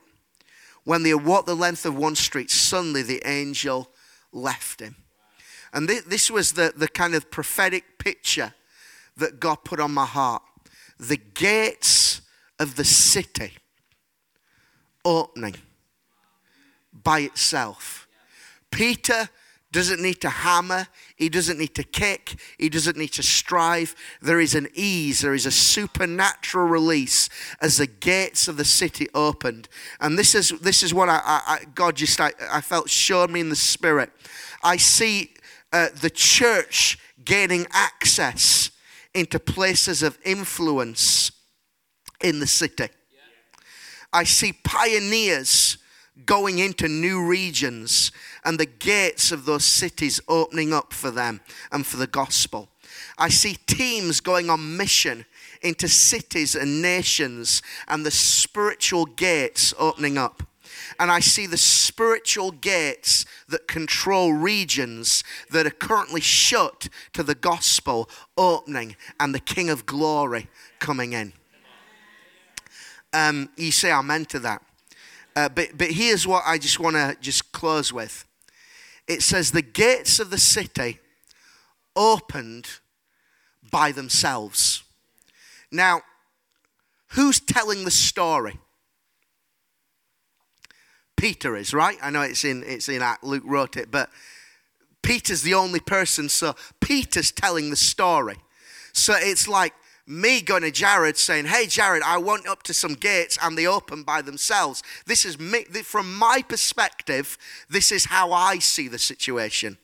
When 0.90 1.04
they 1.04 1.10
had 1.10 1.24
walked 1.24 1.46
the 1.46 1.54
length 1.54 1.86
of 1.86 1.94
one 1.94 2.16
street, 2.16 2.50
suddenly 2.50 3.02
the 3.02 3.22
angel 3.24 3.92
left 4.32 4.80
him. 4.80 4.96
And 5.72 5.88
thi- 5.88 6.00
this 6.00 6.32
was 6.32 6.54
the, 6.54 6.72
the 6.76 6.88
kind 6.88 7.14
of 7.14 7.30
prophetic 7.30 7.96
picture 7.96 8.54
that 9.16 9.38
God 9.38 9.62
put 9.62 9.78
on 9.78 9.92
my 9.92 10.04
heart. 10.04 10.42
The 10.98 11.16
gates 11.16 12.22
of 12.58 12.74
the 12.74 12.82
city 12.82 13.52
opening 15.04 15.54
by 16.92 17.20
itself. 17.20 18.08
Peter 18.72 19.28
doesn't 19.72 20.02
need 20.02 20.20
to 20.20 20.28
hammer, 20.28 20.88
he 21.16 21.28
doesn't 21.28 21.58
need 21.58 21.74
to 21.76 21.84
kick, 21.84 22.34
he 22.58 22.68
doesn't 22.68 22.96
need 22.96 23.12
to 23.12 23.22
strive. 23.22 23.94
There 24.20 24.40
is 24.40 24.54
an 24.54 24.68
ease, 24.74 25.20
there 25.20 25.34
is 25.34 25.46
a 25.46 25.50
supernatural 25.52 26.66
release 26.66 27.28
as 27.60 27.76
the 27.76 27.86
gates 27.86 28.48
of 28.48 28.56
the 28.56 28.64
city 28.64 29.08
opened. 29.14 29.68
And 30.00 30.18
this 30.18 30.34
is 30.34 30.50
this 30.60 30.82
is 30.82 30.92
what 30.92 31.08
I, 31.08 31.20
I 31.24 31.58
God 31.74 31.96
just 31.96 32.20
I, 32.20 32.32
I 32.50 32.60
felt 32.60 32.90
showed 32.90 33.30
me 33.30 33.40
in 33.40 33.48
the 33.48 33.56
spirit. 33.56 34.10
I 34.62 34.76
see 34.76 35.34
uh, 35.72 35.88
the 36.00 36.10
church 36.10 36.98
gaining 37.24 37.66
access 37.70 38.70
into 39.14 39.38
places 39.38 40.02
of 40.02 40.18
influence 40.24 41.30
in 42.20 42.40
the 42.40 42.46
city. 42.46 42.88
I 44.12 44.24
see 44.24 44.52
pioneers 44.52 45.78
going 46.26 46.58
into 46.58 46.88
new 46.88 47.24
regions 47.24 48.10
and 48.44 48.58
the 48.58 48.66
gates 48.66 49.32
of 49.32 49.44
those 49.44 49.64
cities 49.64 50.20
opening 50.28 50.72
up 50.72 50.92
for 50.92 51.10
them 51.10 51.40
and 51.72 51.86
for 51.86 51.96
the 51.96 52.06
gospel. 52.06 52.68
I 53.18 53.28
see 53.28 53.56
teams 53.66 54.20
going 54.20 54.50
on 54.50 54.76
mission 54.76 55.26
into 55.62 55.88
cities 55.88 56.54
and 56.54 56.80
nations 56.80 57.62
and 57.86 58.04
the 58.04 58.10
spiritual 58.10 59.06
gates 59.06 59.74
opening 59.78 60.16
up. 60.18 60.42
And 60.98 61.10
I 61.10 61.20
see 61.20 61.46
the 61.46 61.56
spiritual 61.56 62.50
gates 62.50 63.24
that 63.48 63.68
control 63.68 64.32
regions 64.32 65.24
that 65.50 65.66
are 65.66 65.70
currently 65.70 66.20
shut 66.20 66.88
to 67.12 67.22
the 67.22 67.34
gospel 67.34 68.08
opening 68.36 68.96
and 69.18 69.34
the 69.34 69.40
King 69.40 69.70
of 69.70 69.86
glory 69.86 70.48
coming 70.78 71.12
in. 71.12 71.32
Um, 73.12 73.50
you 73.56 73.72
say 73.72 73.92
amen 73.92 74.26
to 74.26 74.38
that. 74.40 74.62
Uh, 75.34 75.48
but, 75.48 75.68
but 75.76 75.90
here's 75.90 76.26
what 76.26 76.42
I 76.46 76.58
just 76.58 76.78
want 76.78 76.96
to 76.96 77.16
just 77.20 77.52
close 77.52 77.92
with. 77.92 78.24
It 79.10 79.22
says, 79.22 79.50
the 79.50 79.60
gates 79.60 80.20
of 80.20 80.30
the 80.30 80.38
city 80.38 81.00
opened 81.96 82.68
by 83.68 83.90
themselves. 83.90 84.84
Now, 85.72 86.02
who's 87.14 87.40
telling 87.40 87.84
the 87.84 87.90
story? 87.90 88.60
Peter 91.16 91.56
is, 91.56 91.74
right? 91.74 91.98
I 92.00 92.10
know 92.10 92.22
it's 92.22 92.44
in, 92.44 92.62
it's 92.64 92.88
in 92.88 93.02
Act, 93.02 93.24
Luke 93.24 93.42
wrote 93.44 93.76
it, 93.76 93.90
but 93.90 94.10
Peter's 95.02 95.42
the 95.42 95.54
only 95.54 95.80
person, 95.80 96.28
so 96.28 96.54
Peter's 96.80 97.32
telling 97.32 97.70
the 97.70 97.76
story. 97.76 98.36
So 98.92 99.14
it's 99.16 99.48
like 99.48 99.74
me 100.10 100.40
going 100.40 100.62
to 100.62 100.72
Jared 100.72 101.16
saying, 101.16 101.46
Hey, 101.46 101.66
Jared, 101.66 102.02
I 102.02 102.18
went 102.18 102.48
up 102.48 102.64
to 102.64 102.74
some 102.74 102.94
gates 102.94 103.38
and 103.40 103.56
they 103.56 103.66
open 103.66 104.02
by 104.02 104.22
themselves. 104.22 104.82
This 105.06 105.24
is 105.24 105.38
me, 105.38 105.62
from 105.84 106.12
my 106.18 106.42
perspective, 106.46 107.38
this 107.68 107.92
is 107.92 108.06
how 108.06 108.32
I 108.32 108.58
see 108.58 108.88
the 108.88 108.98
situation. 108.98 109.78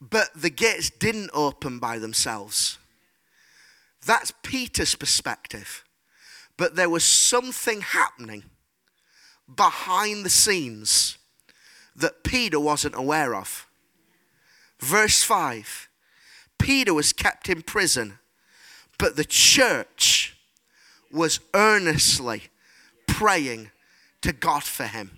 But 0.00 0.30
the 0.34 0.50
gates 0.50 0.90
didn't 0.90 1.30
open 1.32 1.78
by 1.78 1.98
themselves. 1.98 2.78
That's 4.04 4.32
Peter's 4.42 4.94
perspective. 4.94 5.84
But 6.56 6.76
there 6.76 6.90
was 6.90 7.04
something 7.04 7.80
happening 7.80 8.44
behind 9.54 10.24
the 10.24 10.30
scenes 10.30 11.16
that 11.96 12.24
Peter 12.24 12.60
wasn't 12.60 12.94
aware 12.94 13.34
of. 13.34 13.66
Verse 14.78 15.22
5 15.22 15.88
Peter 16.58 16.92
was 16.92 17.14
kept 17.14 17.48
in 17.48 17.62
prison 17.62 18.18
but 19.00 19.16
the 19.16 19.24
church 19.24 20.36
was 21.10 21.40
earnestly 21.54 22.42
praying 23.06 23.70
to 24.20 24.32
God 24.32 24.62
for 24.62 24.84
him. 24.84 25.12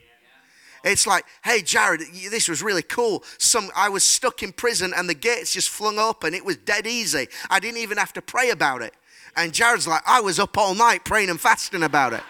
It's 0.84 1.06
like, 1.06 1.24
hey, 1.44 1.62
Jared, 1.62 2.00
this 2.30 2.48
was 2.48 2.62
really 2.62 2.82
cool. 2.82 3.22
Some, 3.38 3.70
I 3.76 3.88
was 3.88 4.04
stuck 4.04 4.42
in 4.42 4.52
prison 4.52 4.92
and 4.96 5.08
the 5.08 5.14
gates 5.14 5.52
just 5.52 5.68
flung 5.68 5.98
open. 5.98 6.32
It 6.32 6.44
was 6.44 6.56
dead 6.56 6.86
easy. 6.86 7.28
I 7.50 7.60
didn't 7.60 7.78
even 7.78 7.98
have 7.98 8.12
to 8.14 8.22
pray 8.22 8.50
about 8.50 8.82
it. 8.82 8.94
And 9.36 9.52
Jared's 9.52 9.86
like, 9.86 10.02
I 10.06 10.20
was 10.20 10.38
up 10.38 10.56
all 10.56 10.74
night 10.74 11.04
praying 11.04 11.30
and 11.30 11.40
fasting 11.40 11.82
about 11.82 12.12
it. 12.12 12.22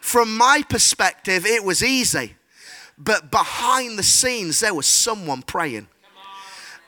From 0.00 0.36
my 0.36 0.62
perspective, 0.68 1.44
it 1.44 1.64
was 1.64 1.82
easy. 1.82 2.36
But 2.98 3.30
behind 3.30 3.98
the 3.98 4.02
scenes, 4.02 4.60
there 4.60 4.74
was 4.74 4.86
someone 4.86 5.42
praying. 5.42 5.88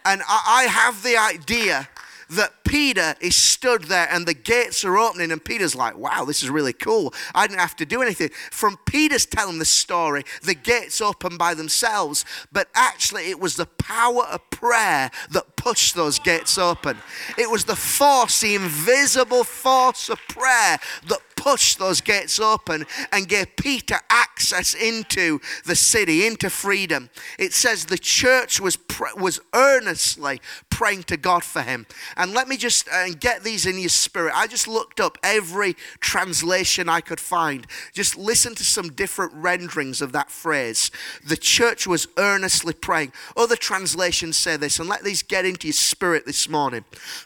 And 0.04 0.22
I, 0.26 0.64
I 0.64 0.70
have 0.70 1.02
the 1.02 1.16
idea 1.16 1.88
that 2.30 2.57
Peter 2.68 3.14
is 3.20 3.34
stood 3.34 3.84
there 3.84 4.06
and 4.10 4.26
the 4.26 4.34
gates 4.34 4.84
are 4.84 4.98
opening, 4.98 5.32
and 5.32 5.42
Peter's 5.42 5.74
like, 5.74 5.96
wow, 5.96 6.24
this 6.26 6.42
is 6.42 6.50
really 6.50 6.74
cool. 6.74 7.14
I 7.34 7.46
didn't 7.46 7.60
have 7.60 7.76
to 7.76 7.86
do 7.86 8.02
anything. 8.02 8.28
From 8.50 8.76
Peter's 8.84 9.24
telling 9.24 9.58
the 9.58 9.64
story, 9.64 10.24
the 10.42 10.54
gates 10.54 11.00
open 11.00 11.38
by 11.38 11.54
themselves, 11.54 12.26
but 12.52 12.68
actually, 12.74 13.30
it 13.30 13.40
was 13.40 13.56
the 13.56 13.66
power 13.66 14.24
of 14.24 14.48
prayer 14.50 15.10
that 15.30 15.56
pushed 15.56 15.94
those 15.94 16.18
gates 16.18 16.58
open. 16.58 16.98
It 17.38 17.50
was 17.50 17.64
the 17.64 17.74
force, 17.74 18.40
the 18.40 18.54
invisible 18.54 19.44
force 19.44 20.10
of 20.10 20.18
prayer 20.28 20.78
that 21.06 21.20
pushed 21.38 21.78
those 21.78 22.00
gates 22.00 22.40
open 22.40 22.84
and 23.12 23.28
gave 23.28 23.54
Peter 23.56 23.96
access 24.10 24.74
into 24.74 25.40
the 25.64 25.76
city, 25.76 26.26
into 26.26 26.50
freedom. 26.50 27.10
It 27.38 27.52
says 27.52 27.84
the 27.84 27.96
church 27.96 28.60
was, 28.60 28.76
was 29.16 29.40
earnestly 29.54 30.40
praying 30.68 31.04
to 31.04 31.16
God 31.16 31.44
for 31.44 31.62
him. 31.62 31.86
And 32.16 32.32
let 32.34 32.48
me 32.48 32.56
just 32.56 32.88
uh, 32.88 33.10
get 33.18 33.44
these 33.44 33.66
in 33.66 33.78
your 33.78 33.88
spirit. 33.88 34.32
I 34.34 34.48
just 34.48 34.66
looked 34.66 34.98
up 34.98 35.16
every 35.22 35.74
translation 36.00 36.88
I 36.88 37.00
could 37.00 37.20
find. 37.20 37.66
Just 37.92 38.18
listen 38.18 38.56
to 38.56 38.64
some 38.64 38.92
different 38.92 39.32
renderings 39.34 40.02
of 40.02 40.12
that 40.12 40.30
phrase. 40.30 40.90
The 41.24 41.36
church 41.36 41.86
was 41.86 42.08
earnestly 42.16 42.74
praying. 42.74 43.12
Other 43.36 43.56
translations 43.56 44.36
say 44.36 44.56
this, 44.56 44.80
and 44.80 44.88
let 44.88 45.04
these 45.04 45.22
get 45.22 45.44
into 45.44 45.68
your 45.68 45.72
spirit 45.72 46.26
this 46.26 46.48
morning. 46.48 46.84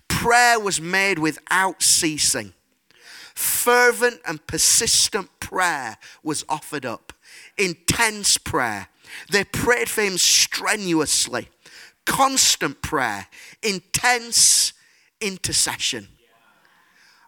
Prayer 0.08 0.60
was 0.60 0.80
made 0.80 1.18
without 1.18 1.82
ceasing 1.82 2.52
fervent 3.42 4.20
and 4.26 4.46
persistent 4.46 5.28
prayer 5.40 5.98
was 6.22 6.44
offered 6.48 6.86
up. 6.86 7.12
Intense 7.58 8.38
prayer. 8.38 8.88
They 9.30 9.44
prayed 9.44 9.88
for 9.88 10.02
him 10.02 10.16
strenuously. 10.16 11.48
Constant 12.06 12.80
prayer. 12.82 13.26
Intense 13.62 14.72
intercession. 15.20 16.08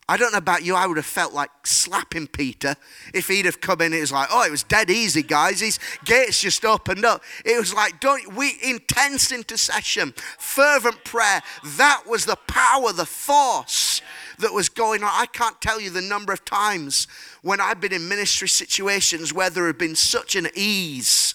I 0.06 0.18
don't 0.18 0.32
know 0.32 0.38
about 0.38 0.62
you, 0.62 0.74
I 0.74 0.86
would 0.86 0.98
have 0.98 1.06
felt 1.06 1.32
like 1.32 1.50
slapping 1.64 2.26
Peter 2.26 2.76
if 3.14 3.28
he'd 3.28 3.46
have 3.46 3.62
come 3.62 3.80
in. 3.80 3.94
It 3.94 4.00
was 4.00 4.12
like, 4.12 4.28
oh, 4.30 4.44
it 4.44 4.50
was 4.50 4.62
dead 4.62 4.90
easy, 4.90 5.22
guys. 5.22 5.60
His 5.60 5.78
gates 6.04 6.42
just 6.42 6.62
opened 6.62 7.06
up. 7.06 7.22
It 7.42 7.58
was 7.58 7.72
like, 7.72 8.00
don't 8.00 8.34
we 8.34 8.58
intense 8.62 9.32
intercession, 9.32 10.12
fervent 10.38 11.04
prayer. 11.04 11.42
That 11.78 12.02
was 12.06 12.26
the 12.26 12.36
power, 12.46 12.92
the 12.92 13.06
force 13.06 14.02
that 14.39 14.53
was 14.53 14.68
going 14.68 15.03
on. 15.03 15.11
I 15.12 15.26
can't 15.26 15.61
tell 15.61 15.80
you 15.80 15.91
the 15.91 16.03
number 16.03 16.32
of 16.32 16.45
times 16.45 17.07
when 17.43 17.61
I've 17.61 17.80
been 17.80 17.93
in 17.93 18.09
ministry 18.09 18.49
situations 18.49 19.32
where 19.32 19.51
there 19.51 19.66
had 19.66 19.78
been 19.78 19.97
such 19.97 20.37
an 20.37 20.49
ease. 20.55 21.35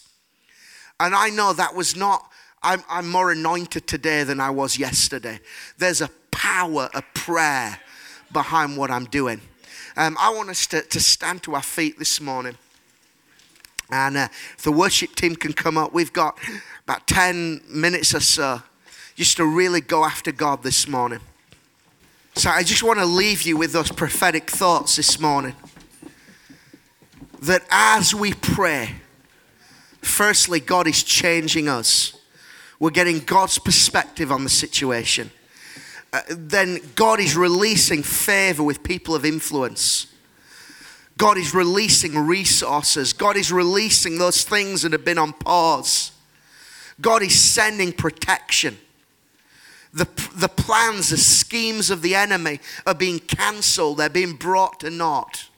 And 1.00 1.16
I 1.16 1.30
know 1.30 1.54
that 1.54 1.76
was 1.76 1.96
not, 1.96 2.30
I'm, 2.62 2.84
I'm 2.90 3.10
more 3.10 3.32
anointed 3.32 3.88
today 3.88 4.24
than 4.24 4.40
I 4.40 4.50
was 4.50 4.78
yesterday. 4.78 5.40
There's 5.78 6.02
a 6.02 6.10
power 6.32 6.90
of 6.94 7.04
prayer 7.14 7.80
behind 8.32 8.78
what 8.78 8.92
I'm 8.92 9.06
doing. 9.06 9.42
Um, 9.96 10.18
I 10.20 10.34
want 10.34 10.50
us 10.50 10.68
to, 10.68 10.82
to 10.82 11.00
stand 11.00 11.44
to 11.44 11.56
our 11.56 11.62
feet 11.62 11.98
this 11.98 12.22
morning. 12.22 12.58
And 13.92 14.18
uh, 14.18 14.28
if 14.58 14.64
the 14.64 14.72
worship 14.72 15.16
team 15.16 15.36
can 15.36 15.54
come 15.54 15.78
up, 15.78 15.94
we've 15.94 16.14
got 16.14 16.38
about 16.84 17.08
10 17.08 17.62
minutes 17.68 18.14
or 18.14 18.20
so 18.20 18.62
just 19.16 19.38
to 19.38 19.46
really 19.46 19.82
go 19.82 20.06
after 20.06 20.32
God 20.32 20.64
this 20.64 20.88
morning. 20.88 21.20
So 22.40 22.50
I 22.50 22.64
just 22.64 22.84
want 22.84 23.00
to 23.00 23.06
leave 23.06 23.42
you 23.42 23.58
with 23.58 23.74
those 23.74 23.92
prophetic 23.92 24.50
thoughts 24.50 24.96
this 24.96 25.20
morning. 25.20 25.58
That 27.42 27.64
as 27.70 28.16
we 28.16 28.32
pray, 28.32 28.96
firstly, 30.02 30.62
God 30.62 30.88
is 30.88 31.04
changing 31.04 31.68
us. 31.68 32.14
We're 32.80 32.92
getting 32.92 33.20
God's 33.20 33.60
perspective 33.60 34.32
on 34.32 34.46
the 34.46 34.50
situation. 34.50 35.32
Uh, 36.14 36.22
then 36.30 36.80
God 36.96 37.20
is 37.20 37.36
releasing 37.36 38.04
favor 38.04 38.64
with 38.64 38.84
people 38.84 39.16
of 39.16 39.26
influence. 39.26 40.08
God 41.18 41.38
is 41.38 41.54
releasing 41.54 42.18
resources. 42.18 43.12
God 43.12 43.36
is 43.36 43.52
releasing 43.52 44.18
those 44.18 44.44
things 44.44 44.84
that 44.84 44.94
have 44.94 45.04
been 45.04 45.18
on 45.18 45.34
pause. 45.34 46.14
God 47.02 47.22
is 47.22 47.38
sending 47.38 47.92
protection. 47.92 48.78
The, 49.92 50.08
the 50.36 50.50
plans, 50.50 51.10
the 51.10 51.18
schemes 51.18 51.90
of 51.90 52.02
the 52.02 52.14
enemy 52.16 52.60
are 52.86 52.94
being 52.94 53.20
cancelled, 53.20 53.98
they're 53.98 54.10
being 54.10 54.34
brought 54.34 54.82
to 54.82 54.90
naught. 54.90 55.50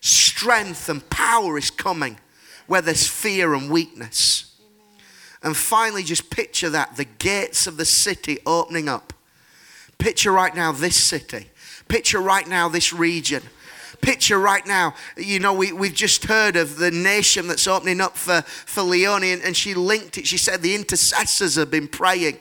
Strength 0.00 0.88
and 0.90 1.08
power 1.08 1.56
is 1.56 1.70
coming 1.70 2.18
where 2.66 2.82
there's 2.82 3.08
fear 3.08 3.54
and 3.54 3.70
weakness. 3.70 4.54
And 5.42 5.56
finally, 5.56 6.02
just 6.02 6.30
picture 6.30 6.70
that 6.70 6.96
the 6.96 7.04
gates 7.04 7.66
of 7.66 7.76
the 7.76 7.84
city 7.84 8.38
opening 8.46 8.88
up. 8.88 9.12
Picture 9.98 10.32
right 10.32 10.54
now 10.54 10.72
this 10.72 10.96
city. 10.96 11.48
Picture 11.88 12.20
right 12.20 12.46
now 12.46 12.68
this 12.68 12.92
region. 12.92 13.42
Picture 14.04 14.38
right 14.38 14.66
now, 14.66 14.94
you 15.16 15.40
know, 15.40 15.54
we, 15.54 15.72
we've 15.72 15.94
just 15.94 16.24
heard 16.24 16.56
of 16.56 16.76
the 16.76 16.90
nation 16.90 17.48
that's 17.48 17.66
opening 17.66 18.02
up 18.02 18.18
for, 18.18 18.42
for 18.42 18.82
Leonie, 18.82 19.32
and, 19.32 19.42
and 19.42 19.56
she 19.56 19.72
linked 19.72 20.18
it. 20.18 20.26
She 20.26 20.36
said 20.36 20.60
the 20.60 20.74
intercessors 20.74 21.54
have 21.54 21.70
been 21.70 21.88
praying. 21.88 22.38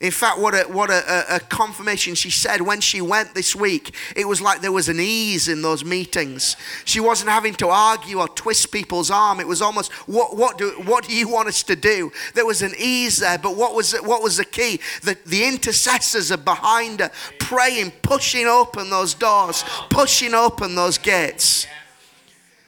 In 0.00 0.12
fact, 0.12 0.38
what 0.38 0.54
a, 0.54 0.62
what 0.72 0.90
a, 0.90 1.36
a, 1.36 1.40
confirmation 1.40 2.14
she 2.14 2.30
said 2.30 2.60
when 2.60 2.80
she 2.80 3.00
went 3.00 3.34
this 3.34 3.56
week. 3.56 3.92
It 4.14 4.28
was 4.28 4.40
like 4.40 4.60
there 4.60 4.70
was 4.70 4.88
an 4.88 5.00
ease 5.00 5.48
in 5.48 5.60
those 5.60 5.84
meetings. 5.84 6.56
She 6.84 7.00
wasn't 7.00 7.30
having 7.30 7.54
to 7.54 7.68
argue 7.68 8.20
or 8.20 8.28
twist 8.28 8.70
people's 8.70 9.10
arm. 9.10 9.40
It 9.40 9.48
was 9.48 9.60
almost, 9.60 9.90
what, 10.06 10.36
what, 10.36 10.56
do, 10.56 10.70
what 10.84 11.08
do 11.08 11.16
you 11.16 11.28
want 11.28 11.48
us 11.48 11.64
to 11.64 11.74
do? 11.74 12.12
There 12.34 12.46
was 12.46 12.62
an 12.62 12.74
ease 12.78 13.16
there. 13.16 13.38
But 13.38 13.56
what 13.56 13.74
was, 13.74 13.92
what 13.94 14.22
was 14.22 14.36
the 14.36 14.44
key? 14.44 14.78
The, 15.02 15.18
the 15.26 15.44
intercessors 15.44 16.30
are 16.30 16.36
behind 16.36 17.00
her, 17.00 17.10
praying, 17.40 17.90
pushing 18.02 18.46
open 18.46 18.90
those 18.90 19.14
doors, 19.14 19.64
pushing 19.90 20.32
open 20.32 20.76
those 20.76 20.96
gates. 20.96 21.66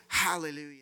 Hallelujah. 0.09 0.80